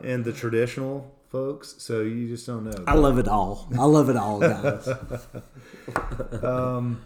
and 0.04 0.24
the 0.24 0.32
traditional 0.32 1.12
folks. 1.28 1.74
So 1.78 2.02
you 2.02 2.28
just 2.28 2.46
don't 2.46 2.64
know. 2.64 2.84
I 2.86 2.94
love 2.94 3.18
it 3.18 3.26
all. 3.28 3.68
I 3.78 3.84
love 3.84 4.08
it 4.08 4.16
all, 4.16 4.38
guys. 4.40 4.88
Um, 6.42 7.02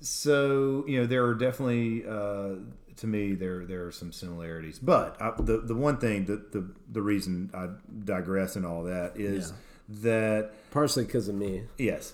so 0.00 0.84
you 0.86 1.00
know 1.00 1.06
there 1.06 1.24
are 1.26 1.34
definitely 1.34 2.04
uh, 2.06 2.54
to 2.96 3.06
me 3.06 3.34
there 3.34 3.64
there 3.66 3.86
are 3.86 3.92
some 3.92 4.12
similarities 4.12 4.78
but 4.78 5.20
I, 5.20 5.32
the 5.38 5.58
the 5.58 5.74
one 5.74 5.98
thing 5.98 6.24
that 6.26 6.52
the 6.52 6.68
the 6.90 7.02
reason 7.02 7.50
I 7.54 7.68
digress 8.04 8.56
and 8.56 8.64
all 8.66 8.84
that 8.84 9.12
is 9.16 9.52
that 9.88 10.50
Partially 10.70 11.04
because 11.04 11.28
of 11.28 11.34
me. 11.34 11.64
yes 11.78 12.12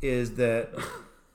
is 0.00 0.34
that 0.36 0.70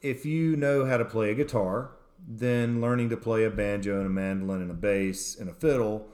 if 0.01 0.25
you 0.25 0.55
know 0.55 0.85
how 0.85 0.97
to 0.97 1.05
play 1.05 1.31
a 1.31 1.35
guitar 1.35 1.91
then 2.27 2.81
learning 2.81 3.09
to 3.09 3.17
play 3.17 3.43
a 3.45 3.49
banjo 3.49 3.97
and 3.97 4.05
a 4.07 4.09
mandolin 4.09 4.61
and 4.61 4.71
a 4.71 4.73
bass 4.73 5.35
and 5.39 5.49
a 5.49 5.53
fiddle 5.53 6.07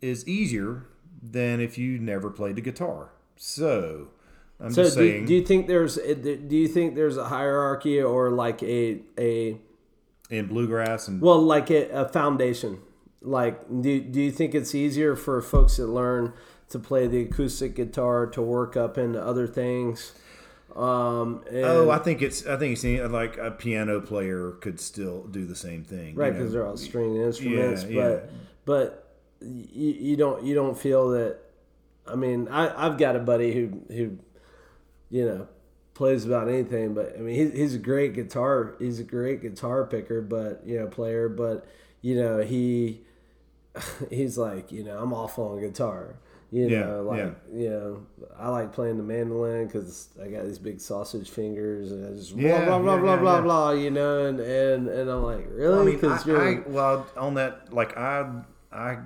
is 0.00 0.26
easier 0.28 0.84
than 1.20 1.60
if 1.60 1.76
you 1.76 1.98
never 1.98 2.30
played 2.30 2.54
the 2.54 2.60
guitar. 2.60 3.10
So 3.36 4.08
I'm 4.60 4.72
So 4.72 4.82
just 4.82 4.96
do, 4.96 5.08
saying 5.08 5.26
do 5.26 5.34
you 5.34 5.44
think 5.44 5.66
there's 5.66 5.96
do 5.96 6.46
you 6.56 6.68
think 6.68 6.94
there's 6.94 7.16
a 7.16 7.24
hierarchy 7.26 8.00
or 8.00 8.30
like 8.30 8.62
a 8.62 9.00
a 9.18 9.56
in 10.30 10.46
bluegrass 10.46 11.08
and 11.08 11.20
well 11.20 11.40
like 11.40 11.70
a, 11.70 11.88
a 11.90 12.08
foundation? 12.08 12.80
Like 13.22 13.68
do 13.68 14.00
do 14.00 14.20
you 14.20 14.30
think 14.30 14.54
it's 14.54 14.74
easier 14.74 15.16
for 15.16 15.40
folks 15.40 15.76
that 15.76 15.86
learn 15.86 16.32
to 16.70 16.78
play 16.78 17.06
the 17.06 17.22
acoustic 17.22 17.74
guitar 17.74 18.26
to 18.26 18.42
work 18.42 18.76
up 18.76 18.98
into 18.98 19.22
other 19.22 19.46
things? 19.46 20.12
Um, 20.76 21.42
and, 21.50 21.64
Oh, 21.64 21.90
I 21.90 21.98
think 21.98 22.22
it's. 22.22 22.46
I 22.46 22.56
think 22.56 22.72
it's 22.72 22.84
like 23.10 23.36
a 23.38 23.50
piano 23.50 24.00
player 24.00 24.52
could 24.60 24.78
still 24.78 25.24
do 25.24 25.44
the 25.46 25.56
same 25.56 25.82
thing, 25.82 26.14
right 26.14 26.32
because 26.32 26.52
they're 26.52 26.66
all 26.66 26.76
stringed 26.76 27.16
instruments, 27.16 27.84
Yeah, 27.84 28.02
but 28.02 28.30
but 28.64 29.14
you, 29.40 29.92
you 29.92 30.16
don't 30.16 30.44
you 30.44 30.54
don't 30.54 30.78
feel 30.78 31.08
that. 31.10 31.38
I 32.06 32.14
mean, 32.14 32.48
I 32.48 32.86
I've 32.86 32.96
got 32.98 33.16
a 33.16 33.18
buddy 33.18 33.52
who 33.52 33.82
who 33.88 34.18
you 35.10 35.24
know 35.24 35.48
plays 35.94 36.24
about 36.24 36.48
anything, 36.48 36.94
but 36.94 37.14
I 37.16 37.20
mean 37.20 37.34
he's 37.34 37.52
he's 37.58 37.74
a 37.74 37.78
great 37.78 38.14
guitar 38.14 38.74
he's 38.78 39.00
a 39.00 39.04
great 39.04 39.42
guitar 39.42 39.84
picker, 39.86 40.22
but 40.22 40.62
you 40.66 40.78
know 40.78 40.86
player, 40.86 41.28
but 41.28 41.66
you 42.02 42.16
know 42.16 42.40
he 42.42 43.00
he's 44.10 44.38
like 44.38 44.72
you 44.72 44.84
know 44.84 44.98
I'm 44.98 45.12
awful 45.12 45.48
on 45.52 45.60
guitar. 45.60 46.16
You 46.50 46.70
Yeah, 46.70 46.70
know, 46.70 47.02
like 47.02 47.18
yeah. 47.18 47.30
you 47.52 47.68
know, 47.68 48.06
I 48.38 48.48
like 48.48 48.72
playing 48.72 48.96
the 48.96 49.02
mandolin 49.02 49.66
because 49.66 50.08
I 50.22 50.28
got 50.28 50.46
these 50.46 50.58
big 50.58 50.80
sausage 50.80 51.28
fingers 51.28 51.92
and 51.92 52.06
I 52.06 52.16
just 52.18 52.32
Yeah, 52.34 52.60
blah 52.64 52.78
blah 52.78 52.78
blah 52.78 52.96
blah 52.98 53.16
blah 53.18 53.40
blah. 53.42 53.70
You 53.72 53.90
know, 53.90 54.26
and 54.26 54.40
and 54.40 54.88
and 54.88 55.10
I'm 55.10 55.22
like, 55.22 55.46
really? 55.50 55.84
mean, 55.84 55.96
I, 55.96 56.00
Because 56.00 56.26
you're 56.26 56.40
I, 56.40 56.68
well, 56.68 57.06
on 57.16 57.34
that, 57.34 57.72
like 57.72 57.96
I, 57.96 58.42
I 58.72 58.98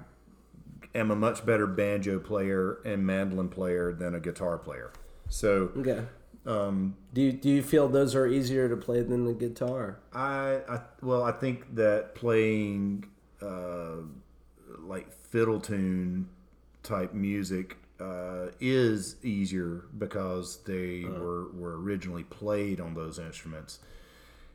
am 0.95 1.11
a 1.11 1.17
much 1.17 1.45
better 1.45 1.67
banjo 1.67 2.19
player 2.19 2.79
and 2.85 3.07
mandolin 3.07 3.49
player 3.49 3.93
than 3.93 4.15
a 4.15 4.21
guitar 4.21 4.59
player. 4.59 4.93
So 5.33 5.71
okay. 5.79 6.05
um, 6.45 6.95
Do 7.15 7.23
you 7.23 7.33
do 7.33 7.49
you 7.49 7.63
feel 7.63 7.89
those 7.89 8.15
are 8.15 8.27
easier 8.27 8.69
to 8.69 8.77
play 8.77 9.01
than 9.01 9.25
the 9.25 9.33
guitar? 9.33 9.99
I, 10.13 10.61
I, 10.69 10.81
well, 11.01 11.23
I 11.23 11.33
think 11.33 11.75
that 11.75 12.15
playing 12.15 13.07
uh, 13.41 14.03
like 14.81 15.11
fiddle 15.11 15.59
tune 15.59 16.29
type 16.83 17.15
music 17.15 17.79
uh, 17.99 18.49
is 18.61 19.17
easier 19.23 19.87
because 19.97 20.59
they 20.65 21.05
were 21.05 21.51
were 21.53 21.81
originally 21.81 22.25
played 22.25 22.79
on 22.79 22.93
those 22.93 23.19
instruments, 23.19 23.79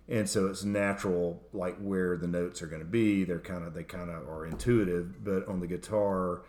and 0.07 0.29
so 0.29 0.45
it's 0.45 0.63
natural, 0.63 1.41
like 1.53 1.77
where 1.79 2.17
the 2.17 2.27
notes 2.27 2.61
are 2.61 2.67
going 2.67 2.83
to 2.83 2.87
be. 2.87 3.23
They're 3.23 3.39
kind 3.39 3.63
of 3.63 3.73
they 3.73 3.83
kind 3.83 4.11
of 4.11 4.29
are 4.29 4.45
intuitive, 4.45 5.23
but 5.25 5.47
on 5.47 5.59
the 5.59 5.67
guitar, 5.67 6.43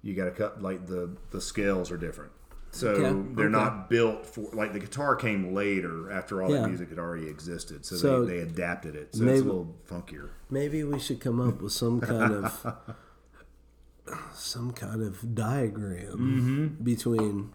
you 0.00 0.14
got 0.14 0.24
to 0.24 0.30
cut 0.30 0.62
like 0.62 0.86
the 0.86 1.10
the 1.32 1.40
scales 1.42 1.90
are 1.90 1.98
different. 1.98 2.32
So 2.74 2.88
Okay, 2.88 3.28
they're 3.36 3.44
okay. 3.46 3.52
not 3.52 3.88
built 3.88 4.26
for 4.26 4.50
like 4.52 4.72
the 4.72 4.80
guitar 4.80 5.14
came 5.14 5.54
later 5.54 6.10
after 6.10 6.42
all 6.42 6.50
Yeah. 6.50 6.62
that 6.62 6.68
music 6.68 6.88
had 6.90 6.98
already 6.98 7.28
existed. 7.28 7.86
So, 7.86 7.94
So 7.96 8.24
they, 8.24 8.34
they 8.34 8.40
adapted 8.40 8.96
it. 8.96 9.14
So 9.14 9.24
it's 9.24 9.40
a 9.40 9.44
little 9.44 9.76
funkier. 9.88 10.30
Maybe 10.50 10.82
we 10.82 10.98
should 10.98 11.20
come 11.20 11.40
up 11.40 11.62
with 11.62 11.72
some 11.72 12.00
kind 12.00 12.32
of 12.32 12.76
some 14.34 14.72
kind 14.72 15.02
of 15.02 15.34
diagram 15.34 16.12
mm-hmm. 16.18 16.84
between 16.84 17.52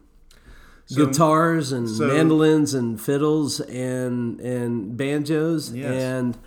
So- 0.86 1.06
guitars 1.06 1.72
and 1.72 1.90
so- 1.90 2.08
mandolins 2.08 2.74
and 2.74 3.00
fiddles 3.00 3.60
and 3.62 4.40
and 4.40 4.96
banjos 4.98 5.72
Yes. 5.74 5.92
and 5.92 6.38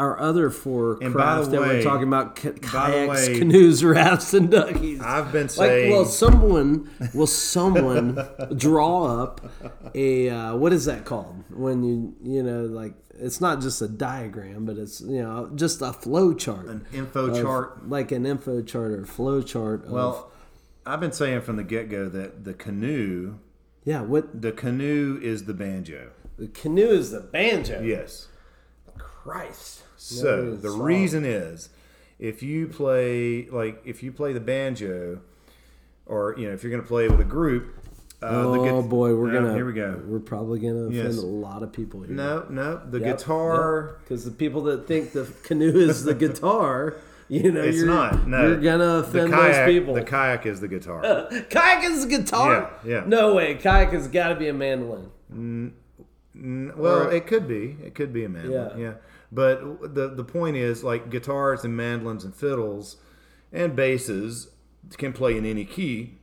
our 0.00 0.18
other 0.18 0.50
four 0.50 0.98
And 1.00 1.14
crafts 1.14 1.48
that 1.48 1.60
we're 1.60 1.82
talking 1.82 2.08
about 2.08 2.34
ca- 2.36 2.52
kayaks, 2.52 3.28
way- 3.28 3.38
canoes, 3.38 3.84
rafts, 3.96 4.34
and 4.34 4.50
duckies. 4.50 5.00
I've 5.00 5.30
been 5.30 5.42
Like, 5.42 5.50
saying 5.50 5.92
well, 5.92 6.04
someone 6.04 6.90
will 7.14 7.26
someone 7.54 8.18
draw 8.56 9.22
up 9.22 9.40
a 9.94 10.28
uh, 10.28 10.56
what 10.56 10.72
is 10.72 10.86
that 10.86 11.04
called 11.04 11.44
when 11.50 11.84
you 11.84 12.16
you 12.22 12.42
know 12.42 12.62
like 12.64 12.94
it's 13.12 13.40
not 13.40 13.60
just 13.60 13.80
a 13.82 13.86
diagram, 13.88 14.64
but 14.64 14.76
it's 14.76 15.00
you 15.00 15.22
know 15.22 15.50
just 15.54 15.82
a 15.82 15.92
flow 15.92 16.34
chart, 16.34 16.66
an 16.66 16.86
info 16.92 17.26
of- 17.26 17.40
chart. 17.40 17.88
like 17.88 18.10
an 18.12 18.26
info 18.26 18.62
chart 18.62 18.90
or 18.92 19.04
flow 19.06 19.40
chart. 19.42 19.84
Of, 19.84 19.92
Well, 19.92 20.32
I've 20.84 21.00
been 21.00 21.12
saying 21.12 21.42
from 21.42 21.56
the 21.56 21.62
get 21.64 21.88
go 21.90 22.08
that 22.08 22.44
the 22.44 22.54
canoe, 22.54 23.36
yeah, 23.84 24.00
what 24.00 24.40
the 24.42 24.50
canoe 24.52 25.20
is 25.22 25.44
the 25.44 25.54
banjo. 25.54 26.10
the 26.38 26.48
canoe 26.48 26.88
is 26.88 27.12
the 27.12 27.20
banjo. 27.20 27.82
Yes. 27.82 28.26
Christ. 29.30 29.82
So 29.96 30.54
the 30.56 30.70
saw 30.70 30.82
reason 30.82 31.24
is, 31.24 31.68
if 32.18 32.42
you 32.42 32.66
play 32.66 33.46
like 33.50 33.80
if 33.84 34.02
you 34.02 34.12
play 34.12 34.32
the 34.32 34.40
banjo, 34.40 35.20
or 36.06 36.34
you 36.38 36.46
know 36.48 36.54
if 36.54 36.62
you're 36.62 36.70
going 36.70 36.82
to 36.82 36.88
play 36.88 37.08
with 37.08 37.20
a 37.20 37.24
group. 37.24 37.76
Uh, 38.22 38.26
Oh 38.44 38.82
gu- 38.82 38.86
boy, 38.88 39.14
we're 39.14 39.32
No, 39.32 39.40
gonna 39.40 39.54
here 39.54 39.64
we 39.64 39.72
go. 39.72 39.98
We're 40.06 40.18
probably 40.20 40.60
gonna 40.60 40.88
offend 40.90 40.94
Yes. 40.94 41.16
a 41.16 41.24
lot 41.24 41.62
of 41.62 41.72
people 41.72 42.02
here. 42.02 42.14
No, 42.14 42.44
no, 42.50 42.76
the 42.90 43.00
guitar. 43.00 43.96
because 44.04 44.26
the 44.26 44.30
people 44.30 44.60
that 44.64 44.86
think 44.86 45.12
the 45.12 45.26
canoe 45.42 45.72
is 45.88 46.04
the 46.04 46.12
guitar, 46.26 46.96
you 47.28 47.50
know, 47.50 47.62
It's 47.62 47.78
you're, 47.78 47.86
not. 47.86 48.26
No, 48.28 48.48
you're 48.48 48.60
gonna 48.60 48.98
offend 48.98 49.32
kayak, 49.32 49.64
those 49.64 49.74
people. 49.74 49.94
The 49.94 50.02
kayak 50.02 50.44
is 50.44 50.60
the 50.60 50.68
guitar. 50.68 51.00
kayak 51.48 51.82
is 51.84 52.06
the 52.06 52.18
guitar. 52.18 52.70
Yeah, 52.84 52.90
yeah. 52.96 53.04
No 53.06 53.34
way, 53.34 53.54
kayak 53.54 53.92
has 53.94 54.06
got 54.06 54.28
to 54.28 54.34
be 54.34 54.48
a 54.48 54.52
mandolin. 54.52 55.08
N- 55.32 55.72
Well, 56.76 57.06
Or- 57.06 57.12
it 57.12 57.26
could 57.26 57.48
be. 57.48 57.78
It 57.82 57.94
could 57.94 58.12
be 58.12 58.24
a 58.24 58.28
mandolin. 58.28 58.78
Yeah. 58.78 58.84
Yeah. 58.84 58.94
But 59.32 59.94
the 59.94 60.08
the 60.08 60.24
point 60.24 60.56
is, 60.56 60.82
like 60.82 61.10
guitars 61.10 61.64
and 61.64 61.76
mandolins 61.76 62.24
and 62.24 62.34
fiddles 62.34 62.96
and 63.52 63.76
basses 63.76 64.48
can 64.96 65.12
play 65.12 65.36
in 65.36 65.44
any 65.46 65.64
key. 65.64 66.18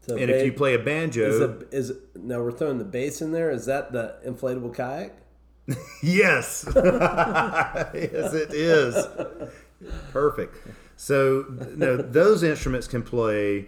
So 0.00 0.16
And 0.16 0.28
ba- 0.28 0.38
if 0.38 0.46
you 0.46 0.52
play 0.52 0.74
a 0.74 0.78
banjo, 0.78 1.28
is 1.28 1.40
it 1.40 1.68
is 1.70 1.92
now 2.14 2.40
we're 2.40 2.52
throwing 2.52 2.78
the 2.78 2.84
bass 2.84 3.20
in 3.20 3.32
there? 3.32 3.50
Is 3.50 3.66
that 3.66 3.92
the 3.92 4.16
inflatable 4.26 4.74
kayak? 4.74 5.14
yes, 6.02 6.64
yes, 6.74 8.32
it 8.34 8.54
is 8.54 9.06
perfect. 10.12 10.56
So 10.96 11.44
no, 11.76 11.96
those 11.96 12.42
instruments 12.42 12.88
can 12.88 13.02
play 13.02 13.66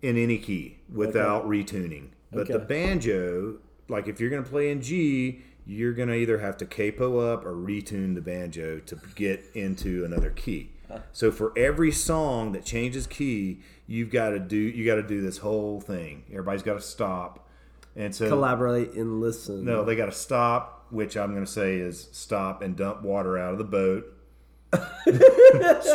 in 0.00 0.16
any 0.16 0.38
key 0.38 0.78
without 0.92 1.46
retuning. 1.46 2.08
But 2.32 2.48
the 2.48 2.58
banjo, 2.58 3.56
like 3.88 4.08
if 4.08 4.18
you're 4.18 4.30
going 4.30 4.42
to 4.42 4.48
play 4.48 4.70
in 4.70 4.80
G, 4.80 5.42
you're 5.66 5.92
going 5.92 6.08
to 6.08 6.14
either 6.14 6.38
have 6.38 6.56
to 6.58 6.66
capo 6.66 7.18
up 7.18 7.44
or 7.44 7.54
retune 7.54 8.14
the 8.14 8.20
banjo 8.20 8.78
to 8.80 8.98
get 9.14 9.44
into 9.54 10.04
another 10.04 10.30
key. 10.30 10.70
So 11.12 11.32
for 11.32 11.52
every 11.56 11.90
song 11.90 12.52
that 12.52 12.64
changes 12.64 13.06
key, 13.06 13.60
you've 13.86 14.10
got 14.10 14.30
to 14.30 14.38
do 14.38 14.56
you 14.56 14.84
got 14.84 14.96
to 14.96 15.02
do 15.02 15.20
this 15.20 15.38
whole 15.38 15.80
thing. 15.80 16.22
Everybody's 16.30 16.62
got 16.62 16.74
to 16.74 16.80
stop, 16.80 17.48
and 17.96 18.14
so 18.14 18.28
Collaborate 18.28 18.92
and 18.92 19.20
listen. 19.20 19.64
no, 19.64 19.84
they 19.84 19.96
got 19.96 20.06
to 20.06 20.12
stop, 20.12 20.86
which 20.90 21.16
I'm 21.16 21.32
going 21.32 21.44
to 21.44 21.50
say 21.50 21.76
is 21.76 22.08
stop 22.12 22.62
and 22.62 22.76
dump 22.76 23.02
water 23.02 23.36
out 23.36 23.52
of 23.52 23.58
the 23.58 23.64
boat. 23.64 24.13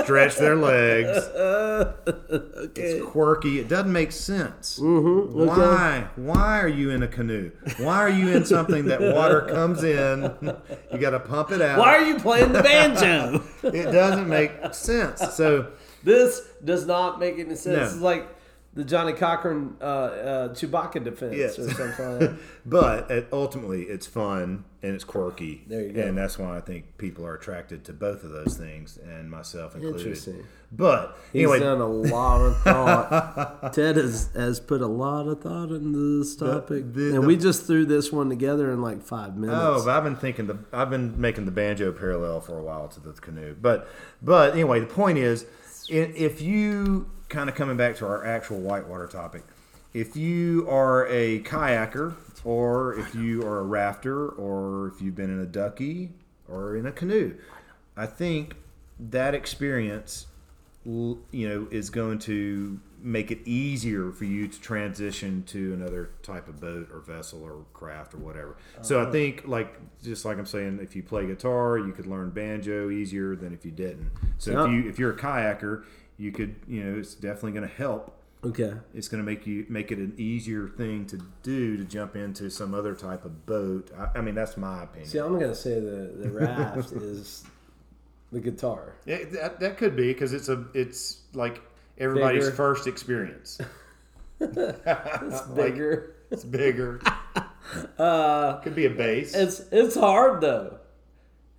Stretch 0.04 0.36
their 0.38 0.56
legs. 0.56 1.26
okay. 1.28 2.82
It's 2.82 3.06
quirky. 3.06 3.60
It 3.60 3.68
doesn't 3.68 3.92
make 3.92 4.12
sense. 4.12 4.80
Mm-hmm. 4.80 5.46
Why? 5.46 6.08
Why 6.16 6.60
are 6.60 6.68
you 6.68 6.92
in 6.92 7.04
a 7.04 7.08
canoe? 7.08 7.52
Why 7.78 7.98
are 7.98 8.10
you 8.10 8.30
in 8.30 8.46
something 8.46 8.86
that 8.86 9.02
water 9.02 9.42
comes 9.42 9.84
in? 9.84 10.24
You 10.92 10.98
got 11.00 11.12
to 11.12 11.20
pump 11.20 11.52
it 11.52 11.62
out. 11.62 11.80
Why 11.80 11.96
are 11.96 12.06
you 12.06 12.16
playing 12.20 12.54
the 12.54 12.64
banjo? 12.64 13.44
It 13.64 13.92
doesn't 13.92 14.28
make 14.28 14.74
sense. 14.74 15.22
So 15.34 15.72
this 16.04 16.42
does 16.64 16.86
not 16.86 17.20
make 17.20 17.40
any 17.40 17.56
sense. 17.56 17.78
No. 17.78 17.84
It's 17.86 17.96
like 17.98 18.28
the 18.74 18.84
Johnnie 18.84 19.14
Cochran 19.14 19.76
uh, 19.82 19.84
uh, 19.84 20.50
Chewbacca 20.50 21.04
defense 21.04 21.36
Yes. 21.36 21.58
or 21.60 21.70
something 21.72 21.88
like 22.10 22.20
that. 22.20 22.38
but 22.66 23.10
it, 23.12 23.28
ultimately 23.34 23.84
it's 23.84 24.06
fun 24.06 24.64
and 24.84 24.94
it's 24.96 25.04
quirky 25.04 25.64
There 25.68 25.82
you 25.82 25.92
go. 25.92 26.02
and 26.02 26.18
that's 26.18 26.38
why 26.40 26.56
i 26.56 26.62
think 26.62 26.98
people 26.98 27.26
are 27.26 27.34
attracted 27.36 27.84
to 27.86 27.94
both 27.94 28.24
of 28.24 28.30
those 28.32 28.56
things 28.56 28.98
and 28.98 29.30
myself 29.30 29.74
included 29.76 30.00
Interesting. 30.00 30.46
but 30.72 31.18
He's 31.34 31.42
anyway 31.42 31.60
done 31.60 31.82
a 31.82 31.88
lot 31.88 32.40
of 32.42 32.62
thought. 32.62 33.74
Ted 33.74 33.98
has, 33.98 34.30
has 34.36 34.60
put 34.60 34.82
a 34.82 34.88
lot 34.88 35.28
of 35.28 35.42
thought 35.42 35.72
into 35.72 36.20
this 36.20 36.36
topic, 36.36 36.94
the- 36.94 37.08
and 37.16 37.16
the- 37.16 37.28
we 37.28 37.36
just 37.38 37.66
threw 37.66 37.86
this 37.86 38.12
one 38.12 38.30
together 38.30 38.72
in 38.72 38.82
like 38.82 39.02
five 39.02 39.36
minutes. 39.36 39.60
Oh, 39.62 39.84
but 39.84 39.98
I've 39.98 40.04
been 40.04 40.16
thinking 40.16 40.48
the 40.48 40.60
I've 40.72 40.90
been 40.92 41.20
making 41.20 41.46
the 41.46 41.52
banjo 41.52 41.92
parallel 41.92 42.40
for 42.40 42.58
a 42.58 42.64
while 42.64 42.88
to 42.90 43.00
the 43.00 43.14
canoe. 43.14 43.56
But 43.60 43.88
but 44.22 44.54
anyway, 44.54 44.80
the 44.80 44.86
point 44.86 45.18
is, 45.18 45.46
if 45.90 46.40
you 46.42 47.10
kind 47.30 47.50
of 47.50 47.56
coming 47.56 47.78
back 47.78 47.96
to 47.98 48.06
our 48.06 48.26
actual 48.26 48.60
whitewater 48.60 49.08
topic, 49.08 49.44
if 49.94 50.16
you 50.16 50.68
are 50.70 51.08
a 51.08 51.40
kayaker, 51.40 52.16
or 52.44 52.96
if 52.98 53.16
you 53.16 53.44
are 53.44 53.60
a 53.60 53.64
rafter, 53.64 54.28
or 54.30 54.88
if 54.88 55.02
you've 55.02 55.16
been 55.16 55.30
in 55.30 55.40
a 55.40 55.46
ducky 55.46 56.10
or 56.48 56.76
in 56.76 56.86
a 56.86 56.92
canoe, 56.92 57.36
I 57.98 58.06
think 58.06 58.56
that 59.00 59.34
experience, 59.34 60.28
you 60.86 61.18
know, 61.32 61.68
is 61.72 61.90
going 61.90 62.20
to 62.20 62.80
make 63.02 63.32
it 63.32 63.40
easier 63.48 64.12
for 64.12 64.26
you 64.26 64.48
to 64.48 64.60
transition 64.60 65.44
to 65.44 65.74
another 65.74 66.10
type 66.22 66.48
of 66.48 66.60
boat 66.60 66.90
or 66.92 67.00
vessel 67.00 67.44
or 67.44 67.66
craft 67.74 68.14
or 68.14 68.18
whatever. 68.18 68.58
So 68.82 69.00
I 69.00 69.04
uh-huh. 69.04 69.12
think 69.12 69.48
like 69.48 69.80
just 70.04 70.26
like 70.26 70.38
I'm 70.38 70.46
saying, 70.46 70.80
if 70.82 70.96
you 70.96 71.04
play 71.04 71.26
guitar, 71.26 71.78
you 71.78 71.94
could 71.94 72.08
learn 72.08 72.30
banjo 72.32 72.90
easier 72.90 73.36
than 73.36 73.54
if 73.54 73.66
you 73.66 73.72
didn't. 73.72 74.12
So 74.38 74.52
Yeah. 74.52 74.66
if 74.66 74.72
you 74.72 74.90
if 74.90 75.00
you're 75.00 75.12
a 75.12 75.18
kayaker, 75.18 75.84
you 76.20 76.32
could 76.32 76.56
you 76.68 76.84
know 76.84 77.00
it's 77.00 77.16
definitely 77.16 77.54
going 77.54 77.68
to 77.68 77.76
help. 77.76 78.16
Okay. 78.44 78.74
It's 78.94 79.08
going 79.10 79.22
to 79.24 79.30
make 79.30 79.46
you 79.48 79.66
make 79.68 79.92
it 79.92 79.98
an 79.98 80.14
easier 80.18 80.68
thing 80.70 81.06
to 81.08 81.20
do 81.44 81.76
to 81.78 81.84
jump 81.84 82.16
into 82.16 82.50
some 82.50 82.74
other 82.74 82.94
type 82.96 83.26
of 83.26 83.46
boat. 83.46 83.90
I, 83.98 84.20
I 84.20 84.22
mean 84.22 84.36
that's 84.36 84.56
my 84.58 84.84
opinion. 84.84 85.10
See, 85.10 85.18
I'm 85.18 85.38
gonna 85.40 85.56
say 85.56 85.80
the 85.80 86.14
the 86.16 86.30
raft 86.30 86.92
is 86.94 87.44
the 88.32 88.40
guitar. 88.40 88.94
Yeah, 89.06 89.26
that, 89.32 89.60
that 89.60 89.78
could 89.78 89.96
be 89.96 90.14
because 90.14 90.32
it's 90.34 90.48
a 90.50 90.66
it's 90.74 91.22
like 91.34 91.62
everybody's 91.98 92.46
Bigger. 92.46 92.56
first 92.56 92.88
experience. 92.88 93.60
It's 94.42 94.56
Like- 95.50 95.56
bigger. 95.56 96.16
It's 96.32 96.46
bigger. 96.46 97.02
Uh, 97.98 98.58
Could 98.62 98.74
be 98.76 98.86
a 98.86 98.90
bass. 98.90 99.34
it's 99.36 99.60
it's 99.72 99.96
hard 99.96 100.40
though. 100.42 100.78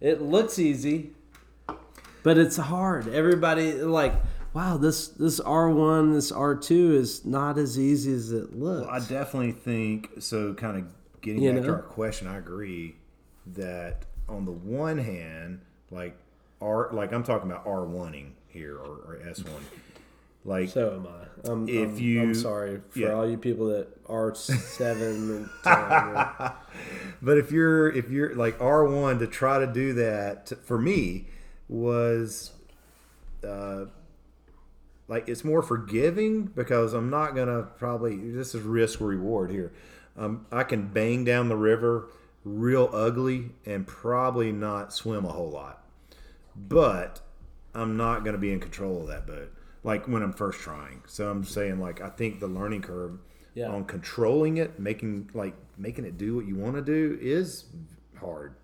It 0.00 0.22
looks 0.22 0.58
easy, 0.58 1.10
but 2.22 2.38
it's 2.38 2.56
hard. 2.56 3.08
Everybody 3.08 3.74
like, 3.82 4.14
wow, 4.54 4.76
this 4.76 5.08
this 5.08 5.40
R 5.40 5.68
one, 5.70 6.12
this 6.12 6.30
R 6.32 6.54
two 6.54 6.94
is 6.94 7.24
not 7.24 7.58
as 7.58 7.78
easy 7.78 8.12
as 8.12 8.32
it 8.32 8.58
looks. 8.58 8.88
I 8.90 8.98
definitely 9.00 9.52
think 9.52 10.10
so. 10.20 10.54
Kind 10.54 10.78
of 10.78 10.84
getting 11.22 11.42
You 11.42 11.52
back 11.52 11.62
to 11.64 11.72
our 11.72 11.82
question, 11.82 12.26
I 12.28 12.38
agree 12.38 12.94
that 13.54 14.04
on 14.28 14.44
the 14.44 14.52
one 14.52 14.98
hand, 14.98 15.60
like 15.90 16.16
R, 16.60 16.90
like 16.92 17.12
I'm 17.12 17.22
talking 17.22 17.50
about 17.50 17.66
R 17.66 17.80
oneing 17.80 18.30
here 18.48 18.76
or, 18.76 18.96
or 19.06 19.20
S 19.28 19.42
one, 19.44 19.64
like 20.44 20.68
so 20.68 20.94
am 20.94 21.06
I. 21.06 21.50
I'm, 21.50 21.68
If 21.68 21.88
I'm, 21.90 21.98
you- 21.98 22.22
I'm 22.22 22.34
sorry 22.34 22.80
for 22.90 22.98
yeah. 22.98 23.12
all 23.12 23.28
you 23.28 23.36
people 23.38 23.66
that 23.68 23.88
are 24.08 24.34
seven. 24.34 25.48
But 27.22 27.36
if 27.36 27.52
you're 27.52 27.90
if 27.90 28.08
you're 28.10 28.34
like 28.34 28.58
R 28.62 28.84
one 28.86 29.18
to 29.18 29.26
try 29.26 29.58
to 29.58 29.66
do 29.66 29.92
that 29.94 30.52
for 30.64 30.78
me 30.78 31.26
was 31.68 32.52
uh 33.46 33.84
like 35.10 35.28
it's 35.28 35.44
more 35.44 35.60
forgiving 35.60 36.44
because 36.44 36.94
I'm 36.94 37.10
not 37.10 37.34
gonna 37.34 37.64
probably 37.78 38.16
this 38.30 38.54
is 38.54 38.62
risk 38.62 39.00
reward 39.00 39.50
here. 39.50 39.72
Um, 40.16 40.46
I 40.52 40.62
can 40.62 40.86
bang 40.88 41.24
down 41.24 41.48
the 41.48 41.56
river 41.56 42.08
real 42.44 42.88
ugly 42.92 43.50
and 43.66 43.86
probably 43.86 44.52
not 44.52 44.92
swim 44.92 45.24
a 45.24 45.32
whole 45.32 45.50
lot, 45.50 45.84
but 46.56 47.20
I'm 47.74 47.96
not 47.96 48.24
gonna 48.24 48.38
be 48.38 48.52
in 48.52 48.60
control 48.60 49.02
of 49.02 49.08
that 49.08 49.26
boat 49.26 49.52
like 49.82 50.06
when 50.06 50.22
I'm 50.22 50.32
first 50.32 50.60
trying. 50.60 51.02
So 51.06 51.28
I'm 51.28 51.44
saying 51.44 51.80
like 51.80 52.00
I 52.00 52.08
think 52.08 52.38
the 52.40 52.46
learning 52.48 52.82
curve 52.82 53.18
Yeah. 53.54 53.68
on 53.68 53.84
controlling 53.86 54.58
it, 54.58 54.78
making 54.78 55.30
like 55.34 55.54
making 55.76 56.04
it 56.04 56.16
do 56.18 56.36
what 56.36 56.46
you 56.46 56.54
want 56.56 56.76
to 56.76 56.82
do 56.82 57.18
is 57.20 57.64
hard. 58.18 58.54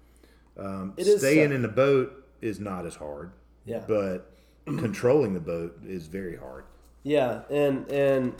Um, 0.59 0.95
It 0.97 1.07
is 1.09 1.21
staying 1.21 1.49
tough. 1.49 1.57
in 1.57 1.63
the 1.63 1.69
boat 1.69 2.25
is 2.41 2.61
not 2.61 2.87
as 2.87 2.95
hard, 2.95 3.33
Yeah. 3.65 3.83
but 3.89 4.31
controlling 4.67 5.35
the 5.35 5.41
boat 5.41 5.79
is 5.87 6.07
very 6.07 6.37
hard. 6.37 6.65
Yeah, 7.03 7.43
and 7.51 7.89
and 7.91 8.35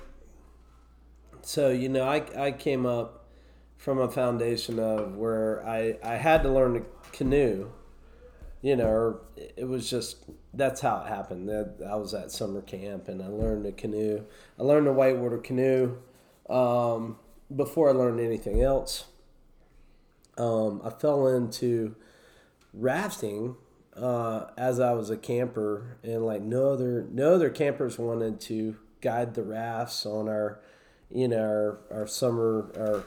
so 1.43 1.71
you 1.71 1.89
know, 1.89 2.05
I 2.05 2.25
I 2.37 2.51
came 2.53 2.85
up 2.85 3.27
from 3.77 3.99
a 3.99 4.11
foundation 4.11 4.79
of 4.79 5.17
where 5.17 5.65
I 5.67 5.99
I 6.03 6.17
had 6.17 6.43
to 6.43 6.53
learn 6.53 6.75
to 6.75 6.83
canoe. 7.13 7.71
You 8.63 8.75
know, 8.75 9.21
it 9.37 9.69
was 9.69 9.89
just 9.89 10.25
that's 10.53 10.81
how 10.81 11.03
it 11.03 11.09
happened. 11.09 11.49
I 11.87 11.95
was 11.95 12.15
at 12.15 12.33
summer 12.33 12.63
camp 12.63 13.09
and 13.09 13.23
I 13.23 13.29
learned 13.29 13.65
to 13.65 13.73
canoe. 13.73 14.25
I 14.59 14.63
learned 14.63 14.87
to 14.87 14.93
whitewater 14.93 15.39
canoe 15.39 15.99
um, 16.49 17.19
before 17.55 17.91
I 17.91 17.93
learned 17.93 18.19
anything 18.19 18.63
else. 18.63 19.05
Um, 20.39 20.81
I 20.85 20.91
fell 20.91 21.29
into 21.29 21.95
rafting 22.73 23.57
uh, 23.97 24.47
as 24.57 24.81
I 24.81 24.93
was 24.93 25.11
a 25.11 25.17
camper, 25.17 25.97
and 26.03 26.25
like 26.25 26.43
no 26.43 26.71
other 26.71 27.07
no 27.11 27.35
other 27.35 27.51
campers 27.51 27.99
wanted 27.99 28.41
to 28.43 28.77
guide 29.01 29.35
the 29.35 29.43
rafts 29.43 30.05
on 30.07 30.29
our, 30.29 30.61
you 31.11 31.29
know, 31.29 31.39
our, 31.39 31.79
our 32.01 32.07
summer 32.07 32.71
our 32.77 33.05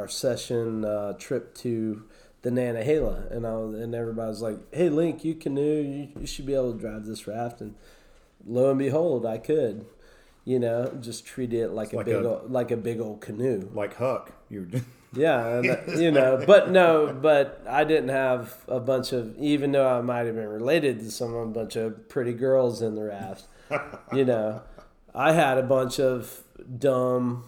our 0.00 0.08
session 0.08 0.84
uh, 0.84 1.12
trip 1.14 1.54
to 1.56 2.04
the 2.42 2.50
Nantahala, 2.50 3.30
and 3.30 3.46
I 3.46 3.54
was, 3.56 3.74
and 3.74 3.94
everybody 3.94 4.28
was 4.28 4.42
like, 4.42 4.58
"Hey, 4.74 4.88
Link, 4.88 5.24
you 5.24 5.34
canoe, 5.34 5.82
you, 5.82 6.08
you 6.20 6.26
should 6.26 6.46
be 6.46 6.54
able 6.54 6.72
to 6.72 6.78
drive 6.78 7.04
this 7.04 7.26
raft." 7.26 7.60
And 7.60 7.74
lo 8.46 8.70
and 8.70 8.78
behold, 8.78 9.26
I 9.26 9.38
could. 9.38 9.86
You 10.44 10.58
know, 10.58 10.92
just 11.00 11.24
treat 11.24 11.52
it 11.54 11.68
like 11.68 11.92
a 11.92 11.96
like 11.98 12.06
big 12.06 12.16
a- 12.16 12.28
old, 12.28 12.50
like 12.50 12.72
a 12.72 12.76
big 12.76 13.00
old 13.00 13.20
canoe. 13.20 13.70
Like 13.72 13.96
Huck, 13.96 14.32
you're 14.50 14.66
Yeah, 15.14 15.60
that- 15.60 15.98
you 15.98 16.10
know, 16.10 16.42
but 16.46 16.70
no, 16.70 17.12
but 17.12 17.62
I 17.68 17.84
didn't 17.84 18.08
have 18.10 18.64
a 18.68 18.80
bunch 18.80 19.12
of, 19.12 19.36
even 19.38 19.72
though 19.72 19.88
I 19.88 20.00
might 20.00 20.26
have 20.26 20.34
been 20.36 20.48
related 20.48 21.00
to 21.00 21.10
some 21.10 21.34
a 21.34 21.46
bunch 21.46 21.76
of 21.76 22.08
pretty 22.08 22.32
girls 22.32 22.80
in 22.82 22.94
the 22.94 23.04
raft. 23.04 23.44
You 24.12 24.24
know, 24.24 24.62
I 25.14 25.32
had 25.32 25.58
a 25.58 25.62
bunch 25.62 25.98
of 26.00 26.42
dumb 26.78 27.44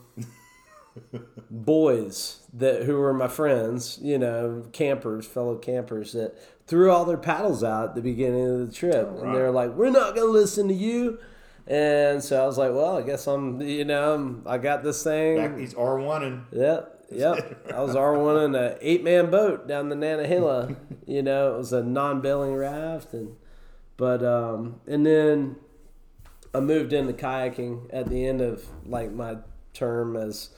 boys 1.50 2.40
that 2.52 2.82
who 2.82 2.96
were 2.98 3.12
my 3.14 3.28
friends. 3.28 3.98
You 4.02 4.18
know, 4.18 4.64
campers, 4.72 5.26
fellow 5.26 5.56
campers 5.56 6.12
that 6.12 6.34
threw 6.66 6.90
all 6.90 7.04
their 7.04 7.16
paddles 7.18 7.62
out 7.62 7.90
at 7.90 7.94
the 7.94 8.00
beginning 8.02 8.46
of 8.48 8.66
the 8.66 8.72
trip, 8.72 9.08
oh, 9.10 9.22
and 9.22 9.34
they're 9.34 9.50
like, 9.50 9.70
"We're 9.74 9.90
not 9.90 10.14
going 10.14 10.26
to 10.28 10.32
listen 10.32 10.68
to 10.68 10.74
you." 10.74 11.18
And 11.66 12.22
so 12.22 12.42
I 12.42 12.46
was 12.46 12.58
like, 12.58 12.72
"Well, 12.72 12.96
I 12.98 13.02
guess 13.02 13.26
I'm, 13.26 13.60
you 13.60 13.84
know, 13.84 14.14
I'm, 14.14 14.42
I 14.46 14.58
got 14.58 14.82
this 14.82 15.02
thing." 15.02 15.36
back. 15.36 15.58
He's 15.58 15.74
R 15.74 15.98
one 15.98 16.22
and 16.22 16.44
Yep, 16.52 16.93
yep. 17.10 17.66
I 17.72 17.80
was 17.80 17.96
R 17.96 18.18
one 18.18 18.42
in 18.42 18.54
an 18.54 18.76
eight 18.80 19.02
man 19.02 19.30
boat 19.30 19.66
down 19.66 19.88
the 19.88 19.96
Nantahala. 19.96 20.76
you 21.06 21.22
know, 21.22 21.54
it 21.54 21.58
was 21.58 21.72
a 21.72 21.82
non 21.82 22.20
bailing 22.20 22.54
raft, 22.54 23.12
and 23.12 23.36
but 23.96 24.22
um, 24.24 24.80
and 24.86 25.04
then 25.04 25.56
I 26.54 26.60
moved 26.60 26.92
into 26.92 27.12
kayaking 27.12 27.88
at 27.92 28.08
the 28.08 28.26
end 28.26 28.40
of 28.40 28.64
like 28.86 29.12
my 29.12 29.36
term 29.72 30.16
as 30.16 30.50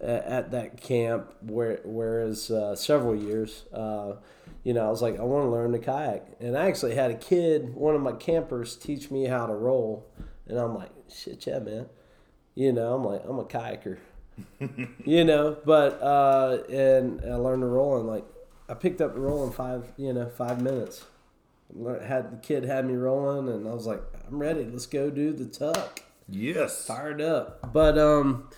at 0.00 0.50
that 0.52 0.80
camp, 0.80 1.34
where 1.42 1.80
whereas 1.84 2.50
uh, 2.50 2.74
several 2.74 3.14
years. 3.14 3.64
Uh, 3.72 4.14
you 4.62 4.74
know, 4.74 4.86
I 4.86 4.90
was 4.90 5.00
like, 5.00 5.18
I 5.18 5.22
want 5.22 5.46
to 5.46 5.50
learn 5.50 5.72
to 5.72 5.78
kayak, 5.78 6.36
and 6.38 6.54
I 6.54 6.66
actually 6.66 6.94
had 6.94 7.10
a 7.10 7.14
kid, 7.14 7.74
one 7.74 7.94
of 7.94 8.02
my 8.02 8.12
campers, 8.12 8.76
teach 8.76 9.10
me 9.10 9.24
how 9.24 9.46
to 9.46 9.54
roll, 9.54 10.06
and 10.46 10.58
I'm 10.58 10.74
like, 10.74 10.90
shit, 11.08 11.46
yeah, 11.46 11.60
man. 11.60 11.86
You 12.54 12.72
know, 12.72 12.94
I'm 12.94 13.02
like, 13.02 13.22
I'm 13.26 13.38
a 13.38 13.44
kayaker 13.44 13.96
you 15.04 15.24
know 15.24 15.56
but 15.64 16.00
uh 16.02 16.58
and 16.68 17.20
i 17.24 17.34
learned 17.34 17.62
to 17.62 17.66
roll 17.66 18.00
in 18.00 18.06
like 18.06 18.24
i 18.68 18.74
picked 18.74 19.00
up 19.00 19.14
the 19.14 19.20
roll 19.20 19.44
in 19.44 19.52
five 19.52 19.92
you 19.96 20.12
know 20.12 20.26
five 20.28 20.60
minutes. 20.60 21.04
Had 22.04 22.32
the 22.32 22.36
kid 22.42 22.64
had 22.64 22.84
me 22.84 22.94
rolling 22.94 23.48
and 23.48 23.68
i 23.68 23.72
was 23.72 23.86
like 23.86 24.02
i'm 24.26 24.38
ready. 24.38 24.64
Let's 24.64 24.86
go 24.86 25.10
do 25.10 25.32
the 25.32 25.46
tuck. 25.46 26.02
Yes, 26.28 26.86
fired 26.86 27.20
up. 27.20 27.72
But 27.72 27.98
um 27.98 28.48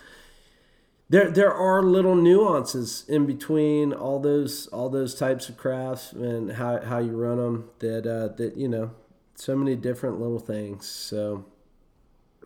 there 1.08 1.30
there 1.30 1.52
are 1.52 1.82
little 1.82 2.14
nuances 2.14 3.04
in 3.08 3.26
between 3.26 3.92
all 3.92 4.18
those 4.18 4.66
all 4.68 4.88
those 4.88 5.14
types 5.14 5.48
of 5.50 5.58
crafts 5.58 6.12
and 6.12 6.52
how 6.52 6.80
how 6.80 6.98
you 6.98 7.12
run 7.12 7.36
them 7.36 7.70
that 7.80 8.06
uh 8.06 8.28
that 8.36 8.56
you 8.56 8.66
know 8.68 8.92
so 9.34 9.56
many 9.56 9.76
different 9.76 10.20
little 10.20 10.38
things. 10.38 10.86
So 10.86 11.44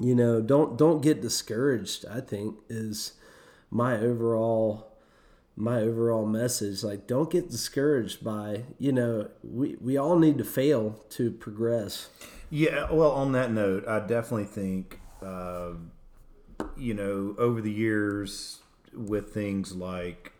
you 0.00 0.14
know 0.14 0.40
don't 0.40 0.76
don't 0.76 1.02
get 1.02 1.20
discouraged 1.22 2.04
i 2.10 2.20
think 2.20 2.56
is 2.68 3.14
my 3.70 3.98
overall 3.98 4.92
my 5.56 5.80
overall 5.80 6.26
message 6.26 6.82
like 6.84 7.06
don't 7.06 7.30
get 7.30 7.48
discouraged 7.50 8.22
by 8.22 8.62
you 8.78 8.92
know 8.92 9.28
we 9.42 9.76
we 9.80 9.96
all 9.96 10.18
need 10.18 10.36
to 10.36 10.44
fail 10.44 11.02
to 11.08 11.30
progress 11.30 12.08
Yeah, 12.50 12.92
well, 12.92 13.10
on 13.10 13.32
that 13.32 13.50
note, 13.50 13.88
I 13.88 13.98
definitely 13.98 14.44
think, 14.44 15.00
uh, 15.20 15.70
you 16.76 16.94
know, 16.94 17.34
over 17.38 17.60
the 17.60 17.72
years 17.72 18.60
with 18.94 19.34
things 19.34 19.74
like, 19.74 20.32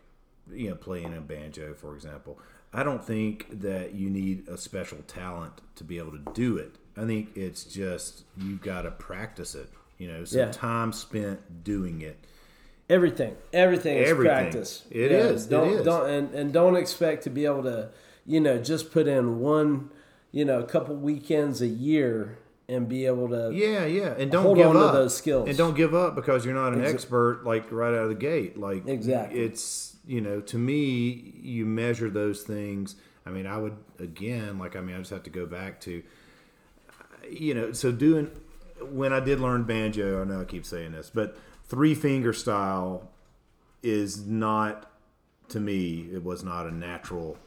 you 0.49 0.69
know, 0.69 0.75
playing 0.75 1.13
a 1.13 1.19
banjo, 1.19 1.73
for 1.73 1.95
example, 1.95 2.39
I 2.71 2.83
don't 2.83 3.03
think 3.03 3.59
that 3.59 3.93
you 3.93 4.09
need 4.09 4.47
a 4.47 4.57
special 4.57 4.99
talent 5.05 5.59
to 5.75 5.83
be 5.83 5.97
able 5.97 6.11
to 6.13 6.31
do 6.33 6.55
it. 6.57 6.75
I 6.97 7.05
think 7.05 7.35
it's 7.35 7.63
just 7.63 8.23
you've 8.37 8.61
got 8.61 8.81
to 8.83 8.91
practice 8.91 9.53
it, 9.55 9.69
you 9.97 10.07
know, 10.07 10.23
so 10.25 10.39
Yeah. 10.39 10.51
time 10.51 10.91
spent 10.93 11.63
doing 11.63 12.01
it. 12.01 12.17
Everything, 12.89 13.35
everything 13.51 13.97
is 13.97 14.09
Everything. 14.09 14.33
practice. 14.35 14.83
It 14.89 15.03
It 15.03 15.11
is. 15.11 15.41
is, 15.43 15.47
Don't 15.47 15.69
is. 15.73 15.83
don't 15.85 16.09
and, 16.09 16.33
and 16.33 16.53
don't 16.53 16.75
expect 16.77 17.23
to 17.23 17.29
be 17.29 17.45
able 17.45 17.63
to, 17.63 17.89
you 18.25 18.39
know, 18.39 18.57
just 18.57 18.91
put 18.91 19.07
in 19.07 19.39
one, 19.39 19.89
you 20.31 20.45
know, 20.45 20.59
a 20.59 20.63
couple 20.65 20.95
weekends 20.95 21.61
a 21.61 21.67
year 21.67 22.37
and 22.69 22.87
be 22.87 23.05
able 23.05 23.27
to. 23.29 23.51
Yeah, 23.53 23.85
yeah, 23.85 24.13
and 24.17 24.31
don't 24.31 24.43
Hold 24.43 24.57
give 24.57 24.67
on 24.67 24.75
to 24.75 24.79
up. 24.81 24.93
those 24.93 25.15
skills. 25.17 25.49
and 25.49 25.57
don't 25.57 25.75
give 25.75 25.93
up 25.93 26.15
because 26.15 26.45
you're 26.45 26.53
not 26.55 26.73
an 26.73 26.81
Exa- 26.81 26.93
expert 26.93 27.41
like 27.45 27.69
right 27.71 27.89
out 27.93 28.03
of 28.03 28.09
the 28.09 28.15
gate. 28.15 28.57
Like 28.57 28.87
Exactly. 28.87 29.39
it's 29.41 29.97
you 30.07 30.21
know 30.21 30.39
to 30.39 30.57
me 30.57 31.33
you 31.41 31.65
measure 31.65 32.09
those 32.09 32.43
things. 32.43 32.95
I 33.25 33.31
mean, 33.31 33.45
I 33.45 33.57
would 33.57 33.75
again 33.99 34.57
like 34.59 34.77
I 34.77 34.81
mean 34.81 34.95
I 34.95 34.99
just 34.99 35.11
have 35.11 35.23
to 35.23 35.29
go 35.29 35.45
back 35.45 35.81
to 35.81 36.01
you 37.29 37.53
know 37.53 37.71
so 37.71 37.91
doing 37.91 38.31
when 38.91 39.13
I 39.13 39.19
did 39.19 39.39
learn 39.39 39.63
banjo, 39.63 40.21
I 40.21 40.25
know 40.25 40.41
I 40.41 40.45
keep 40.45 40.65
saying 40.65 40.91
this, 40.91 41.09
but 41.13 41.37
three 41.65 41.95
finger 41.95 42.33
style 42.33 43.09
is 43.83 44.25
not 44.25 44.91
to 45.49 45.59
me. 45.59 46.07
It 46.13 46.23
was 46.23 46.43
not 46.43 46.67
a 46.67 46.71
natural, 46.71 47.37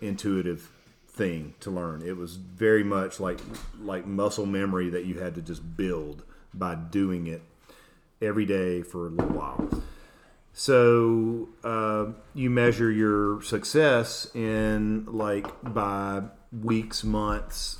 intuitive 0.00 0.70
thing 1.08 1.54
to 1.60 1.70
learn. 1.70 2.02
It 2.02 2.16
was 2.16 2.36
very 2.36 2.84
much 2.84 3.20
like 3.20 3.38
like 3.80 4.06
muscle 4.06 4.46
memory 4.46 4.90
that 4.90 5.04
you 5.04 5.18
had 5.18 5.34
to 5.36 5.42
just 5.42 5.76
build 5.76 6.22
by 6.52 6.74
doing 6.74 7.26
it 7.26 7.42
every 8.20 8.46
day 8.46 8.82
for 8.82 9.06
a 9.06 9.10
little 9.10 9.36
while. 9.36 9.82
So 10.52 11.48
uh, 11.64 12.06
you 12.34 12.48
measure 12.48 12.90
your 12.90 13.42
success 13.42 14.34
in 14.34 15.04
like 15.06 15.46
by 15.62 16.22
weeks, 16.50 17.04
months, 17.04 17.78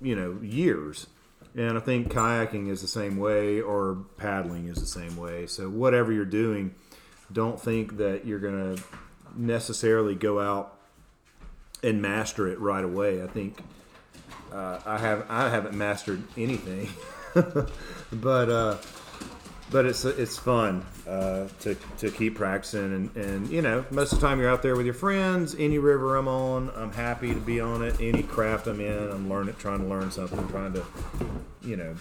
you 0.00 0.14
know, 0.16 0.38
years. 0.42 1.06
And 1.54 1.76
I 1.76 1.80
think 1.80 2.12
kayaking 2.12 2.68
is 2.68 2.82
the 2.82 2.88
same 2.88 3.16
way, 3.16 3.60
or 3.60 3.98
paddling 4.18 4.68
is 4.68 4.78
the 4.78 4.86
same 4.86 5.16
way. 5.16 5.46
So 5.46 5.68
whatever 5.68 6.12
you're 6.12 6.24
doing, 6.24 6.74
don't 7.32 7.60
think 7.60 7.96
that 7.96 8.26
you're 8.26 8.38
going 8.38 8.76
to 8.76 8.82
necessarily 9.34 10.14
go 10.14 10.40
out 10.40 10.78
and 11.82 12.02
master 12.02 12.46
it 12.46 12.60
right 12.60 12.84
away. 12.84 13.22
I 13.22 13.26
think 13.26 13.58
uh, 14.52 14.80
I 14.84 14.98
have 14.98 15.26
I 15.28 15.48
haven't 15.48 15.74
mastered 15.74 16.22
anything, 16.36 16.88
but 18.12 18.50
uh, 18.50 18.76
but 19.70 19.86
it's 19.86 20.04
it's 20.04 20.38
fun 20.38 20.84
uh, 21.08 21.46
to 21.60 21.76
to 21.98 22.10
keep 22.10 22.34
practicing 22.34 22.92
and, 22.92 23.16
and 23.16 23.48
you 23.48 23.62
know 23.62 23.84
most 23.90 24.12
of 24.12 24.20
the 24.20 24.26
time 24.26 24.40
you're 24.40 24.50
out 24.50 24.62
there 24.62 24.74
with 24.76 24.86
your 24.86 24.94
friends. 24.94 25.54
Any 25.58 25.78
river 25.78 26.16
I'm 26.16 26.28
on, 26.28 26.70
I'm 26.74 26.92
happy 26.92 27.32
to 27.32 27.40
be 27.40 27.60
on 27.60 27.82
it. 27.82 28.00
Any 28.00 28.22
craft 28.22 28.66
I'm 28.66 28.80
in, 28.80 29.10
I'm 29.10 29.28
learning, 29.28 29.54
trying 29.58 29.80
to 29.80 29.86
learn 29.86 30.10
something, 30.10 30.46
trying 30.48 30.72
to 30.74 30.84
you 31.62 31.76
know 31.76 31.94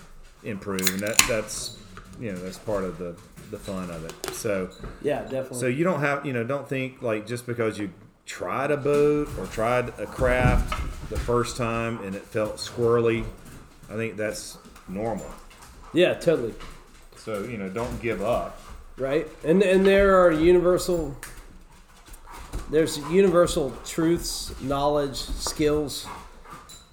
improve, 0.43 0.88
and 0.89 0.99
that 1.01 1.18
that's 1.28 1.78
you 2.20 2.32
know 2.32 2.39
that's 2.39 2.58
part 2.58 2.84
of 2.84 2.97
the 2.97 3.16
the 3.51 3.60
fun 3.60 3.91
of 3.91 4.03
it. 4.06 4.34
So 4.34 4.70
Yeah, 5.03 5.22
definitely. 5.22 5.60
so 5.60 5.68
you 5.68 5.84
don't 5.84 5.99
have 5.99 6.26
you 6.26 6.34
know 6.34 6.43
don't 6.43 6.68
think 6.68 7.01
like 7.03 7.28
just 7.28 7.45
because 7.45 7.78
you 7.78 7.91
tried 8.26 8.72
a 8.72 8.78
boat 8.78 9.30
or 9.38 9.45
tried 9.45 9.89
a 9.99 10.08
craft 10.08 10.72
the 11.12 11.20
first 11.20 11.58
time 11.58 12.01
and 12.03 12.16
it 12.16 12.24
felt 12.24 12.56
squirrely. 12.58 13.24
I 13.88 13.93
think 13.93 14.18
that's 14.18 14.58
normal. 14.88 15.30
yeah, 15.93 16.16
totally. 16.16 16.56
So 17.18 17.43
you 17.43 17.58
know 17.60 17.70
don't 17.70 18.01
give 18.01 18.24
up. 18.24 18.60
Right? 18.98 19.28
And 19.43 19.62
and 19.64 19.86
there 19.86 20.22
are 20.24 20.32
universal 20.32 21.16
there's 22.72 22.98
universal 23.10 23.72
truths, 23.86 24.54
knowledge, 24.62 25.18
skills 25.18 26.08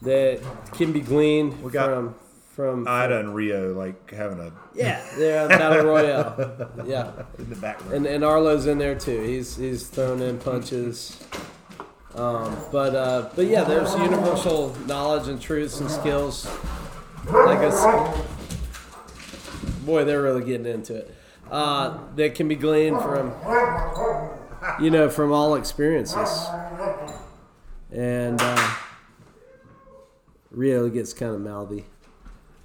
that 0.03 0.41
can 0.73 0.93
be 0.93 1.01
gleaned 1.01 1.63
We 1.63 1.71
got 1.71 1.87
from 1.89 2.15
from 2.55 2.87
Ida 2.87 3.21
and 3.21 3.35
Rio 3.35 3.73
like 3.73 4.11
having 4.11 4.39
a 4.41 4.53
yeah, 4.75 5.03
they're 5.17 5.43
on 5.45 5.49
battle 5.49 5.85
royale. 5.87 6.71
Yeah, 6.85 7.13
in 7.39 7.49
the 7.49 7.57
background. 7.57 7.95
and 7.95 8.07
and 8.07 8.25
Arlo's 8.25 8.67
in 8.67 8.79
there 8.79 8.95
too. 8.95 9.21
He's 9.23 9.57
he's 9.57 9.87
throwing 9.87 10.21
in 10.21 10.39
punches. 10.39 11.23
Um, 12.15 12.55
but 12.71 12.95
uh, 12.95 13.31
but 13.35 13.47
yeah, 13.47 13.65
there's 13.65 13.95
universal 13.95 14.77
knowledge 14.87 15.29
and 15.29 15.41
truths 15.41 15.81
and 15.81 15.91
skills. 15.91 16.47
Like 17.31 17.61
s- 17.61 17.87
boy, 19.87 20.05
they're 20.05 20.21
really 20.21 20.45
getting 20.45 20.67
into 20.67 20.97
it. 20.97 21.15
Uh, 21.53 21.99
that 22.17 22.35
can 22.35 22.49
be 22.49 22.55
gleaned 22.55 22.99
from 23.03 23.31
you 24.81 24.91
know 24.91 25.11
from 25.11 25.31
all 25.31 25.55
experiences. 25.55 26.47
And 27.91 28.41
uh, 28.41 28.75
Rio 30.51 30.89
gets 30.89 31.13
kind 31.13 31.35
of 31.35 31.43
mouthy. 31.43 31.85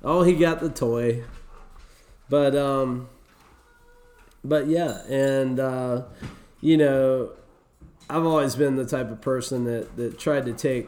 Oh, 0.05 0.23
he 0.23 0.35
got 0.35 0.61
the 0.61 0.69
toy. 0.69 1.25
But 2.29 2.55
um 2.55 3.09
but 4.41 4.67
yeah, 4.67 5.03
and 5.09 5.59
uh 5.59 6.03
you 6.61 6.77
know, 6.77 7.31
I've 8.09 8.25
always 8.25 8.55
been 8.55 8.77
the 8.77 8.85
type 8.85 9.11
of 9.11 9.19
person 9.19 9.65
that 9.65 9.97
that 9.97 10.17
tried 10.17 10.45
to 10.45 10.53
take 10.53 10.87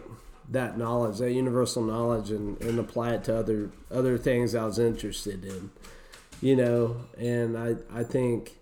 that 0.51 0.77
knowledge, 0.77 1.17
that 1.17 1.33
universal 1.33 1.83
knowledge 1.83 2.31
and, 2.31 2.61
and 2.61 2.79
apply 2.79 3.15
it 3.15 3.25
to 3.25 3.37
other 3.37 3.71
other 3.91 4.17
things 4.17 4.55
I 4.55 4.63
was 4.63 4.79
interested 4.79 5.43
in. 5.43 5.71
You 6.41 6.55
know, 6.55 6.97
and 7.17 7.57
I 7.57 7.75
I 7.93 8.03
think 8.03 8.55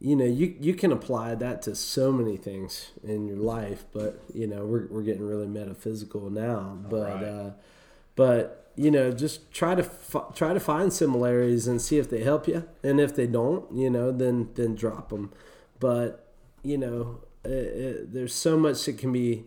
you 0.00 0.16
know, 0.16 0.24
you, 0.26 0.54
you 0.60 0.74
can 0.74 0.92
apply 0.92 1.34
that 1.36 1.62
to 1.62 1.74
so 1.74 2.12
many 2.12 2.36
things 2.36 2.90
in 3.02 3.26
your 3.26 3.38
life, 3.38 3.86
but 3.92 4.20
you 4.34 4.46
know, 4.46 4.66
we're, 4.66 4.86
we're 4.88 5.02
getting 5.02 5.26
really 5.26 5.46
metaphysical 5.46 6.28
now, 6.28 6.76
but, 6.90 7.14
Right. 7.14 7.24
uh, 7.24 7.50
but 8.14 8.70
you 8.76 8.90
know, 8.90 9.12
just 9.12 9.50
try 9.52 9.74
to 9.74 9.82
fi- 9.82 10.30
try 10.34 10.52
to 10.52 10.60
find 10.60 10.92
similarities 10.92 11.66
and 11.66 11.80
see 11.80 11.96
if 11.96 12.10
they 12.10 12.22
help 12.22 12.46
you, 12.48 12.64
and 12.82 13.00
if 13.00 13.14
they 13.16 13.26
don't, 13.26 13.70
you 13.72 13.88
know, 13.88 14.10
then 14.12 14.50
then 14.56 14.74
drop 14.74 15.08
them. 15.10 15.32
But 15.80 16.26
you 16.62 16.76
know, 16.76 17.20
it, 17.44 17.50
it, 17.50 18.12
there's 18.12 18.34
so 18.34 18.58
much 18.58 18.84
that 18.84 18.98
can 18.98 19.12
be 19.12 19.44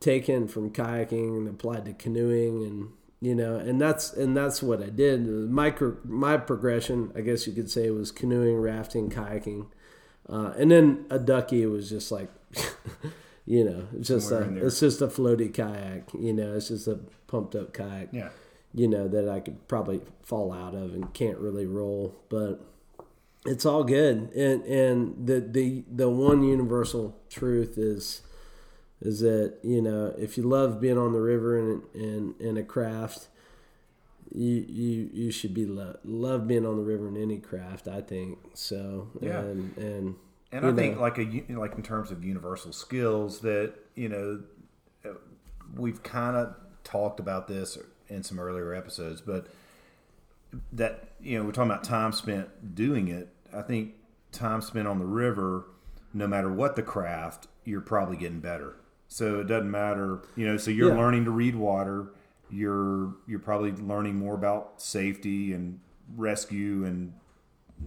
taken 0.00 0.48
from 0.48 0.70
kayaking 0.70 1.36
and 1.36 1.46
applied 1.46 1.84
to 1.84 1.92
canoeing, 1.92 2.64
and 2.64 2.88
you 3.20 3.34
know, 3.34 3.56
and 3.56 3.80
that's 3.80 4.12
and 4.12 4.36
that's 4.36 4.62
what 4.62 4.82
I 4.82 4.88
did. 4.88 5.26
My 5.26 5.74
my 6.04 6.36
progression, 6.36 7.12
I 7.14 7.20
guess 7.20 7.46
you 7.46 7.52
could 7.52 7.70
say, 7.70 7.90
was 7.90 8.10
canoeing, 8.10 8.56
rafting, 8.56 9.10
kayaking, 9.10 9.66
uh, 10.28 10.52
and 10.56 10.70
then 10.70 11.06
a 11.10 11.18
ducky 11.18 11.64
was 11.66 11.88
just 11.88 12.10
like. 12.10 12.30
You 13.46 13.64
know, 13.64 13.88
it's 13.98 14.06
just 14.06 14.30
a, 14.30 14.64
it's 14.64 14.78
just 14.78 15.02
a 15.02 15.08
floaty 15.08 15.52
kayak. 15.52 16.14
You 16.16 16.32
know, 16.32 16.54
it's 16.54 16.68
just 16.68 16.86
a 16.86 17.00
pumped 17.26 17.56
up 17.56 17.72
kayak 17.72 18.10
yeah. 18.12 18.28
you 18.72 18.86
know 18.86 19.08
that 19.08 19.28
I 19.28 19.40
could 19.40 19.66
probably 19.66 20.02
fall 20.22 20.52
out 20.52 20.74
of 20.74 20.94
and 20.94 21.12
can't 21.14 21.38
really 21.38 21.66
roll, 21.66 22.14
but 22.28 22.60
it's 23.46 23.66
all 23.66 23.82
good. 23.82 24.30
And 24.34 24.62
and 24.64 25.26
the 25.26 25.40
the 25.40 25.84
the 25.90 26.08
one 26.08 26.44
universal 26.44 27.16
truth 27.28 27.76
is 27.76 28.22
is 29.00 29.20
that 29.20 29.54
you 29.62 29.80
know 29.80 30.14
if 30.18 30.36
you 30.36 30.42
love 30.42 30.80
being 30.80 30.98
on 30.98 31.12
the 31.12 31.20
river 31.20 31.58
and 31.58 31.82
and 31.94 32.40
in 32.40 32.56
a 32.56 32.62
craft, 32.62 33.28
you 34.34 34.64
you 34.68 35.10
you 35.12 35.30
should 35.30 35.54
be 35.54 35.66
lo- 35.66 35.98
love 36.04 36.46
being 36.46 36.66
on 36.66 36.76
the 36.76 36.82
river 36.82 37.08
in 37.08 37.16
any 37.16 37.38
craft. 37.38 37.88
I 37.88 38.00
think 38.00 38.38
so. 38.54 39.08
Yeah. 39.20 39.40
And 39.40 39.76
and 39.76 40.16
And 40.52 40.66
I 40.66 40.72
think 40.72 40.98
like 40.98 41.18
a 41.18 41.44
like 41.50 41.74
in 41.76 41.82
terms 41.82 42.10
of 42.10 42.24
universal 42.24 42.72
skills 42.72 43.40
that 43.40 43.74
you 43.94 44.08
know 44.08 44.42
we've 45.76 46.02
kind 46.02 46.36
of 46.36 46.54
talked 46.84 47.20
about 47.20 47.48
this 47.48 47.78
in 48.08 48.22
some 48.22 48.38
earlier 48.40 48.74
episodes, 48.74 49.20
but 49.20 49.46
that 50.72 51.10
you 51.20 51.38
know 51.38 51.44
we're 51.44 51.52
talking 51.52 51.70
about 51.70 51.84
time 51.84 52.12
spent 52.12 52.74
doing 52.74 53.08
it. 53.08 53.28
I 53.52 53.62
think 53.62 53.94
time 54.32 54.60
spent 54.60 54.86
on 54.86 54.98
the 54.98 55.06
river, 55.06 55.66
no 56.12 56.26
matter 56.26 56.52
what 56.52 56.76
the 56.76 56.82
craft, 56.82 57.46
you're 57.64 57.80
probably 57.80 58.16
getting 58.16 58.40
better. 58.40 58.76
So 59.12 59.40
it 59.40 59.48
doesn't 59.48 59.70
matter, 59.70 60.20
you 60.36 60.46
know. 60.46 60.56
So 60.56 60.70
you're 60.70 60.90
Yeah. 60.90 60.96
learning 61.00 61.24
to 61.24 61.32
read 61.32 61.56
water. 61.56 62.06
You're 62.48 63.16
you're 63.26 63.40
probably 63.40 63.72
learning 63.72 64.14
more 64.16 64.34
about 64.36 64.80
safety 64.80 65.52
and 65.52 65.80
rescue 66.16 66.84
and 66.84 67.12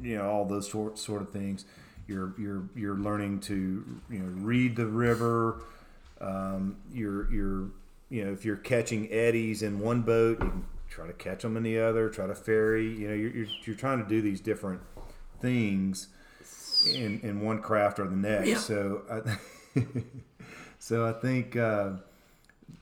you 0.01 0.17
know 0.17 0.29
all 0.29 0.43
those 0.45 0.69
sort 0.69 0.97
sort 0.99 1.21
of 1.21 1.29
things. 1.29 1.63
You're 2.07 2.33
you're 2.37 2.63
you're 2.75 2.97
learning 2.97 3.39
to 3.41 3.55
you 4.09 4.19
know 4.19 4.25
read 4.43 4.75
the 4.75 4.85
river. 4.85 5.61
Um, 6.19 6.75
you're 6.93 7.31
you're 7.31 7.69
you 8.09 8.25
know 8.25 8.31
if 8.33 8.43
you're 8.43 8.57
catching 8.57 9.09
eddies 9.11 9.63
in 9.63 9.79
one 9.79 10.01
boat, 10.01 10.43
you 10.43 10.49
can 10.49 10.65
try 10.89 11.07
to 11.07 11.13
catch 11.13 11.43
them 11.43 11.55
in 11.55 11.63
the 11.63 11.79
other. 11.79 12.09
Try 12.09 12.27
to 12.27 12.35
ferry. 12.35 12.85
You 12.89 13.07
know 13.07 13.13
you're 13.13 13.31
you're, 13.31 13.47
you're 13.63 13.75
trying 13.77 14.03
to 14.03 14.09
do 14.09 14.21
these 14.21 14.41
different 14.41 14.81
things 15.39 16.09
in 16.93 17.21
in 17.21 17.39
one 17.39 17.61
craft 17.61 17.97
or 17.99 18.07
the 18.07 18.15
next. 18.17 18.65
So 18.65 19.03
I, 19.09 19.79
so 20.83 21.07
I 21.07 21.13
think. 21.13 21.55
Uh, 21.55 21.91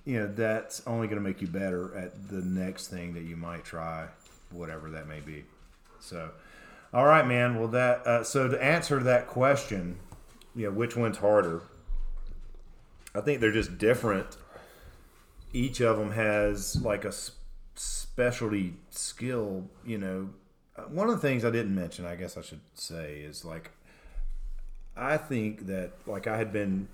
you 0.05 0.19
know 0.19 0.27
that's 0.27 0.81
only 0.87 1.07
going 1.07 1.21
to 1.21 1.27
make 1.27 1.41
you 1.41 1.47
better 1.47 1.95
at 1.95 2.29
the 2.29 2.41
next 2.41 2.87
thing 2.87 3.13
that 3.13 3.23
you 3.23 3.35
might 3.35 3.63
try, 3.63 4.07
whatever 4.51 4.89
that 4.89 5.07
may 5.07 5.19
be. 5.19 5.43
So, 5.99 6.31
all 6.93 7.05
right, 7.05 7.27
man. 7.27 7.59
Well, 7.59 7.67
that 7.69 8.07
uh, 8.07 8.23
so 8.23 8.47
to 8.47 8.63
answer 8.63 8.99
that 9.03 9.27
question, 9.27 9.97
you 10.55 10.65
know, 10.65 10.71
which 10.71 10.95
one's 10.95 11.17
harder? 11.17 11.61
I 13.13 13.21
think 13.21 13.41
they're 13.41 13.51
just 13.51 13.77
different. 13.77 14.37
Each 15.53 15.81
of 15.81 15.97
them 15.97 16.11
has 16.11 16.81
like 16.81 17.05
a 17.05 17.13
specialty 17.75 18.75
skill. 18.89 19.69
You 19.85 19.97
know, 19.97 20.29
Uh, 20.77 20.83
one 20.83 21.09
of 21.09 21.15
the 21.15 21.21
things 21.27 21.43
I 21.43 21.51
didn't 21.51 21.75
mention, 21.75 22.05
I 22.05 22.15
guess 22.15 22.37
I 22.37 22.41
should 22.41 22.61
say, 22.73 23.19
is 23.19 23.43
like 23.43 23.71
I 24.95 25.17
think 25.17 25.67
that 25.67 25.91
like 26.07 26.27
I 26.27 26.37
had 26.37 26.51
been 26.53 26.87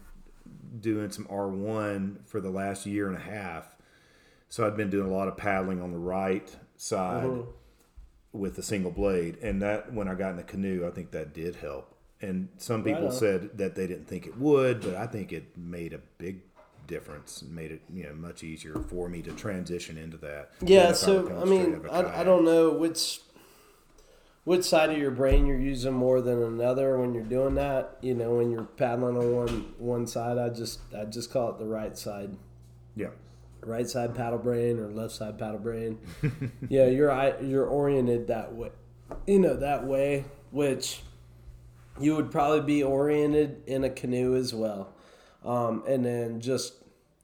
doing 0.80 1.12
some 1.12 1.26
R1 1.26 2.26
for 2.26 2.40
the 2.40 2.50
last 2.50 2.86
year 2.86 3.08
and 3.08 3.18
a 3.18 3.22
half. 3.22 3.76
So 4.50 4.66
I'd 4.66 4.78
been 4.78 4.90
doing 4.90 5.08
a 5.08 5.14
lot 5.14 5.28
of 5.28 5.38
paddling 5.38 5.82
on 5.82 5.92
the 5.92 5.98
right 5.98 6.56
side 6.78 7.26
uh-huh. 7.26 7.42
with 8.32 8.58
a 8.58 8.64
single 8.64 8.92
blade. 8.92 9.38
And 9.42 9.62
that, 9.62 9.94
when 9.94 10.08
I 10.08 10.16
got 10.16 10.32
in 10.32 10.38
the 10.38 10.44
canoe, 10.44 10.88
I 10.88 10.92
think 10.92 11.12
that 11.12 11.34
did 11.34 11.56
help. 11.56 11.94
And 12.22 12.50
some 12.58 12.84
people 12.84 13.08
on. 13.08 13.12
said 13.12 13.58
that 13.58 13.76
they 13.76 13.86
didn't 13.86 14.08
think 14.08 14.26
it 14.26 14.38
would, 14.38 14.82
but 14.82 14.96
I 14.96 15.06
think 15.06 15.32
it 15.32 15.58
made 15.58 15.94
a 15.94 16.00
big 16.18 16.42
difference. 16.88 17.42
and 17.42 17.54
Made 17.54 17.72
it 17.72 17.82
you 17.94 18.04
know 18.04 18.14
much 18.14 18.44
easier 18.44 18.74
for 18.88 19.08
me 19.08 19.22
to 19.22 19.32
transition 19.34 19.98
into 19.98 20.18
that. 20.18 20.52
Yeah, 20.62 20.94
so 20.94 21.24
come 21.24 21.40
I 21.40 21.46
mean, 21.46 21.82
I, 21.92 22.02
I, 22.02 22.22
I 22.22 22.24
don't 22.24 22.46
know 22.46 22.72
which 22.72 23.20
which 24.48 24.64
side 24.64 24.90
of 24.90 24.98
your 24.98 25.12
brain 25.12 25.46
you're 25.46 25.60
using 25.60 25.92
more 25.92 26.22
than 26.22 26.42
another 26.42 26.98
when 26.98 27.14
you're 27.14 27.22
doing 27.22 27.56
that. 27.56 27.98
You 28.02 28.14
know, 28.14 28.36
when 28.36 28.50
you're 28.50 28.64
paddling 28.64 29.18
on 29.18 29.36
one 29.36 29.74
one 29.78 30.08
side, 30.08 30.38
I 30.38 30.48
just 30.48 30.80
I 30.98 31.04
just 31.04 31.32
call 31.34 31.50
it 31.50 31.60
the 31.60 31.66
right 31.66 31.98
side, 31.98 32.32
Yeah. 32.96 33.10
right 33.62 33.90
side 33.90 34.16
paddle 34.16 34.40
brain 34.40 34.80
or 34.80 34.88
left 34.88 35.14
side 35.16 35.38
paddle 35.38 35.60
brain. 35.60 36.00
yeah, 36.70 36.86
you're 36.88 37.12
I- 37.12 37.38
you're 37.42 37.66
oriented 37.68 38.28
that 38.28 38.56
way. 38.56 38.70
You 39.26 39.40
know 39.40 39.58
that 39.58 39.86
way, 39.86 40.24
which 40.52 41.02
you 42.00 42.16
would 42.16 42.32
probably 42.32 42.62
be 42.62 42.82
oriented 42.84 43.64
in 43.68 43.84
a 43.84 43.90
canoe 43.90 44.34
as 44.38 44.54
well. 44.54 44.94
Um, 45.44 45.84
and 45.86 46.06
then 46.06 46.40
just 46.40 46.74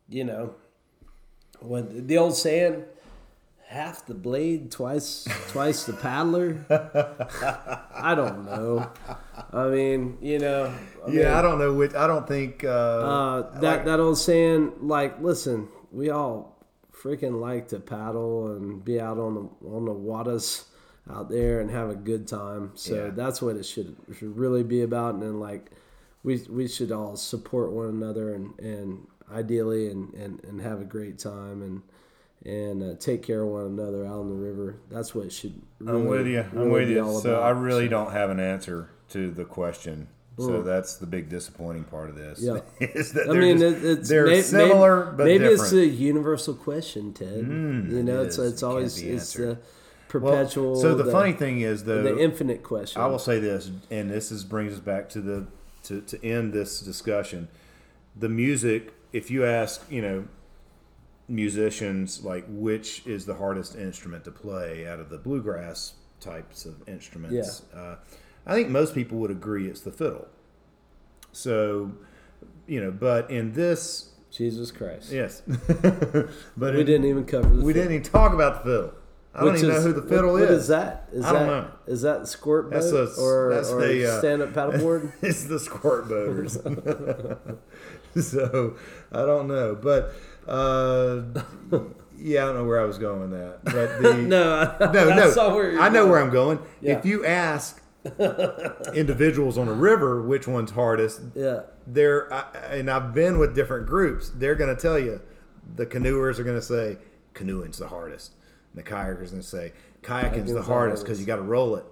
you 0.10 0.26
know, 0.26 0.56
when 1.62 2.06
the 2.08 2.18
old 2.18 2.36
saying, 2.36 2.84
half 3.74 4.06
the 4.06 4.14
blade, 4.14 4.72
twice 4.72 5.28
twice 5.50 5.86
the 5.86 5.94
paddler. 5.94 6.64
I 7.96 8.14
don't 8.16 8.46
know. 8.46 8.90
I 9.52 9.68
mean, 9.68 10.18
you 10.22 10.40
know. 10.40 10.74
I 11.04 11.10
mean, 11.10 11.20
Yeah, 11.20 11.38
I 11.40 11.42
don't 11.42 11.60
know 11.60 11.74
which. 11.74 11.94
I 11.94 12.08
don't 12.08 12.28
think. 12.28 12.64
Uh, 12.64 12.68
uh, 12.70 13.60
that 13.60 13.86
that 13.86 14.00
old 14.00 14.18
saying, 14.18 14.74
like, 14.82 15.20
listen, 15.22 15.68
we 15.92 16.10
all 16.10 16.56
freaking 16.94 17.42
like 17.42 17.68
to 17.70 17.80
paddle 17.80 18.56
and 18.56 18.84
be 18.84 19.00
out 19.00 19.18
on 19.18 19.34
the 19.36 19.68
on 19.68 19.86
the 19.86 19.92
waters 19.94 20.66
out 21.12 21.30
there 21.30 21.60
and 21.60 21.70
have 21.70 21.90
a 21.90 21.96
good 21.96 22.28
time. 22.28 22.72
So 22.76 22.96
Yeah. 23.06 23.10
that's 23.12 23.42
what 23.42 23.56
it 23.58 23.66
should 23.66 23.96
should 24.18 24.38
really 24.38 24.64
be 24.64 24.82
about. 24.84 25.16
And 25.16 25.24
then 25.24 25.40
like, 25.40 25.72
we 26.24 26.42
we 26.50 26.68
should 26.68 26.92
all 26.92 27.16
support 27.16 27.72
one 27.72 27.90
another 27.90 28.34
and 28.36 28.58
and 28.60 29.08
ideally 29.32 29.90
and 29.90 30.14
and, 30.14 30.44
and 30.44 30.62
have 30.62 30.80
a 30.80 30.86
great 30.86 31.18
time 31.20 31.62
and. 31.62 31.82
And 32.46 32.84
uh, 32.84 32.96
take 33.00 33.24
care 33.24 33.42
of 33.44 33.48
one 33.50 33.66
another 33.66 34.06
out 34.06 34.20
on 34.20 34.28
the 34.30 34.36
river. 34.36 34.76
That's 34.92 35.16
what 35.16 35.28
it 35.28 35.32
should. 35.32 35.62
Really, 35.80 35.98
I'm 36.02 36.06
with 36.08 36.28
you. 36.28 36.46
I'm 36.56 36.70
with 36.70 36.90
you. 36.90 37.20
So 37.22 37.36
about. 37.36 37.44
I 37.44 37.50
really 37.52 37.86
So, 37.86 37.92
don't 37.92 38.12
have 38.12 38.30
an 38.30 38.40
answer 38.40 38.90
to 39.10 39.32
the 39.32 39.46
question. 39.46 40.08
So 40.38 40.64
that's 40.64 40.96
the 40.96 41.06
big 41.06 41.30
disappointing 41.30 41.84
part 41.84 42.10
of 42.10 42.16
this. 42.16 42.42
Yeah. 42.42 42.62
is 42.80 43.14
that 43.14 43.30
I 43.30 43.34
mean, 43.34 43.60
just- 43.60 43.84
it's 43.84 44.10
they're 44.10 44.26
may- 44.26 44.42
similar 44.42 45.06
but 45.16 45.26
maybe 45.26 45.40
different. 45.46 45.62
it's 45.62 45.72
a 45.74 45.86
universal 45.88 46.56
question, 46.56 47.14
Ted. 47.14 47.46
Mm, 47.46 47.92
you 47.92 47.98
it 48.00 48.04
know, 48.04 48.24
it's 48.24 48.38
it's 48.40 48.62
It 48.62 48.66
always 48.66 49.00
it's 49.02 49.34
the 49.34 49.60
perpetual. 50.08 50.76
so 50.76 50.96
the, 50.96 51.12
funny 51.12 51.34
thing 51.34 51.62
is, 51.62 51.84
though, 51.84 52.02
the 52.02 52.18
infinite 52.18 52.64
question. 52.64 53.02
I 53.02 53.06
will 53.06 53.20
say 53.20 53.40
this, 53.40 53.70
and 53.92 54.10
this 54.10 54.32
is 54.32 54.44
brings 54.44 54.74
us 54.74 54.80
back 54.80 55.08
to 55.10 55.22
the 55.22 55.46
to, 55.84 56.02
to 56.02 56.26
end 56.26 56.52
this 56.52 56.80
discussion. 56.80 57.48
The 58.16 58.30
music, 58.30 58.94
if 59.12 59.30
you 59.30 59.46
ask, 59.46 59.84
you 59.90 60.02
know, 60.02 60.26
musicians 61.28 62.24
like 62.24 62.46
which 62.50 63.06
is 63.08 63.26
the 63.26 63.36
hardest 63.36 63.76
instrument 63.76 64.24
to 64.26 64.32
play 64.32 64.86
out 64.88 65.00
of 65.00 65.10
the 65.10 65.18
bluegrass 65.18 65.94
types 66.20 66.66
of 66.66 66.76
instruments, 66.88 67.64
uh, 67.76 67.96
I 68.46 68.54
think 68.54 68.70
most 68.70 68.94
people 68.94 69.18
would 69.20 69.32
agree 69.32 69.68
it's 69.68 69.82
the 69.82 69.92
fiddle. 69.92 70.28
So, 71.32 71.92
you 72.68 72.82
know, 72.82 72.92
but 72.92 73.30
in 73.32 73.54
this, 73.54 74.10
Jesus 74.32 74.72
Christ. 74.72 75.12
yes, 75.12 75.42
but 76.58 76.76
we 76.76 76.84
didn't 76.84 77.06
even 77.06 77.26
cover 77.26 77.48
we 77.50 77.56
fiddle, 77.56 77.74
didn't 77.74 77.92
even 77.92 78.04
talk 78.04 78.34
about 78.34 78.64
the 78.64 78.70
fiddle. 78.72 78.94
I 79.36 79.40
don't 79.46 79.56
even 79.58 79.70
is- 79.72 79.76
know 79.78 79.82
who 79.82 79.94
the 80.00 80.08
fiddle 80.08 80.34
what- 80.34 80.42
is. 80.44 80.50
What 80.50 80.58
is 80.58 80.68
that? 80.68 81.10
Is 81.12 81.26
I 81.26 81.32
don't 81.34 81.48
that 81.48 81.64
know. 81.64 81.72
is 81.88 82.02
that 82.04 82.28
squirt 82.28 82.70
boat 82.70 82.80
That's 82.82 82.92
a- 82.92 83.22
or, 83.22 83.50
that's 83.56 83.70
or 83.72 83.82
the, 83.88 84.06
uh, 84.14 84.20
stand 84.20 84.42
up 84.44 84.50
paddleboard? 84.54 85.12
it's 85.24 85.46
the 85.46 85.60
squirt 85.60 86.08
boaters. 86.08 86.58
so 88.22 88.76
I 89.12 89.26
don't 89.26 89.48
know, 89.48 89.76
but 89.76 90.14
uh, 90.48 91.22
yeah, 92.18 92.44
I 92.44 92.46
don't 92.48 92.56
know 92.56 92.64
where 92.66 92.80
I 92.80 92.86
was 92.86 92.98
going 92.98 93.22
with 93.22 93.32
that. 93.32 93.64
But 93.64 94.02
the 94.02 94.14
no, 94.28 94.76
I, 94.80 94.92
no, 94.92 95.10
I 95.10 95.16
no, 95.16 95.32
saw 95.32 95.54
where 95.56 95.72
you're 95.72 95.82
I 95.82 95.90
know 95.90 96.02
going. 96.02 96.12
where 96.12 96.22
I'm 96.22 96.30
going. 96.32 96.60
Yeah. 96.82 96.98
If 96.98 97.06
you 97.06 97.26
ask 97.26 97.82
individuals 98.94 99.58
on 99.58 99.68
a 99.68 99.74
river 99.74 100.22
which 100.22 100.48
one's 100.48 100.72
hardest, 100.72 101.22
Yeah, 101.36 101.62
they're 101.88 102.32
I, 102.34 102.42
and 102.72 102.90
I've 102.90 103.14
been 103.14 103.40
with 103.40 103.56
different 103.56 103.88
groups. 103.88 104.30
They're 104.30 104.56
going 104.56 104.76
to 104.76 104.82
tell 104.82 105.00
you 105.00 105.22
the 105.76 105.86
canoers 105.86 106.40
are 106.40 106.44
going 106.44 106.58
to 106.58 106.62
say 106.66 106.98
canoeing's 107.34 107.78
the 107.78 107.88
hardest. 107.88 108.34
And 108.74 108.84
the 108.84 108.90
kayakers 108.90 109.30
going 109.32 109.42
to 109.42 109.44
say 109.44 109.74
kayaking's 110.02 110.54
the 110.54 110.62
hardest 110.62 111.04
because 111.04 111.20
you 111.20 111.26
got 111.26 111.38
to 111.38 111.42
roll 111.44 111.76
it. 111.76 111.86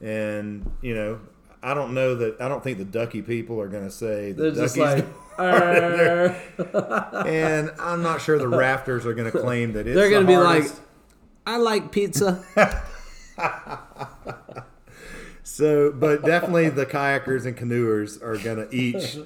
And 0.00 0.70
you 0.82 0.94
know, 0.94 1.20
I 1.62 1.74
don't 1.74 1.94
know 1.94 2.14
that. 2.16 2.40
I 2.40 2.48
don't 2.48 2.62
think 2.62 2.78
the 2.78 2.84
ducky 2.84 3.22
people 3.22 3.60
are 3.60 3.68
going 3.68 3.84
to 3.84 3.90
say 3.90 4.32
the 4.32 4.50
they're 4.50 4.64
just 4.64 4.76
like. 4.76 5.04
And 7.26 7.70
I'm 7.78 8.02
not 8.02 8.20
sure 8.20 8.38
the 8.38 8.48
rafters 8.48 9.06
are 9.06 9.14
going 9.14 9.30
to 9.30 9.38
claim 9.38 9.72
that 9.74 9.86
it's. 9.86 9.94
They're 9.94 10.10
going 10.10 10.26
to 10.26 10.28
be 10.28 10.36
like, 10.36 10.64
I 11.46 11.56
like 11.56 11.92
pizza. 11.92 12.44
So, 15.54 15.92
but 15.92 16.24
definitely 16.24 16.68
the 16.70 16.84
kayakers 16.84 17.46
and 17.46 17.56
canoers 17.56 18.20
are 18.20 18.36
going 18.38 18.68
to 18.68 18.74
each 18.74 19.18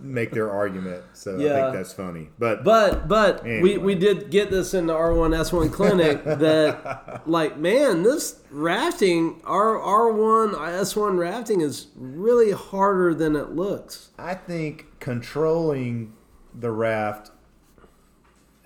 make 0.00 0.32
their 0.32 0.50
argument. 0.50 1.04
So 1.12 1.36
I 1.36 1.38
think 1.38 1.74
that's 1.74 1.92
funny. 1.92 2.30
But, 2.40 2.64
But 2.64 3.06
but 3.06 3.44
we, 3.44 3.50
Anyway. 3.50 3.76
we 3.76 3.94
did 3.94 4.30
get 4.32 4.50
this 4.50 4.74
in 4.74 4.88
the 4.88 4.94
R 4.94 5.14
one 5.14 5.32
S 5.32 5.52
one 5.52 5.70
clinic 5.70 6.24
that 6.24 7.22
like 7.28 7.56
man 7.56 8.02
this 8.02 8.40
rafting 8.50 9.40
R 9.44 9.78
R 9.80 10.12
one 10.12 10.56
S 10.56 10.96
one 10.96 11.16
rafting 11.18 11.60
is 11.60 11.86
really 11.94 12.50
harder 12.50 13.14
than 13.14 13.36
it 13.36 13.50
looks. 13.50 14.08
I 14.18 14.34
think 14.34 14.98
controlling 14.98 16.14
the 16.52 16.72
raft 16.72 17.30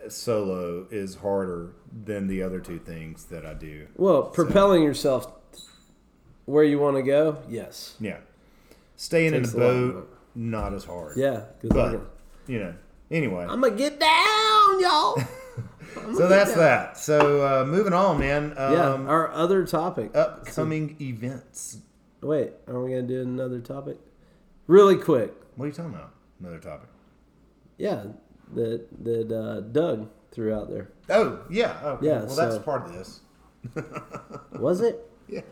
solo 0.09 0.87
is 0.91 1.17
harder 1.17 1.75
than 1.93 2.29
the 2.29 2.43
other 2.43 2.61
two 2.61 2.79
things 2.79 3.25
that 3.27 3.45
I 3.45 3.53
do. 3.53 3.89
Well, 3.97 4.23
propelling 4.23 4.83
yourself 4.83 5.31
where 6.47 6.65
you 6.65 6.79
want 6.79 6.97
to 6.97 7.03
go, 7.03 7.39
yes, 7.49 7.97
Yeah. 8.01 8.19
Staying 8.97 9.35
in 9.35 9.45
a 9.45 9.49
boat, 9.49 10.09
not 10.35 10.73
as 10.75 10.85
hard. 10.85 11.17
yeah. 11.17 11.47
'cause 11.61 11.71
But, 11.71 12.01
you 12.47 12.59
know, 12.61 12.75
anyway. 13.11 13.45
I'm 13.49 13.61
gonna 13.61 13.75
get 13.75 13.99
down, 14.01 14.81
y'all. 14.81 15.17
So 16.17 16.27
that's 16.27 16.55
that. 16.55 16.99
So 16.99 17.47
uh, 17.47 17.65
moving 17.65 17.93
on, 17.93 18.19
man. 18.19 18.53
Um, 18.59 18.73
yeah, 18.73 19.09
our 19.09 19.31
other 19.31 19.65
topic. 19.65 20.11
upcoming 20.17 20.97
events. 21.01 21.79
Wait, 22.21 22.53
are 22.67 22.81
we 22.83 22.91
gonna 22.91 23.03
do 23.03 23.23
another 23.23 23.61
topic? 23.61 23.99
Really 24.67 24.97
quick. 24.97 25.33
What 25.55 25.67
are 25.67 25.69
you 25.69 25.73
talking 25.75 25.95
about? 25.95 26.11
Another 26.41 26.59
topic. 26.59 26.89
Yeah, 27.79 28.05
that 28.55 28.87
that 29.05 29.33
uh, 29.33 29.61
Doug 29.61 30.09
threw 30.33 30.53
out 30.53 30.69
there. 30.69 30.89
Oh, 31.11 31.39
yeah. 31.49 31.79
Okay. 31.85 32.07
Yeah, 32.07 32.25
Well, 32.25 32.35
that's 32.35 32.59
part 32.59 32.87
of 32.87 32.93
this. 32.93 33.21
Was 34.59 34.81
it? 34.81 34.99
Yeah. 35.29 35.43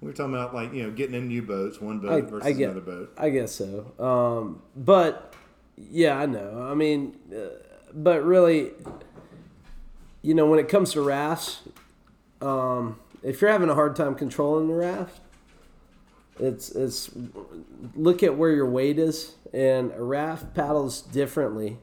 We 0.00 0.08
were 0.08 0.14
talking 0.14 0.34
about, 0.34 0.54
like, 0.54 0.72
you 0.72 0.82
know, 0.82 0.90
getting 0.90 1.14
in 1.14 1.28
new 1.28 1.42
boats, 1.42 1.80
one 1.80 2.00
boat 2.00 2.12
I, 2.12 2.20
versus 2.22 2.46
I 2.46 2.52
get, 2.52 2.70
another 2.70 2.80
boat. 2.80 3.12
I 3.18 3.28
guess 3.30 3.52
so. 3.52 3.92
Um, 3.98 4.62
but 4.74 5.34
yeah, 5.76 6.18
I 6.18 6.26
know. 6.26 6.66
I 6.70 6.74
mean, 6.74 7.16
uh, 7.34 7.48
but 7.92 8.24
really, 8.24 8.70
you 10.22 10.34
know, 10.34 10.46
when 10.46 10.58
it 10.58 10.68
comes 10.68 10.92
to 10.92 11.02
rafts, 11.02 11.60
um, 12.40 12.98
if 13.22 13.40
you're 13.40 13.50
having 13.50 13.68
a 13.68 13.74
hard 13.74 13.94
time 13.94 14.14
controlling 14.14 14.68
the 14.68 14.74
raft, 14.74 15.20
it's 16.38 16.70
it's 16.70 17.10
look 17.94 18.22
at 18.22 18.36
where 18.36 18.50
your 18.50 18.68
weight 18.68 18.98
is, 18.98 19.34
and 19.52 19.92
a 19.92 20.02
raft 20.02 20.54
paddles 20.54 21.02
differently 21.02 21.76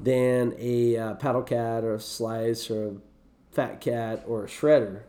than 0.00 0.54
a 0.58 0.96
uh, 0.96 1.14
paddle 1.14 1.42
cat 1.42 1.82
or 1.82 1.94
a 1.94 2.00
slice 2.00 2.70
or 2.70 2.88
a 2.88 2.92
fat 3.50 3.80
cat 3.80 4.22
or 4.28 4.44
a 4.44 4.46
shredder. 4.46 5.02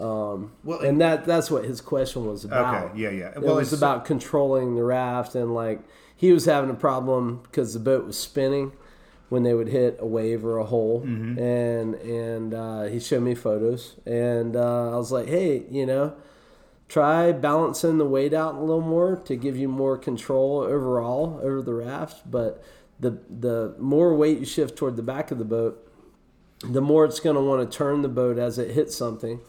Um, 0.00 0.52
Well, 0.64 0.80
and 0.80 1.00
that 1.00 1.24
that's 1.26 1.50
what 1.50 1.64
his 1.64 1.80
question 1.80 2.26
was 2.26 2.44
about. 2.44 2.86
Okay. 2.92 3.00
Yeah, 3.02 3.10
yeah. 3.10 3.28
It 3.36 3.42
was 3.42 3.72
it's 3.72 3.80
about 3.80 4.04
controlling 4.04 4.74
the 4.76 4.82
raft 4.84 5.34
and 5.34 5.54
like 5.54 5.80
he 6.16 6.32
was 6.32 6.44
having 6.46 6.70
a 6.70 6.74
problem 6.74 7.40
because 7.42 7.74
the 7.74 7.80
boat 7.80 8.06
was 8.06 8.18
spinning 8.18 8.72
when 9.28 9.42
they 9.42 9.54
would 9.54 9.68
hit 9.68 9.96
a 10.00 10.06
wave 10.06 10.44
or 10.44 10.58
a 10.58 10.64
hole 10.64 11.02
Mm-hmm. 11.06 11.38
and 11.38 11.94
and 11.96 12.54
uh, 12.54 12.82
he 12.84 12.98
showed 12.98 13.22
me 13.22 13.34
photos 13.34 13.96
and 14.06 14.56
uh, 14.56 14.92
I 14.92 14.96
was 14.96 15.12
like 15.12 15.28
hey 15.28 15.64
you 15.70 15.86
know 15.86 16.14
try 16.88 17.30
balancing 17.32 17.98
the 17.98 18.04
weight 18.06 18.34
out 18.34 18.54
a 18.56 18.60
little 18.60 18.80
more 18.80 19.16
to 19.16 19.36
give 19.36 19.56
you 19.56 19.68
more 19.68 19.96
control 19.96 20.58
overall 20.60 21.38
over 21.42 21.62
the 21.62 21.74
raft 21.74 22.28
but 22.28 22.62
the 22.98 23.18
the 23.30 23.74
more 23.78 24.14
weight 24.16 24.38
you 24.40 24.44
shift 24.46 24.76
toward 24.76 24.96
the 24.96 25.02
back 25.02 25.30
of 25.30 25.38
the 25.38 25.44
boat 25.44 25.86
the 26.64 26.80
more 26.82 27.04
it's 27.04 27.20
going 27.20 27.36
to 27.36 27.42
want 27.42 27.60
to 27.70 27.76
turn 27.78 28.02
the 28.02 28.08
boat 28.08 28.36
as 28.38 28.58
it 28.58 28.72
hits 28.72 28.96
something 28.96 29.40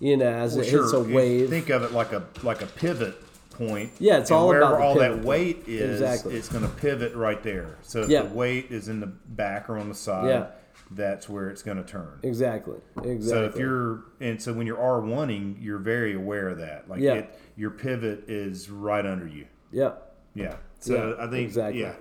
you 0.00 0.16
know 0.16 0.26
as 0.26 0.56
Well, 0.56 0.64
it 0.64 0.70
hits 0.70 0.86
a 0.86 0.90
sure. 0.90 1.02
If 1.02 1.08
you 1.08 1.14
wave 1.14 1.50
Think 1.50 1.70
of 1.70 1.82
it 1.84 1.92
like 1.92 2.12
a 2.12 2.24
like 2.42 2.62
a 2.62 2.66
pivot 2.66 3.14
point. 3.50 3.92
Yeah, 3.98 4.18
it's 4.18 4.30
all 4.30 4.48
wherever 4.48 4.74
about 4.74 4.80
all 4.82 4.94
that 4.96 5.12
point. 5.12 5.24
weight 5.24 5.64
is. 5.68 6.00
Exactly. 6.00 6.34
It's 6.34 6.48
going 6.48 6.62
to 6.64 6.70
pivot 6.76 7.14
right 7.14 7.42
there. 7.42 7.76
So 7.82 8.00
if 8.02 8.08
Yeah. 8.08 8.22
the 8.22 8.34
weight 8.34 8.70
is 8.70 8.88
in 8.88 9.00
the 9.00 9.06
back 9.06 9.68
or 9.68 9.76
on 9.76 9.88
the 9.90 9.94
side, 9.94 10.28
Yeah. 10.30 10.46
that's 10.90 11.28
where 11.28 11.50
it's 11.50 11.62
going 11.62 11.76
to 11.76 11.82
turn. 11.82 12.18
Exactly. 12.22 12.78
Exactly. 13.04 13.20
So 13.28 13.44
if 13.44 13.56
you're 13.56 14.04
and 14.20 14.40
so 14.40 14.54
when 14.54 14.66
you're 14.66 14.80
R 14.80 15.00
oneing, 15.02 15.56
you're 15.60 15.78
very 15.78 16.14
aware 16.14 16.48
of 16.48 16.58
that. 16.58 16.88
Like 16.88 17.00
Yeah. 17.00 17.14
it, 17.14 17.38
your 17.56 17.70
pivot 17.70 18.24
is 18.28 18.70
right 18.70 19.04
under 19.04 19.26
you. 19.28 19.44
yeah, 19.70 19.92
Yeah. 20.34 20.54
So 20.78 20.94
Yeah, 21.18 21.22
I 21.24 21.28
think 21.28 21.46
exactly. 21.48 21.82
yeah. 21.82 21.92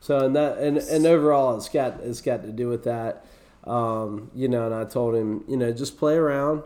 So 0.00 0.18
and 0.26 0.36
that 0.36 0.58
and, 0.58 0.76
and 0.76 1.06
overall, 1.06 1.56
it's 1.56 1.70
got 1.70 2.00
it's 2.02 2.20
got 2.20 2.42
to 2.42 2.52
do 2.52 2.68
with 2.68 2.84
that. 2.84 3.24
Um, 3.64 4.30
you 4.34 4.48
know, 4.48 4.66
and 4.66 4.74
I 4.74 4.84
told 4.84 5.14
him, 5.14 5.44
you 5.48 5.56
know, 5.56 5.72
just 5.72 5.96
play 5.96 6.16
around 6.16 6.64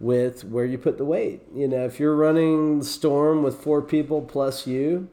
with 0.00 0.44
where 0.44 0.64
you 0.64 0.78
put 0.78 0.96
the 0.98 1.04
weight. 1.04 1.42
You 1.54 1.68
know, 1.68 1.84
if 1.84 2.00
you're 2.00 2.16
running 2.16 2.80
the 2.80 2.84
storm 2.84 3.42
with 3.42 3.62
four 3.62 3.82
people 3.82 4.22
plus 4.22 4.66
you, 4.66 5.08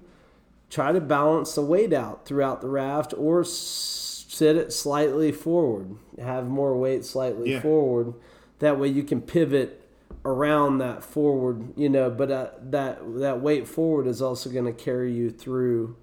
try 0.69 0.91
to 0.93 1.01
balance 1.01 1.53
the 1.53 1.61
weight 1.61 1.93
out 1.93 2.25
throughout 2.25 2.61
the 2.61 2.69
raft 2.69 3.13
or 3.17 3.43
sit 3.43 4.55
it 4.55 4.71
slightly 4.71 5.31
forward. 5.31 5.97
Have 6.17 6.47
more 6.47 6.75
weight 6.77 7.03
slightly 7.05 7.51
Yeah. 7.51 7.61
forward. 7.61 8.13
That 8.59 8.79
way 8.79 8.87
you 8.87 9.03
can 9.03 9.21
pivot 9.21 9.81
around 10.25 10.77
that 10.79 11.03
forward, 11.03 11.73
you 11.77 11.89
know, 11.89 12.09
but 12.09 12.31
uh, 12.31 12.49
that 12.61 12.99
that 13.19 13.41
weight 13.41 13.67
forward 13.67 14.07
is 14.07 14.21
also 14.21 14.49
going 14.49 14.65
to 14.65 14.73
carry 14.73 15.13
you 15.13 15.29
through 15.29 15.95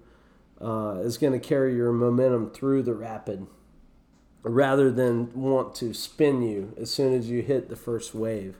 uh, 0.61 0.99
is 1.03 1.17
going 1.17 1.33
to 1.33 1.39
carry 1.39 1.75
your 1.75 1.91
momentum 1.91 2.49
through 2.49 2.81
the 2.81 2.93
rapid 2.93 3.45
rather 4.43 4.89
than 4.91 5.33
want 5.33 5.75
to 5.75 5.93
spin 5.93 6.41
you 6.41 6.73
as 6.79 6.89
soon 6.89 7.13
as 7.13 7.29
you 7.29 7.41
hit 7.41 7.67
the 7.67 7.75
first 7.75 8.15
wave 8.15 8.55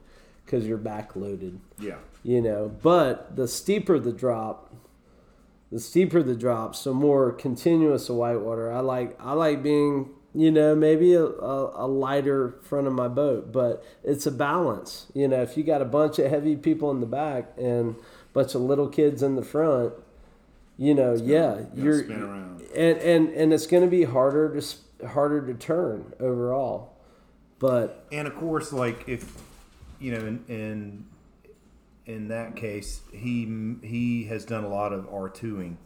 because 0.46 0.68
you're 0.68 0.78
backloaded 0.78 1.58
Yeah. 1.80 1.96
you 2.24 2.42
know 2.42 2.72
but 2.82 3.36
the 3.36 3.48
steeper 3.48 4.00
the 4.00 4.12
drop 4.14 4.74
the 5.72 5.80
steeper 5.80 6.22
the 6.22 6.36
drop 6.36 6.76
so 6.76 6.94
more 6.94 7.32
continuous 7.32 8.10
of 8.10 8.16
whitewater 8.18 8.72
i 8.72 8.80
like 8.80 9.18
i 9.20 9.34
like 9.34 9.64
being 9.64 10.10
you 10.34 10.52
know 10.52 10.76
maybe 10.76 11.14
a, 11.14 11.24
a, 11.26 11.86
a 11.86 11.88
lighter 11.88 12.56
front 12.62 12.88
of 12.88 12.94
my 12.94 13.08
boat 13.08 13.52
but 13.52 13.84
it's 14.04 14.26
a 14.26 14.32
balance 14.32 15.08
you 15.14 15.28
know 15.28 15.42
if 15.42 15.58
you 15.58 15.64
got 15.64 15.82
a 15.82 15.86
bunch 15.86 16.20
of 16.20 16.30
heavy 16.30 16.56
people 16.56 16.92
in 16.92 17.00
the 17.00 17.06
back 17.06 17.52
and 17.58 17.96
a 17.96 18.34
bunch 18.34 18.54
of 18.54 18.62
little 18.62 18.88
kids 18.88 19.24
in 19.24 19.36
the 19.36 19.44
front 19.44 19.94
you 20.78 20.94
know 20.94 21.14
yeah 21.16 21.62
you're 21.74 22.04
spin 22.04 22.22
around. 22.22 22.62
and 22.76 22.98
and 23.00 23.30
and 23.30 23.54
it's 23.54 23.66
going 23.66 23.82
to 23.84 23.90
be 23.90 24.04
harder 24.04 24.60
to 24.60 25.08
harder 25.08 25.46
to 25.46 25.54
turn 25.54 26.14
overall 26.20 26.92
but 27.60 28.06
And 28.12 28.28
of 28.28 28.36
course, 28.36 28.74
like 28.74 29.08
if 29.08 29.42
you 30.00 30.12
know, 30.12 30.26
in 30.26 30.44
in, 30.48 31.06
in 32.06 32.28
that 32.30 32.56
case, 32.56 33.02
he 33.12 33.76
he 33.84 34.26
has 34.26 34.46
done 34.46 34.64
a 34.64 34.70
lot 34.70 34.94
of 34.94 35.08
R 35.12 35.30
twoing 35.30 35.78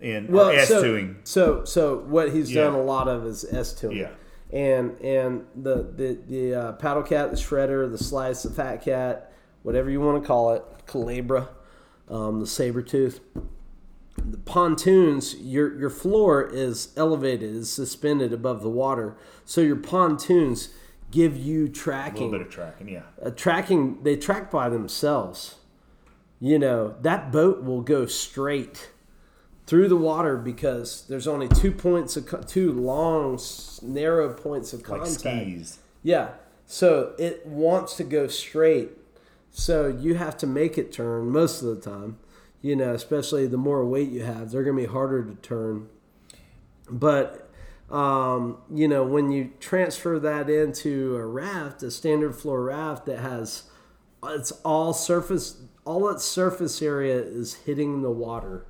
and 0.00 0.28
well, 0.28 0.50
S 0.50 0.68
so, 0.68 0.82
twoing. 0.82 1.16
so 1.24 1.64
so 1.64 1.98
what 1.98 2.32
he's 2.32 2.52
Yeah. 2.52 2.64
done 2.64 2.74
a 2.74 2.82
lot 2.82 3.08
of 3.08 3.26
is 3.26 3.44
S 3.44 3.74
twoing. 3.74 3.96
Yeah. 3.96 4.10
And 4.52 4.98
and 5.00 5.44
the 5.54 5.82
the 5.94 6.18
the 6.26 6.54
uh, 6.54 6.72
paddle 6.72 7.02
cat, 7.02 7.30
the 7.30 7.36
shredder, 7.36 7.90
the 7.90 7.98
slice, 7.98 8.44
the 8.44 8.50
fat 8.50 8.82
cat, 8.82 9.32
whatever 9.62 9.90
you 9.90 10.00
want 10.00 10.22
to 10.22 10.26
call 10.26 10.54
it, 10.54 10.62
calabra, 10.86 11.48
um, 12.08 12.40
the 12.40 12.46
saber 12.46 12.80
tooth. 12.82 13.20
The 14.16 14.38
pontoons, 14.38 15.36
your 15.36 15.78
your 15.78 15.90
floor 15.90 16.48
is 16.50 16.92
elevated, 16.96 17.54
is 17.54 17.70
suspended 17.70 18.32
above 18.32 18.62
the 18.62 18.70
water, 18.70 19.16
so 19.44 19.60
your 19.60 19.76
pontoons 19.76 20.70
give 21.10 21.36
you 21.36 21.68
tracking. 21.68 22.22
A 22.22 22.24
little 22.26 22.38
bit 22.38 22.46
of 22.48 22.52
tracking, 22.52 22.88
yeah. 22.88 23.02
uh, 23.24 23.30
tracking 23.30 24.02
they 24.02 24.16
track 24.16 24.50
by 24.50 24.68
themselves 24.68 25.56
you 26.40 26.58
know 26.58 26.94
that 27.02 27.32
boat 27.32 27.64
will 27.64 27.80
go 27.80 28.06
straight 28.06 28.90
through 29.66 29.88
the 29.88 29.96
water 29.96 30.36
because 30.36 31.04
there's 31.08 31.26
only 31.26 31.48
two 31.48 31.72
points 31.72 32.16
of 32.16 32.26
co- 32.26 32.42
two 32.42 32.72
long 32.72 33.38
narrow 33.82 34.32
points 34.32 34.72
of 34.72 34.82
contact. 34.82 35.24
Like 35.24 35.34
skis. 35.36 35.78
yeah 36.02 36.30
so 36.66 37.14
it 37.18 37.44
wants 37.46 37.96
to 37.96 38.04
go 38.04 38.28
straight 38.28 38.90
so 39.50 39.88
you 39.88 40.14
have 40.14 40.36
to 40.38 40.46
make 40.46 40.78
it 40.78 40.92
turn 40.92 41.30
most 41.30 41.62
of 41.62 41.68
the 41.68 41.90
time 41.90 42.18
you 42.62 42.76
know 42.76 42.94
especially 42.94 43.46
the 43.46 43.56
more 43.56 43.84
weight 43.84 44.10
you 44.10 44.22
have 44.22 44.50
they're 44.50 44.64
going 44.64 44.76
to 44.76 44.82
be 44.82 44.92
harder 44.92 45.24
to 45.24 45.34
turn 45.36 45.88
but 46.88 47.47
um, 47.90 48.58
you 48.72 48.86
know 48.86 49.02
when 49.02 49.30
you 49.30 49.52
transfer 49.60 50.18
that 50.18 50.50
into 50.50 51.16
a 51.16 51.26
raft 51.26 51.82
a 51.82 51.90
standard 51.90 52.34
floor 52.34 52.64
raft 52.64 53.06
that 53.06 53.20
has 53.20 53.64
it's 54.24 54.50
all 54.64 54.92
surface 54.92 55.62
all 55.84 56.08
its 56.10 56.24
surface 56.24 56.82
area 56.82 57.16
is 57.16 57.54
hitting 57.54 58.02
the 58.02 58.10
water 58.10 58.66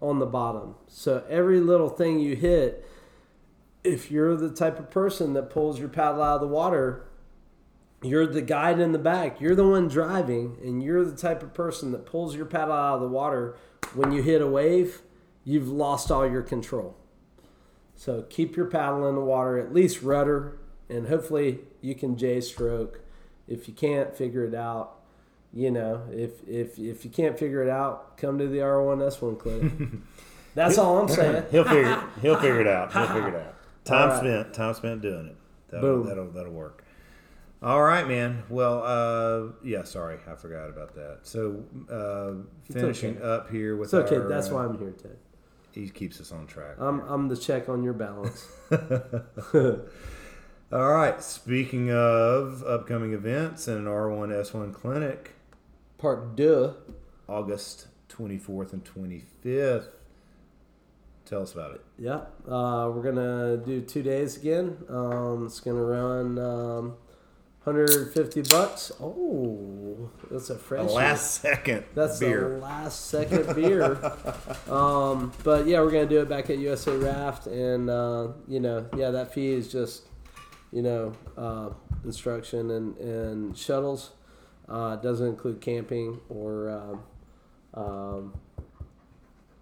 on 0.00 0.18
the 0.18 0.26
bottom. 0.26 0.74
So 0.88 1.24
every 1.28 1.60
little 1.60 1.88
thing 1.88 2.18
you 2.18 2.36
hit 2.36 2.86
if 3.84 4.10
you're 4.10 4.36
the 4.36 4.50
type 4.50 4.78
of 4.78 4.90
person 4.90 5.32
that 5.32 5.50
pulls 5.50 5.80
your 5.80 5.88
paddle 5.88 6.22
out 6.22 6.36
of 6.36 6.40
the 6.40 6.46
water 6.46 7.08
you're 8.04 8.26
the 8.26 8.42
guide 8.42 8.80
in 8.80 8.90
the 8.90 8.98
back. 8.98 9.40
You're 9.40 9.54
the 9.54 9.66
one 9.66 9.86
driving 9.86 10.58
and 10.60 10.82
you're 10.82 11.04
the 11.04 11.16
type 11.16 11.40
of 11.40 11.54
person 11.54 11.92
that 11.92 12.04
pulls 12.04 12.34
your 12.34 12.46
paddle 12.46 12.74
out 12.74 12.96
of 12.96 13.00
the 13.00 13.06
water. 13.08 13.56
When 13.94 14.10
you 14.10 14.22
hit 14.22 14.42
a 14.42 14.46
wave 14.46 15.02
you've 15.44 15.68
lost 15.68 16.10
all 16.10 16.28
your 16.28 16.42
control 16.42 16.96
so 17.94 18.22
keep 18.28 18.56
your 18.56 18.66
paddle 18.66 19.08
in 19.08 19.14
the 19.14 19.20
water 19.20 19.58
at 19.58 19.72
least 19.72 20.02
rudder 20.02 20.58
and 20.88 21.08
hopefully 21.08 21.60
you 21.80 21.94
can 21.94 22.16
j 22.16 22.40
stroke 22.40 23.00
if 23.48 23.68
you 23.68 23.74
can't 23.74 24.14
figure 24.14 24.44
it 24.44 24.54
out 24.54 24.96
you 25.52 25.70
know 25.70 26.02
if 26.10 26.46
if 26.48 26.78
if 26.78 27.04
you 27.04 27.10
can't 27.10 27.38
figure 27.38 27.62
it 27.62 27.68
out 27.68 28.16
come 28.16 28.38
to 28.38 28.46
the 28.46 28.58
r1s1 28.58 29.38
clinic 29.38 29.72
that's 30.54 30.78
all 30.78 30.98
i'm 30.98 31.08
saying 31.08 31.44
He'll 31.50 31.64
figure 31.64 32.02
he'll 32.20 32.36
figure 32.36 32.60
it 32.60 32.66
out. 32.66 32.92
He'll 32.92 33.06
figure 33.06 33.28
it 33.28 33.34
out. 33.34 33.54
Time 33.84 34.08
right. 34.10 34.18
spent. 34.18 34.54
Time 34.54 34.74
spent 34.74 35.02
doing 35.02 35.26
it. 35.26 35.36
That'll, 35.70 35.98
Boom. 35.98 36.06
that'll 36.06 36.30
that'll 36.30 36.52
work. 36.52 36.84
All 37.62 37.82
right, 37.82 38.06
man. 38.06 38.42
Well, 38.48 38.82
uh, 38.84 39.52
yeah. 39.64 39.84
Sorry, 39.84 40.18
I 40.28 40.34
forgot 40.34 40.68
about 40.68 40.94
that. 40.94 41.20
So, 41.22 41.64
uh, 41.90 42.72
finishing 42.72 43.18
okay. 43.18 43.24
up 43.24 43.50
here 43.50 43.76
with 43.76 43.92
it's 43.92 43.94
okay 43.94 44.16
our, 44.16 44.28
that's 44.28 44.50
uh, 44.50 44.54
why 44.54 44.64
i'm 44.64 44.78
here 44.78 44.92
ted 44.92 45.16
he 45.72 45.88
keeps 45.88 46.20
us 46.20 46.32
on 46.32 46.46
track. 46.46 46.76
i'm, 46.78 47.00
I'm 47.00 47.28
the 47.28 47.36
check 47.36 47.68
on 47.68 47.82
your 47.82 47.94
balance 47.94 48.46
All 50.72 50.90
right. 50.90 51.22
Speaking 51.22 51.90
of 51.92 52.64
upcoming 52.66 53.12
events 53.12 53.68
and 53.68 53.76
an 53.76 53.84
R1S1 53.92 54.72
clinic, 54.72 55.32
part 55.98 56.34
deux 56.34 56.74
August 57.28 57.88
24th 58.08 58.72
and 58.72 58.82
25th. 58.82 59.88
Tell 61.26 61.42
us 61.42 61.52
about 61.52 61.74
it. 61.74 61.84
Yeah, 61.98 62.20
uh, 62.50 62.90
we're 62.90 63.02
gonna 63.02 63.58
do 63.58 63.82
two 63.82 64.02
days 64.02 64.38
again. 64.38 64.78
Um, 64.88 65.44
it's 65.44 65.60
gonna 65.60 65.82
run 65.84 66.38
um, 66.38 66.94
150 67.64 68.42
bucks. 68.42 68.90
Oh, 69.00 70.10
that's 70.28 70.50
a 70.50 70.58
fresh. 70.58 70.90
last 70.90 71.40
second 71.40 71.84
That's 71.94 72.18
beer. 72.18 72.56
the 72.56 72.56
last 72.58 73.06
second 73.06 73.54
beer. 73.54 73.92
um, 74.68 75.32
but 75.44 75.66
yeah, 75.66 75.80
we're 75.80 75.92
gonna 75.92 76.06
do 76.06 76.20
it 76.20 76.28
back 76.28 76.50
at 76.50 76.58
USA 76.58 76.96
Raft, 76.96 77.46
and 77.46 77.88
uh, 77.88 78.28
you 78.48 78.58
know, 78.58 78.88
yeah, 78.96 79.10
that 79.10 79.32
fee 79.32 79.52
is 79.52 79.70
just 79.70 80.08
you 80.72 80.82
know 80.82 81.12
uh, 81.36 81.70
instruction 82.04 82.70
and 82.72 82.96
and 82.98 83.56
shuttles. 83.56 84.10
Uh, 84.68 84.96
doesn't 84.96 85.26
include 85.28 85.60
camping 85.60 86.20
or 86.28 86.70
um, 86.70 87.02
um, 87.74 88.40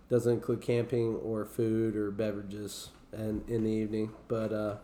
doesn't 0.09 0.32
include 0.32 0.62
camping 0.62 1.16
or 1.16 1.44
food 1.44 1.96
or 1.96 2.11
beverages 2.11 2.90
and 3.12 3.46
in 3.48 3.64
the 3.64 3.70
evening. 3.70 4.12
But 4.26 4.53
uh, 4.53 4.76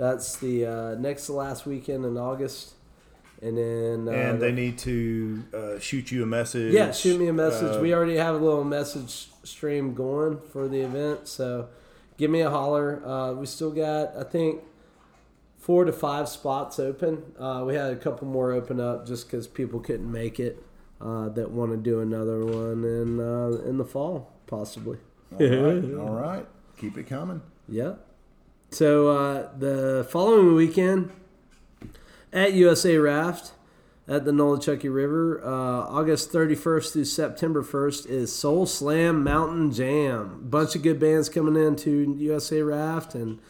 that's 0.00 0.36
the 0.36 0.64
uh, 0.64 0.94
next 0.94 1.26
to 1.26 1.34
last 1.34 1.66
weekend 1.66 2.06
in 2.06 2.16
August, 2.16 2.72
and 3.42 3.58
then 3.58 4.08
uh, 4.08 4.12
and 4.12 4.40
they 4.40 4.50
need 4.50 4.78
to 4.78 5.44
uh, 5.54 5.78
shoot 5.78 6.10
you 6.10 6.22
a 6.22 6.26
message. 6.26 6.72
yeah, 6.72 6.90
shoot 6.90 7.20
me 7.20 7.28
a 7.28 7.34
message. 7.34 7.76
Uh, 7.76 7.80
we 7.80 7.92
already 7.92 8.16
have 8.16 8.34
a 8.34 8.38
little 8.38 8.64
message 8.64 9.28
stream 9.44 9.92
going 9.92 10.40
for 10.52 10.68
the 10.68 10.80
event, 10.80 11.28
so 11.28 11.68
give 12.16 12.30
me 12.30 12.40
a 12.40 12.48
holler. 12.48 13.06
Uh, 13.06 13.32
we 13.34 13.44
still 13.44 13.70
got, 13.70 14.16
I 14.16 14.24
think, 14.24 14.62
four 15.58 15.84
to 15.84 15.92
five 15.92 16.30
spots 16.30 16.78
open. 16.78 17.34
Uh, 17.38 17.64
we 17.66 17.74
had 17.74 17.92
a 17.92 17.96
couple 17.96 18.26
more 18.26 18.52
open 18.52 18.80
up 18.80 19.06
just 19.06 19.26
because 19.30 19.46
people 19.46 19.80
couldn't 19.80 20.10
make 20.10 20.40
it 20.40 20.62
uh, 20.98 21.28
that 21.28 21.50
want 21.50 21.72
to 21.72 21.76
do 21.76 22.00
another 22.00 22.42
one 22.42 22.84
in 22.84 23.20
uh, 23.20 23.68
in 23.68 23.76
the 23.76 23.84
fall, 23.84 24.32
possibly. 24.46 24.96
All 25.32 25.38
right. 25.38 25.94
All 25.98 26.14
right. 26.14 26.46
Keep 26.78 26.96
it 26.96 27.06
coming. 27.06 27.42
Yeah. 27.68 27.96
So 28.70 29.08
uh, 29.08 29.48
the 29.58 30.06
following 30.08 30.54
weekend 30.54 31.10
at 32.32 32.52
USA 32.52 32.96
Raft 32.98 33.52
at 34.06 34.24
the 34.24 34.30
Nolichucky 34.30 34.92
River, 34.92 35.40
uh, 35.44 35.48
August 35.48 36.32
31st 36.32 36.92
through 36.92 37.04
September 37.04 37.64
1st 37.64 38.06
is 38.06 38.34
Soul 38.34 38.66
Slam 38.66 39.24
Mountain 39.24 39.72
Jam. 39.72 40.46
Bunch 40.48 40.76
of 40.76 40.82
good 40.82 41.00
bands 41.00 41.28
coming 41.28 41.56
in 41.60 41.74
to 41.76 42.14
USA 42.18 42.62
Raft, 42.62 43.16
and 43.16 43.40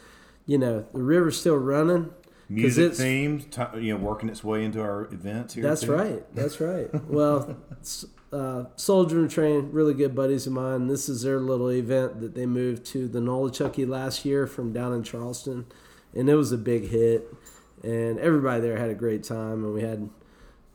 you 0.47 0.57
know 0.57 0.87
the 0.91 1.03
river's 1.03 1.39
still 1.39 1.57
running. 1.57 2.11
music 2.49 2.95
ti 2.95 3.61
you 3.79 3.93
know, 3.93 3.97
working 3.97 4.27
its 4.27 4.43
way 4.43 4.65
into 4.65 4.81
our 4.81 5.05
events 5.13 5.53
here. 5.53 5.63
That's 5.63 5.81
too. 5.81 5.93
right. 5.93 6.35
That's 6.35 6.59
right. 6.59 6.89
Well, 7.05 7.57
uh, 8.31 8.65
Soldier 8.75 9.19
and 9.19 9.29
Train, 9.29 9.69
really 9.71 9.93
good 9.93 10.15
buddies 10.15 10.47
of 10.47 10.53
mine. 10.53 10.87
This 10.87 11.09
is 11.09 11.23
their 11.23 11.39
little 11.39 11.71
event 11.71 12.21
that 12.21 12.33
they 12.33 12.45
moved 12.45 12.85
to 12.87 13.07
the 13.07 13.19
Nolichucky 13.19 13.87
last 13.87 14.23
year 14.23 14.47
from 14.47 14.71
down 14.71 14.93
in 14.93 15.03
Charleston, 15.03 15.65
and 16.15 16.29
it 16.29 16.35
was 16.35 16.51
a 16.51 16.57
big 16.57 16.89
hit. 16.89 17.27
And 17.83 18.19
everybody 18.19 18.61
there 18.61 18.77
had 18.77 18.89
a 18.89 18.95
great 18.95 19.23
time, 19.23 19.65
and 19.65 19.73
we 19.73 19.81
had, 19.81 20.09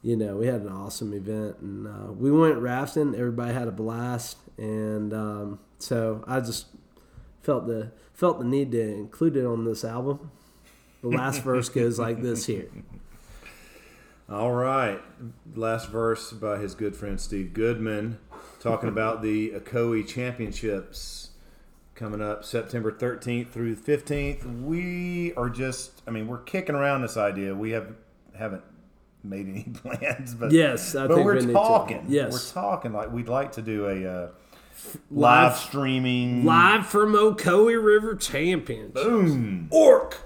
you 0.02 0.16
know, 0.16 0.36
we 0.36 0.46
had 0.46 0.62
an 0.62 0.68
awesome 0.68 1.14
event, 1.14 1.56
and 1.60 1.86
uh, 1.86 2.12
we 2.12 2.30
went 2.30 2.58
rafting. 2.58 3.14
Everybody 3.14 3.54
had 3.54 3.68
a 3.68 3.72
blast, 3.72 4.38
and 4.58 5.14
um, 5.14 5.58
so 5.78 6.24
I 6.26 6.40
just 6.40 6.66
felt 7.42 7.66
the 7.66 7.92
felt 8.12 8.38
the 8.38 8.44
need 8.44 8.72
to 8.72 8.80
include 8.80 9.36
it 9.36 9.46
on 9.46 9.64
this 9.64 9.84
album. 9.84 10.30
The 11.02 11.08
last 11.08 11.42
verse 11.42 11.68
goes 11.68 11.98
like 11.98 12.20
this 12.20 12.46
here. 12.46 12.68
All 14.28 14.52
right. 14.52 15.00
Last 15.54 15.88
verse 15.88 16.32
by 16.32 16.58
his 16.58 16.74
good 16.74 16.96
friend 16.96 17.20
Steve 17.20 17.52
Goodman 17.52 18.18
talking 18.60 18.88
about 18.88 19.22
the 19.22 19.50
Ocoee 19.50 20.06
Championships 20.06 21.30
coming 21.94 22.20
up 22.20 22.44
September 22.44 22.90
13th 22.90 23.50
through 23.50 23.76
15th. 23.76 24.62
We 24.62 25.32
are 25.34 25.48
just, 25.48 26.02
I 26.06 26.10
mean, 26.10 26.26
we're 26.26 26.38
kicking 26.42 26.74
around 26.74 27.02
this 27.02 27.16
idea. 27.16 27.54
We 27.54 27.70
have, 27.70 27.94
haven't 28.36 28.64
made 29.22 29.46
any 29.48 29.62
plans, 29.74 30.34
but 30.34 30.50
Yes, 30.50 30.94
I 30.96 31.06
but 31.06 31.14
think 31.14 31.24
we're 31.24 31.46
we 31.46 31.52
talking. 31.52 32.04
Yes. 32.08 32.32
We're 32.32 32.60
talking 32.62 32.92
like 32.92 33.12
we'd 33.12 33.28
like 33.28 33.52
to 33.52 33.62
do 33.62 33.86
a 33.86 34.06
uh, 34.08 34.28
Live- 35.10 35.52
live 35.52 35.56
streaming 35.56 36.44
Live 36.44 36.86
from 36.86 37.12
Ocoee 37.14 37.82
River 37.82 38.14
Champions. 38.16 38.92
boom 38.92 39.68
Orc. 39.70 40.18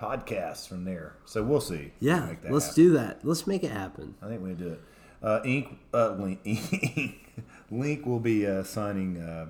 Podcast 0.00 0.68
from 0.68 0.84
there. 0.84 1.14
So 1.24 1.42
we'll 1.42 1.60
see. 1.60 1.92
Yeah, 2.00 2.34
that 2.42 2.52
let's 2.52 2.66
happen. 2.66 2.82
do 2.82 2.92
that. 2.92 3.20
Let's 3.22 3.46
make 3.46 3.64
it 3.64 3.70
happen. 3.70 4.14
I 4.22 4.28
think 4.28 4.42
we 4.42 4.52
do 4.52 4.68
it. 4.68 4.80
Uh, 5.22 5.40
Ink, 5.44 5.78
uh, 5.94 6.10
Link, 6.10 6.40
Link 7.70 8.06
will 8.06 8.20
be 8.20 8.46
uh, 8.46 8.62
signing 8.62 9.18
uh, 9.18 9.46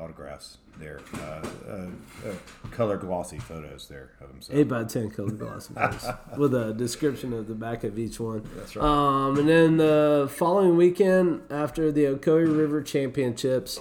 autographs 0.00 0.58
there, 0.78 1.00
uh, 1.14 1.46
uh, 1.68 1.72
uh, 1.72 2.68
color 2.70 2.96
glossy 2.96 3.38
photos 3.38 3.86
there 3.86 4.12
of 4.20 4.30
himself. 4.30 4.58
Eight 4.58 4.68
by 4.68 4.84
ten 4.84 5.10
color 5.10 5.30
glass 5.30 5.70
with 6.38 6.54
a 6.54 6.72
description 6.72 7.32
of 7.34 7.46
the 7.46 7.54
back 7.54 7.84
of 7.84 7.98
each 7.98 8.18
one. 8.18 8.48
That's 8.56 8.74
right. 8.74 8.84
Um, 8.84 9.38
and 9.38 9.48
then 9.48 9.76
the 9.76 10.30
following 10.32 10.76
weekend 10.76 11.42
after 11.50 11.92
the 11.92 12.04
Ocoee 12.04 12.56
River 12.56 12.82
Championships 12.82 13.78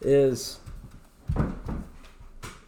is 0.00 0.58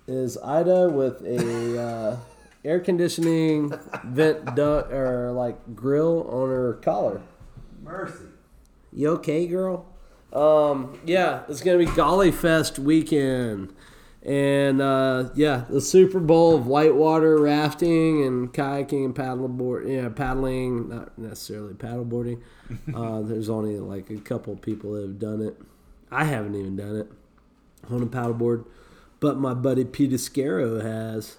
is 0.06 0.36
Ida 0.38 0.90
with 0.90 1.22
a 1.22 1.80
uh, 1.80 2.16
air 2.64 2.80
conditioning 2.80 3.72
vent 4.04 4.54
duct 4.54 4.92
or 4.92 5.32
like 5.32 5.74
grill 5.74 6.28
on 6.30 6.48
her 6.48 6.74
collar. 6.82 7.20
Mercy. 7.82 8.24
You 8.92 9.08
okay, 9.10 9.46
girl? 9.46 9.86
Um, 10.32 10.98
yeah, 11.04 11.42
it's 11.48 11.60
gonna 11.60 11.78
be 11.78 11.86
Gauley 11.86 12.32
Fest 12.32 12.78
weekend, 12.78 13.74
and 14.22 14.80
uh, 14.80 15.28
yeah, 15.34 15.64
the 15.68 15.80
Super 15.80 16.20
Bowl 16.20 16.56
of 16.56 16.66
whitewater 16.66 17.36
rafting 17.38 18.24
and 18.24 18.52
kayaking 18.52 19.04
and 19.04 19.14
paddleboard. 19.14 19.90
Yeah, 19.90 20.08
paddling, 20.08 20.88
not 20.88 21.18
necessarily 21.18 21.74
paddleboarding. 21.74 22.40
Uh, 22.94 23.20
there's 23.20 23.50
only 23.50 23.78
like 23.78 24.08
a 24.08 24.16
couple 24.16 24.56
people 24.56 24.94
that 24.94 25.02
have 25.02 25.18
done 25.18 25.42
it. 25.42 25.60
I 26.10 26.24
haven't 26.24 26.54
even 26.54 26.74
done 26.74 26.96
it 26.96 27.12
on 27.90 28.02
a 28.02 28.06
paddleboard, 28.06 28.64
but 29.20 29.36
my 29.36 29.52
buddy 29.52 29.84
Pete 29.84 30.12
Iscaro 30.12 30.82
has. 30.82 31.36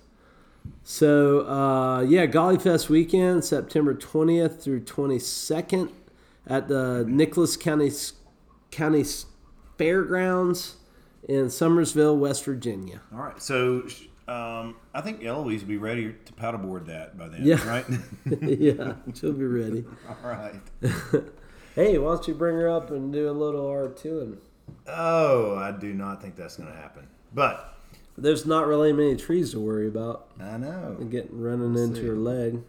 So 0.84 1.48
uh, 1.48 2.02
yeah, 2.02 2.26
Gauley 2.26 2.62
Fest 2.62 2.90
weekend, 2.90 3.44
September 3.46 3.94
20th 3.96 4.62
through 4.62 4.82
22nd 4.82 5.92
at 6.46 6.68
the 6.68 7.06
Nicholas 7.08 7.56
County 7.56 7.92
County 8.72 9.06
Fairgrounds 9.78 10.76
in 11.28 11.46
Summersville, 11.46 12.18
West 12.18 12.44
Virginia. 12.44 13.00
All 13.14 13.20
right. 13.22 13.42
So 13.42 13.88
um, 14.28 14.76
I 14.94 15.02
think 15.02 15.24
Eloise 15.24 15.62
will 15.62 15.68
be 15.70 15.78
ready 15.78 16.16
to 16.26 16.34
paddleboard 16.34 16.88
that 16.88 17.18
by 17.18 17.30
then, 17.30 17.42
Yeah. 17.44 17.66
right? 17.68 17.86
yeah, 18.42 18.94
she'll 19.14 19.32
be 19.34 19.46
ready. 19.46 19.86
All 20.24 20.30
right. 20.30 20.56
Hey, 21.76 21.98
why 21.98 22.14
don't 22.14 22.28
you 22.28 22.36
bring 22.36 22.56
her 22.56 22.70
up 22.70 22.92
and 22.92 23.12
do 23.12 23.28
a 23.28 23.32
little 23.32 23.66
R2? 23.66 24.06
And 24.22 24.38
Oh, 24.88 25.56
I 25.56 25.72
do 25.72 25.92
not 25.92 26.22
think 26.22 26.36
that's 26.36 26.56
going 26.58 26.70
to 26.72 26.76
happen. 26.78 27.08
But 27.34 27.76
there's 28.18 28.46
not 28.46 28.68
really 28.68 28.94
many 28.94 29.16
trees 29.16 29.52
to 29.52 29.60
worry 29.60 29.88
about. 29.88 30.28
I 30.40 30.58
know. 30.58 30.98
Getting 31.10 31.40
running 31.40 31.78
into 31.78 32.02
see. 32.02 32.08
her 32.08 32.16
leg. 32.16 32.62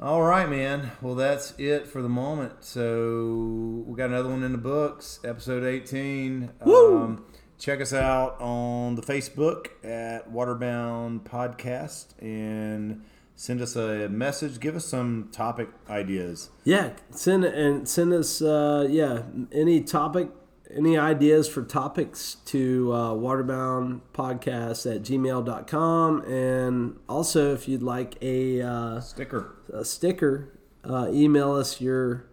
All 0.00 0.22
right, 0.22 0.48
man. 0.48 0.90
Well, 1.00 1.14
that's 1.14 1.54
it 1.58 1.86
for 1.86 2.02
the 2.02 2.08
moment. 2.08 2.64
So 2.64 3.84
we 3.86 3.96
got 3.96 4.10
another 4.10 4.28
one 4.28 4.42
in 4.42 4.52
the 4.52 4.58
books, 4.58 5.20
episode 5.24 5.64
18. 5.64 6.50
Woo! 6.64 6.98
Um, 6.98 7.24
check 7.58 7.80
us 7.80 7.92
out 7.92 8.40
on 8.40 8.96
the 8.96 9.02
Facebook 9.02 9.68
at 9.84 10.32
Waterbound 10.32 11.20
Podcast 11.20 12.20
and 12.20 13.04
send 13.36 13.60
us 13.60 13.76
a 13.76 14.08
message. 14.08 14.58
Give 14.58 14.74
us 14.74 14.84
some 14.84 15.28
topic 15.30 15.68
ideas. 15.88 16.50
Yeah, 16.64 16.94
send 17.10 17.44
and 17.44 17.88
send 17.88 18.12
us 18.12 18.42
uh, 18.42 18.88
yeah 18.90 19.22
any 19.52 19.82
topic, 19.82 20.30
any 20.74 20.96
ideas 20.96 21.48
for 21.48 21.62
topics 21.62 22.36
to 22.46 22.92
uh, 22.92 23.10
waterboundpodcast 23.12 24.94
at 24.96 25.02
gmail.com. 25.02 26.22
And 26.22 26.98
also, 27.08 27.54
if 27.54 27.68
you'd 27.68 27.82
like 27.82 28.16
a, 28.22 28.62
uh, 28.62 29.00
Sticker. 29.00 29.56
a 29.72 29.84
sticker, 29.84 30.52
uh, 30.84 31.08
email 31.10 31.52
us 31.54 31.80
your 31.80 32.26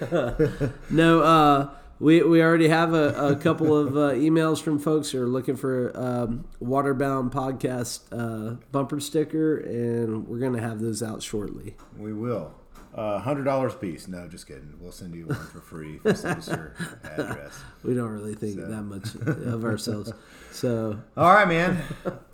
no, 0.90 1.20
uh, 1.20 1.70
we 2.04 2.22
we 2.22 2.42
already 2.42 2.68
have 2.68 2.92
a, 2.92 3.28
a 3.32 3.36
couple 3.36 3.74
of 3.74 3.96
uh, 3.96 4.12
emails 4.12 4.60
from 4.60 4.78
folks 4.78 5.10
who 5.10 5.22
are 5.22 5.26
looking 5.26 5.56
for 5.56 5.90
um, 5.94 6.44
Waterbound 6.62 7.32
podcast 7.32 8.00
uh, 8.12 8.56
bumper 8.70 9.00
sticker, 9.00 9.56
and 9.56 10.28
we're 10.28 10.38
gonna 10.38 10.60
have 10.60 10.80
those 10.80 11.02
out 11.02 11.22
shortly. 11.22 11.76
we 11.96 12.12
will. 12.12 12.52
Uh, 12.94 13.20
$100 13.20 13.80
piece. 13.80 14.06
No, 14.06 14.28
just 14.28 14.46
kidding. 14.46 14.72
We'll 14.78 14.92
send 14.92 15.16
you 15.16 15.26
one 15.26 15.34
for 15.46 15.60
free 15.60 15.96
if 15.96 16.04
you 16.04 16.14
send 16.14 16.38
us 16.38 16.46
your 16.46 16.74
address. 17.02 17.58
We 17.82 17.92
don't 17.92 18.10
really 18.10 18.36
think 18.36 18.54
So. 18.54 18.66
that 18.68 18.82
much 18.82 19.16
of 19.26 19.64
ourselves, 19.64 20.12
so 20.52 21.00
All 21.16 21.32
right, 21.34 21.48
man. 21.48 21.82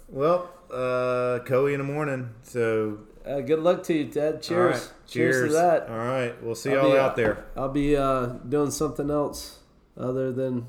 Well, 0.08 0.50
uh, 0.70 1.38
Coey 1.46 1.72
in 1.74 1.78
the 1.78 1.84
morning. 1.84 2.30
So 2.42 2.98
uh, 3.24 3.40
good 3.40 3.60
luck 3.60 3.84
to 3.84 3.94
you, 3.94 4.06
Ted. 4.06 4.42
Cheers. 4.42 4.74
Right. 4.74 4.92
Cheers. 5.06 5.46
to 5.46 5.52
that. 5.54 5.88
All 5.88 5.96
right. 5.96 6.42
We'll 6.42 6.56
see 6.56 6.72
y'all 6.72 6.94
out 6.98 7.14
there. 7.14 7.46
I'll 7.56 7.68
be 7.68 7.96
uh, 7.96 8.26
doing 8.48 8.72
something 8.72 9.08
else 9.10 9.59
other 10.00 10.32
than 10.32 10.66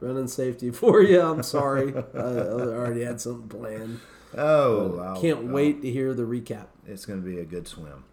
running 0.00 0.28
safety 0.28 0.70
for 0.72 1.02
you. 1.02 1.20
I'm 1.20 1.42
sorry. 1.42 1.94
I 2.14 2.18
already 2.18 3.04
had 3.04 3.20
something 3.20 3.48
planned. 3.48 4.00
Oh, 4.36 4.98
i 5.00 5.20
can't 5.20 5.46
I'll, 5.46 5.52
wait 5.52 5.82
to 5.82 5.90
hear 5.90 6.12
the 6.12 6.24
recap. 6.24 6.66
It's 6.86 7.06
going 7.06 7.22
to 7.22 7.26
be 7.26 7.38
a 7.38 7.44
good 7.44 7.68
swim. 7.68 8.04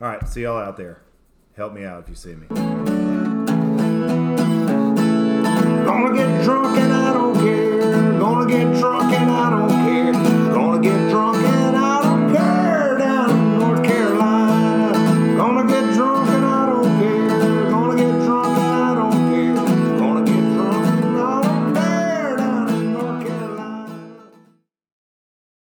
All 0.00 0.08
right, 0.08 0.28
see 0.28 0.42
y'all 0.42 0.58
out 0.58 0.76
there. 0.76 1.02
Help 1.56 1.72
me 1.72 1.84
out 1.84 2.02
if 2.02 2.08
you 2.08 2.14
see 2.14 2.34
me. 2.34 2.46
Gonna 5.84 6.16
get 6.16 6.44
drunk 6.44 6.78
and 6.78 6.92
I 6.92 7.12
don't 7.12 7.34
care. 7.36 8.18
Gonna 8.18 8.48
get 8.48 8.78
drunk 8.78 9.12
and 9.12 9.30
I 9.30 9.50
don't 9.50 9.70
care. 9.70 10.27